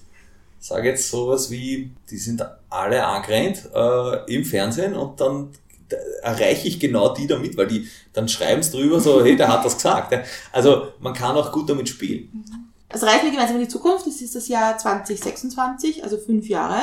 sage 0.59 0.89
jetzt 0.89 1.09
sowas 1.11 1.51
wie, 1.51 1.91
die 2.11 2.17
sind 2.17 2.45
alle 2.71 3.05
angerannt 3.05 3.69
äh, 3.75 4.35
im 4.35 4.45
Fernsehen 4.45 4.95
und 4.95 5.21
dann 5.21 5.51
da 5.89 5.97
erreiche 6.23 6.67
ich 6.67 6.81
genau 6.81 7.15
die 7.15 7.27
damit, 7.27 7.57
weil 7.57 7.67
die 7.67 7.89
dann 8.13 8.29
schreiben 8.29 8.61
es 8.61 8.71
drüber 8.71 9.01
so, 9.01 9.23
hey, 9.23 9.37
der 9.37 9.49
hat 9.49 9.65
das 9.65 9.75
gesagt. 9.75 10.13
ja. 10.13 10.23
Also 10.53 10.89
man 11.01 11.13
kann 11.13 11.37
auch 11.37 11.53
gut 11.53 11.69
damit 11.69 11.89
spielen. 11.89 12.45
Also 12.89 13.07
reisen 13.07 13.31
gemeinsam 13.31 13.57
in 13.57 13.63
die 13.63 13.69
Zukunft. 13.69 14.07
Das 14.07 14.21
ist 14.21 14.35
das 14.35 14.49
Jahr 14.49 14.79
2026, 14.79 16.05
also 16.05 16.17
fünf 16.17 16.49
Jahre. 16.49 16.81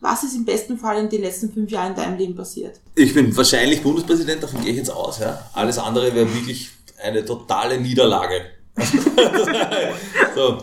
Was 0.00 0.22
ist 0.24 0.34
im 0.34 0.44
besten 0.44 0.78
Fall 0.78 0.98
in 0.98 1.08
den 1.08 1.22
letzten 1.22 1.52
fünf 1.52 1.70
Jahren 1.70 1.92
in 1.92 1.96
deinem 1.96 2.18
Leben 2.18 2.34
passiert? 2.34 2.80
Ich 2.94 3.14
bin 3.14 3.34
wahrscheinlich 3.36 3.82
Bundespräsident, 3.82 4.42
davon 4.42 4.62
gehe 4.62 4.72
ich 4.72 4.76
jetzt 4.76 4.90
aus. 4.90 5.18
Ja. 5.18 5.48
Alles 5.54 5.78
andere 5.78 6.14
wäre 6.14 6.32
wirklich 6.34 6.70
eine 7.02 7.24
totale 7.24 7.80
Niederlage. 7.80 8.46
so. 10.34 10.58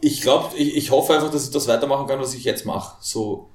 Ich 0.00 0.20
glaube, 0.20 0.56
ich, 0.56 0.76
ich 0.76 0.90
hoffe 0.90 1.14
einfach, 1.14 1.30
dass 1.30 1.44
ich 1.44 1.50
das 1.50 1.66
weitermachen 1.66 2.06
kann, 2.06 2.20
was 2.20 2.34
ich 2.34 2.44
jetzt 2.44 2.66
mache. 2.66 2.96
So 3.00 3.48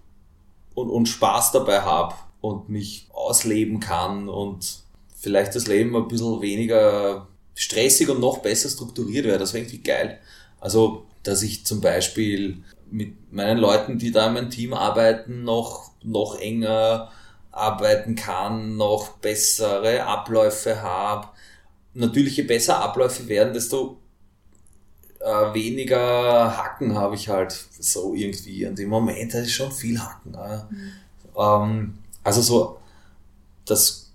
und, 0.74 0.90
und 0.90 1.08
Spaß 1.08 1.52
dabei 1.52 1.82
habe 1.82 2.16
und 2.42 2.70
mich 2.70 3.08
ausleben 3.14 3.80
kann 3.80 4.30
und 4.30 4.80
vielleicht 5.16 5.56
das 5.56 5.68
Leben 5.68 5.96
ein 5.96 6.08
bisschen 6.08 6.42
weniger 6.42 7.28
stressig 7.56 8.10
und 8.10 8.22
noch 8.22 8.40
besser 8.40 8.70
strukturiert 8.70 9.26
wäre. 9.26 9.38
Das 9.38 9.54
wäre 9.54 9.64
irgendwie 9.64 9.84
geil. 9.84 10.20
Also, 10.62 11.06
dass 11.24 11.44
ich 11.44 11.66
zum 11.66 11.82
Beispiel 11.82 12.64
mit 12.92 13.32
meinen 13.32 13.60
Leuten, 13.60 13.98
die 13.98 14.12
da 14.12 14.28
in 14.28 14.34
meinem 14.34 14.50
Team 14.50 14.74
arbeiten, 14.74 15.44
noch, 15.44 15.92
noch 16.04 16.40
enger 16.40 17.12
arbeiten 17.52 18.16
kann, 18.16 18.78
noch 18.78 19.18
bessere 19.18 20.06
Abläufe 20.06 20.82
habe. 20.82 21.28
Natürlich, 21.94 22.38
je 22.38 22.44
besser 22.44 22.80
Abläufe 22.80 23.28
werden, 23.28 23.54
desto 23.54 23.98
äh, 25.20 25.54
weniger 25.54 26.58
Hacken 26.58 26.98
habe 26.98 27.16
ich 27.16 27.30
halt 27.30 27.52
so 27.80 28.14
irgendwie. 28.14 28.66
Und 28.66 28.80
im 28.80 28.90
Moment 28.90 29.34
ist 29.34 29.52
schon 29.52 29.72
viel 29.72 30.00
Hacken. 30.00 30.36
Äh. 30.36 30.62
Ähm, 31.38 31.98
also 32.24 32.42
so, 32.42 32.80
dass, 33.66 34.12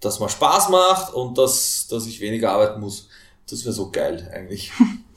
dass 0.00 0.20
man 0.20 0.28
Spaß 0.28 0.68
macht 0.68 1.14
und 1.14 1.38
dass, 1.38 1.86
dass 1.88 2.06
ich 2.06 2.20
weniger 2.20 2.52
arbeiten 2.52 2.80
muss. 2.80 3.08
Das 3.48 3.64
wäre 3.64 3.74
so 3.74 3.90
geil 3.90 4.30
eigentlich. 4.34 4.72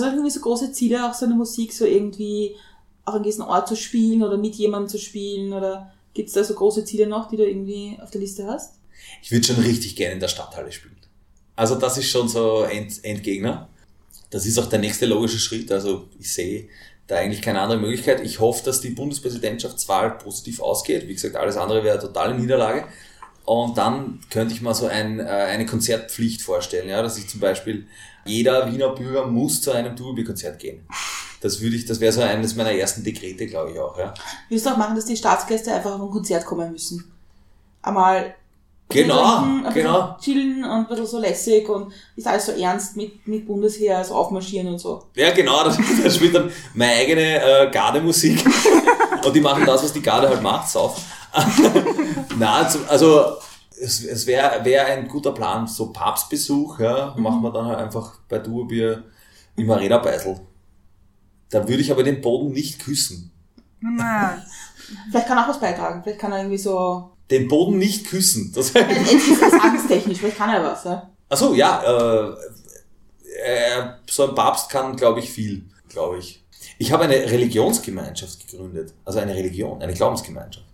Du 0.00 0.04
irgendwie 0.04 0.30
so 0.30 0.40
große 0.40 0.72
Ziele, 0.72 1.08
auch 1.08 1.14
so 1.14 1.26
eine 1.26 1.34
Musik 1.34 1.72
so 1.72 1.84
irgendwie 1.84 2.56
auf 3.04 3.14
einem 3.14 3.24
gewissen 3.24 3.42
Ort 3.42 3.68
zu 3.68 3.76
spielen 3.76 4.22
oder 4.22 4.36
mit 4.36 4.54
jemandem 4.54 4.88
zu 4.88 4.98
spielen? 4.98 5.52
Oder 5.52 5.92
gibt's 6.14 6.32
da 6.32 6.44
so 6.44 6.54
große 6.54 6.84
Ziele 6.84 7.06
noch, 7.06 7.28
die 7.28 7.36
du 7.36 7.46
irgendwie 7.46 7.98
auf 8.02 8.10
der 8.10 8.20
Liste 8.20 8.46
hast? 8.46 8.74
Ich 9.22 9.32
würde 9.32 9.46
schon 9.46 9.56
richtig 9.56 9.96
gerne 9.96 10.14
in 10.14 10.20
der 10.20 10.28
Stadthalle 10.28 10.72
spielen. 10.72 10.96
Also 11.56 11.74
das 11.74 11.98
ist 11.98 12.10
schon 12.10 12.28
so 12.28 12.62
End, 12.62 13.04
Endgegner. 13.04 13.68
Das 14.30 14.46
ist 14.46 14.58
auch 14.58 14.66
der 14.66 14.78
nächste 14.78 15.06
logische 15.06 15.38
Schritt. 15.38 15.70
Also 15.70 16.08
ich 16.18 16.32
sehe 16.32 16.68
da 17.06 17.16
eigentlich 17.16 17.42
keine 17.42 17.60
andere 17.60 17.78
Möglichkeit. 17.78 18.24
Ich 18.24 18.40
hoffe, 18.40 18.64
dass 18.64 18.80
die 18.80 18.90
Bundespräsidentschaftswahl 18.90 20.12
positiv 20.18 20.60
ausgeht. 20.60 21.08
Wie 21.08 21.14
gesagt, 21.14 21.36
alles 21.36 21.56
andere 21.56 21.84
wäre 21.84 21.98
totale 21.98 22.38
Niederlage. 22.38 22.86
Und 23.44 23.76
dann 23.76 24.20
könnte 24.30 24.54
ich 24.54 24.62
mal 24.62 24.74
so 24.74 24.86
ein, 24.86 25.18
äh, 25.18 25.24
eine 25.24 25.66
Konzertpflicht 25.66 26.42
vorstellen, 26.42 26.88
ja, 26.88 27.02
dass 27.02 27.18
ich 27.18 27.28
zum 27.28 27.40
Beispiel 27.40 27.86
jeder 28.24 28.70
Wiener 28.72 28.90
Bürger 28.90 29.26
muss 29.26 29.60
zu 29.60 29.72
einem 29.72 29.96
Tourbi-Konzert 29.96 30.58
gehen. 30.58 30.86
Das 31.40 31.60
würde 31.60 31.76
ich, 31.76 31.86
das 31.86 31.98
wäre 32.00 32.12
so 32.12 32.20
eines 32.20 32.54
meiner 32.54 32.72
ersten 32.72 33.02
Dekrete, 33.02 33.46
glaube 33.46 33.72
ich 33.72 33.78
auch, 33.78 33.98
ja. 33.98 34.14
Du 34.48 34.56
auch 34.70 34.76
machen, 34.76 34.94
dass 34.94 35.06
die 35.06 35.16
Staatsgäste 35.16 35.72
einfach 35.74 35.92
auf 35.92 36.00
ein 36.00 36.10
Konzert 36.10 36.44
kommen 36.44 36.70
müssen? 36.70 37.12
Einmal 37.82 38.34
Genau, 38.92 39.38
trinken, 39.38 39.74
genau. 39.74 40.16
chillen 40.20 40.64
und 40.64 40.70
ein 40.70 40.86
bisschen 40.86 41.06
so 41.06 41.18
lässig 41.18 41.68
und 41.68 41.92
ist 42.14 42.26
alles 42.26 42.46
so 42.46 42.52
ernst 42.52 42.96
mit, 42.96 43.26
mit 43.26 43.46
Bundesheer, 43.46 44.04
so 44.04 44.14
aufmarschieren 44.14 44.68
und 44.68 44.78
so. 44.78 45.04
Ja, 45.14 45.30
genau, 45.30 45.64
das, 45.64 45.78
das 46.02 46.16
spielt 46.16 46.34
dann 46.34 46.50
meine 46.74 46.92
eigene 46.92 47.42
äh, 47.42 47.70
Gardemusik. 47.70 48.44
Und 49.24 49.36
die 49.36 49.40
machen 49.40 49.64
das, 49.64 49.84
was 49.84 49.92
die 49.92 50.02
Garde 50.02 50.28
halt 50.28 50.42
macht, 50.42 50.68
sauf. 50.68 51.00
Na, 52.38 52.68
also 52.88 53.36
es, 53.82 54.04
es 54.04 54.26
wäre 54.26 54.64
wär 54.64 54.86
ein 54.86 55.08
guter 55.08 55.32
Plan, 55.32 55.66
so 55.66 55.92
Papstbesuch, 55.92 56.78
ja, 56.78 57.14
machen 57.16 57.42
wir 57.42 57.52
dann 57.52 57.66
halt 57.66 57.78
einfach 57.78 58.18
bei 58.28 58.38
Duobier 58.38 59.04
im 59.56 59.70
Arena-Beisel. 59.70 60.40
Da 61.50 61.68
würde 61.68 61.82
ich 61.82 61.90
aber 61.90 62.02
den 62.02 62.20
Boden 62.20 62.52
nicht 62.52 62.80
küssen. 62.80 63.32
Na, 63.80 64.42
Vielleicht 65.10 65.26
kann 65.26 65.38
er 65.38 65.44
auch 65.44 65.48
was 65.48 65.60
beitragen. 65.60 66.02
Vielleicht 66.02 66.18
kann 66.18 66.32
er 66.32 66.38
irgendwie 66.38 66.58
so. 66.58 67.10
Den 67.30 67.48
Boden 67.48 67.78
nicht 67.78 68.06
küssen. 68.06 68.52
Das 68.54 68.70
ist 68.70 69.42
das 69.42 69.52
angstechnisch, 69.54 70.18
vielleicht 70.18 70.36
kann 70.36 70.50
er 70.50 70.62
was, 70.62 70.84
ja. 70.84 71.10
Ach 71.28 71.36
so, 71.36 71.54
ja, 71.54 71.82
äh, 71.82 72.34
äh, 73.44 73.86
so 74.10 74.28
ein 74.28 74.34
Papst 74.34 74.68
kann, 74.68 74.96
glaube 74.96 75.20
ich, 75.20 75.30
viel, 75.30 75.64
glaube 75.88 76.18
ich. 76.18 76.44
Ich 76.78 76.92
habe 76.92 77.04
eine 77.04 77.14
Religionsgemeinschaft 77.14 78.46
gegründet, 78.46 78.92
also 79.04 79.18
eine 79.18 79.34
Religion, 79.34 79.80
eine 79.80 79.94
Glaubensgemeinschaft. 79.94 80.66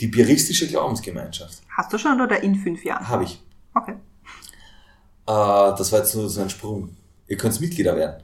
Die 0.00 0.08
bieristische 0.08 0.66
Glaubensgemeinschaft 0.68 1.62
hast 1.76 1.92
du 1.92 1.98
schon 1.98 2.20
oder 2.20 2.42
in 2.42 2.54
fünf 2.54 2.84
Jahren? 2.84 3.06
habe 3.08 3.24
ich. 3.24 3.40
Okay. 3.74 3.92
Äh, 3.92 3.96
das 5.26 5.90
war 5.92 6.00
jetzt 6.00 6.14
nur 6.14 6.28
so 6.28 6.40
ein 6.40 6.50
Sprung. 6.50 6.96
Ihr 7.26 7.36
könnt 7.36 7.60
Mitglieder 7.60 7.96
werden. 7.96 8.22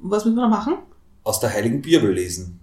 Was 0.00 0.24
müssen 0.24 0.36
wir 0.36 0.42
noch 0.42 0.50
machen? 0.50 0.78
Aus 1.24 1.40
der 1.40 1.50
Heiligen 1.50 1.82
Bibel 1.82 2.12
lesen. 2.12 2.60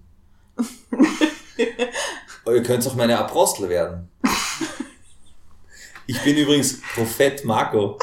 Ihr 1.57 2.63
könnt 2.63 2.85
auch 2.87 2.95
meine 2.95 3.17
Apostel 3.17 3.69
werden. 3.69 4.09
Ich 6.07 6.21
bin 6.23 6.37
übrigens 6.37 6.79
Prophet 6.93 7.43
Marco. 7.45 7.97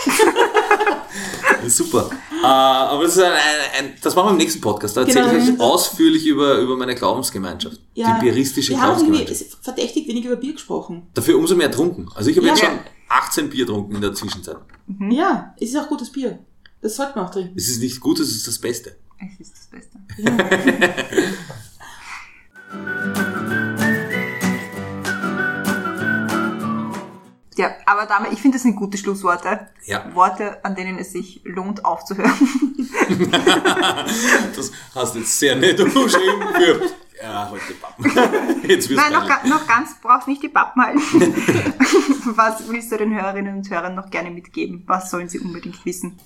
Super. 1.66 2.10
Äh, 2.42 2.46
aber 2.46 3.04
das, 3.04 3.16
ist 3.16 3.22
ein, 3.22 3.32
ein, 3.32 3.84
ein, 3.86 3.92
das 4.02 4.14
machen 4.14 4.26
wir 4.26 4.30
im 4.32 4.36
nächsten 4.38 4.60
Podcast. 4.60 4.96
Da 4.96 5.02
erzähle 5.02 5.30
Genau. 5.30 5.42
ich 5.44 5.52
euch 5.54 5.60
ausführlich 5.60 6.26
über, 6.26 6.58
über 6.58 6.76
meine 6.76 6.94
Glaubensgemeinschaft. 6.94 7.78
die 7.96 8.02
bieristische 8.20 8.70
wir 8.72 8.80
haben 8.80 8.98
irgendwie 8.98 9.18
Glaubensgemeinschaft. 9.24 9.64
verdächtig 9.64 10.08
wenig 10.08 10.24
über 10.24 10.36
Bier 10.36 10.52
gesprochen. 10.54 11.06
Dafür 11.14 11.38
umso 11.38 11.54
mehr 11.56 11.70
trunken. 11.70 12.08
Also 12.14 12.30
ich 12.30 12.36
habe 12.36 12.46
Ja. 12.48 12.54
jetzt 12.54 12.64
schon 12.64 12.78
18 13.08 13.50
Bier 13.50 13.66
getrunken 13.66 13.94
in 13.94 14.00
der 14.00 14.14
Zwischenzeit. 14.14 14.56
Ja, 15.10 15.54
es 15.60 15.68
ist 15.70 15.76
auch 15.76 15.88
gutes 15.88 16.10
Bier. 16.10 16.38
Das 16.80 16.96
sollte 16.96 17.12
man 17.16 17.26
auch 17.26 17.30
trinken. 17.30 17.52
Es 17.56 17.68
ist 17.68 17.80
nicht 17.80 18.00
gut, 18.00 18.18
es 18.18 18.30
ist 18.34 18.46
das 18.48 18.58
Beste. 18.58 18.96
Es 19.34 19.40
ist 19.40 19.52
das 19.54 19.66
Beste. 19.68 19.98
Ja, 20.18 20.32
aber 27.86 28.06
damit, 28.06 28.32
ich 28.32 28.40
finde, 28.40 28.56
das 28.56 28.62
sind 28.62 28.76
gute 28.76 28.96
Schlussworte. 28.98 29.68
Ja. 29.84 30.14
Worte, 30.14 30.64
an 30.64 30.74
denen 30.74 30.98
es 30.98 31.12
sich 31.12 31.40
lohnt 31.44 31.84
aufzuhören. 31.84 32.32
Das 34.56 34.70
hast 34.94 35.14
du 35.14 35.18
jetzt 35.20 35.38
sehr 35.38 35.56
nett 35.56 35.80
umschrieben 35.80 36.42
für. 36.54 36.82
Ja, 37.22 37.48
heute 37.50 37.74
Pappen. 37.80 38.04
Jetzt 38.68 38.88
wirst 38.90 39.00
Nein, 39.00 39.12
noch, 39.12 39.28
ga- 39.28 39.46
noch 39.46 39.64
ganz, 39.68 39.90
brauchst 40.02 40.26
nicht 40.26 40.42
die 40.42 40.48
Pappen 40.48 40.82
halten. 40.82 41.00
Was 42.36 42.68
willst 42.68 42.90
du 42.90 42.96
den 42.96 43.14
Hörerinnen 43.14 43.56
und 43.58 43.70
Hörern 43.70 43.94
noch 43.94 44.10
gerne 44.10 44.30
mitgeben? 44.30 44.82
Was 44.86 45.08
sollen 45.10 45.28
sie 45.28 45.38
unbedingt 45.38 45.84
wissen? 45.86 46.18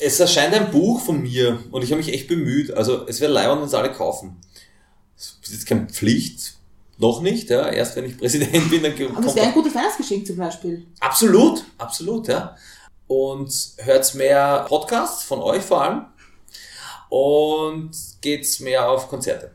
Es 0.00 0.18
erscheint 0.18 0.52
ein 0.54 0.72
Buch 0.72 1.00
von 1.04 1.22
mir 1.22 1.62
und 1.70 1.84
ich 1.84 1.92
habe 1.92 2.00
mich 2.02 2.12
echt 2.12 2.26
bemüht. 2.26 2.72
Also 2.72 3.06
es 3.06 3.20
wäre 3.20 3.30
leibend, 3.32 3.60
wenn 3.60 3.68
es 3.68 3.74
alle 3.74 3.92
kaufen. 3.92 4.38
Es 5.16 5.38
ist 5.42 5.52
jetzt 5.52 5.66
keine 5.66 5.86
Pflicht, 5.86 6.58
noch 7.00 7.22
nicht. 7.22 7.50
Ja. 7.50 7.68
Erst 7.68 7.96
wenn 7.96 8.04
ich 8.04 8.16
Präsident 8.18 8.70
bin, 8.70 8.82
dann 8.82 8.92
Aber 8.92 9.16
das 9.16 9.24
kommt 9.24 9.36
wäre 9.36 9.46
ein 9.46 9.54
gutes 9.54 9.74
Weihnachtsgeschenk 9.74 10.26
zum 10.26 10.36
Beispiel. 10.36 10.86
Absolut, 11.00 11.64
absolut, 11.78 12.28
ja. 12.28 12.56
Und 13.06 13.52
hört 13.78 14.14
mehr 14.14 14.66
Podcasts 14.68 15.24
von 15.24 15.40
euch 15.40 15.62
vor 15.62 15.82
allem 15.82 16.06
und 17.08 17.90
geht's 18.20 18.60
mehr 18.60 18.88
auf 18.88 19.08
Konzerte. 19.08 19.52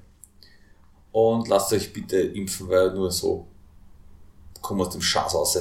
Und 1.11 1.47
lasst 1.47 1.71
euch 1.71 1.93
bitte 1.93 2.17
impfen, 2.17 2.67
weil 2.67 2.93
nur 2.93 3.11
so 3.11 3.47
kommen 4.61 4.81
wir 4.81 4.87
aus 4.87 4.93
dem 4.93 5.01
Schatz 5.01 5.33
raus. 5.33 5.57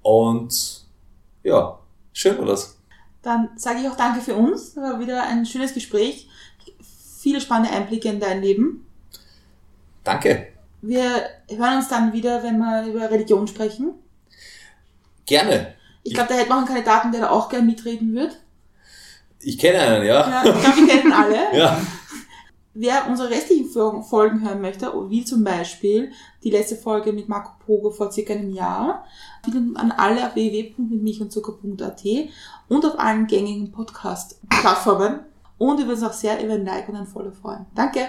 Und 0.00 0.86
ja, 1.42 1.78
schön 2.12 2.38
war 2.38 2.46
das. 2.46 2.78
Dann 3.20 3.50
sage 3.56 3.80
ich 3.80 3.88
auch 3.88 3.96
danke 3.96 4.20
für 4.20 4.34
uns. 4.34 4.74
Das 4.74 4.84
war 4.84 5.00
wieder 5.00 5.24
ein 5.24 5.44
schönes 5.44 5.74
Gespräch. 5.74 6.28
Viele 7.18 7.40
spannende 7.40 7.76
Einblicke 7.76 8.08
in 8.08 8.20
dein 8.20 8.40
Leben. 8.40 8.86
Danke. 10.04 10.57
Wir 10.80 11.22
hören 11.50 11.76
uns 11.78 11.88
dann 11.88 12.12
wieder, 12.12 12.42
wenn 12.42 12.58
wir 12.58 12.86
über 12.86 13.10
Religion 13.10 13.46
sprechen. 13.48 13.94
Gerne. 15.26 15.74
Ich 16.04 16.14
glaube, 16.14 16.28
da 16.30 16.34
hätten 16.36 16.48
wir 16.48 16.54
auch 16.54 16.58
einen 16.58 16.66
Kandidaten, 16.68 17.12
der 17.12 17.20
da 17.22 17.30
auch 17.30 17.48
gern 17.48 17.66
mitreden 17.66 18.14
wird. 18.14 18.38
Ich 19.40 19.58
kenne 19.58 19.78
einen, 19.80 20.06
ja. 20.06 20.28
Ja, 20.28 20.44
ich 20.44 20.60
glaube, 20.60 20.76
wir 20.78 20.88
kennen 20.88 21.12
alle. 21.12 21.36
Ja. 21.58 21.80
Wer 22.80 23.08
unsere 23.08 23.30
restlichen 23.30 23.68
Fol- 23.68 24.02
Folgen 24.04 24.46
hören 24.46 24.60
möchte, 24.60 24.92
wie 25.10 25.24
zum 25.24 25.42
Beispiel 25.42 26.12
die 26.44 26.50
letzte 26.50 26.76
Folge 26.76 27.12
mit 27.12 27.28
Marco 27.28 27.50
Pogo 27.66 27.90
vor 27.90 28.12
circa 28.12 28.34
einem 28.34 28.50
Jahr, 28.54 29.04
findet 29.42 29.74
man 29.74 29.90
alle 29.90 30.24
auf 30.28 30.36
www.milchundzucker.at 30.36 32.04
und 32.68 32.86
auf 32.86 32.96
allen 33.00 33.26
gängigen 33.26 33.72
Podcast-Plattformen. 33.72 35.20
Und 35.58 35.78
wir 35.78 35.86
würden 35.88 36.04
uns 36.04 36.08
auch 36.08 36.12
sehr 36.16 36.40
über 36.44 36.54
ein 36.54 36.64
Like 36.64 36.88
und 36.88 36.94
ein 36.94 37.06
Follow 37.06 37.32
freuen. 37.32 37.66
Danke! 37.74 38.06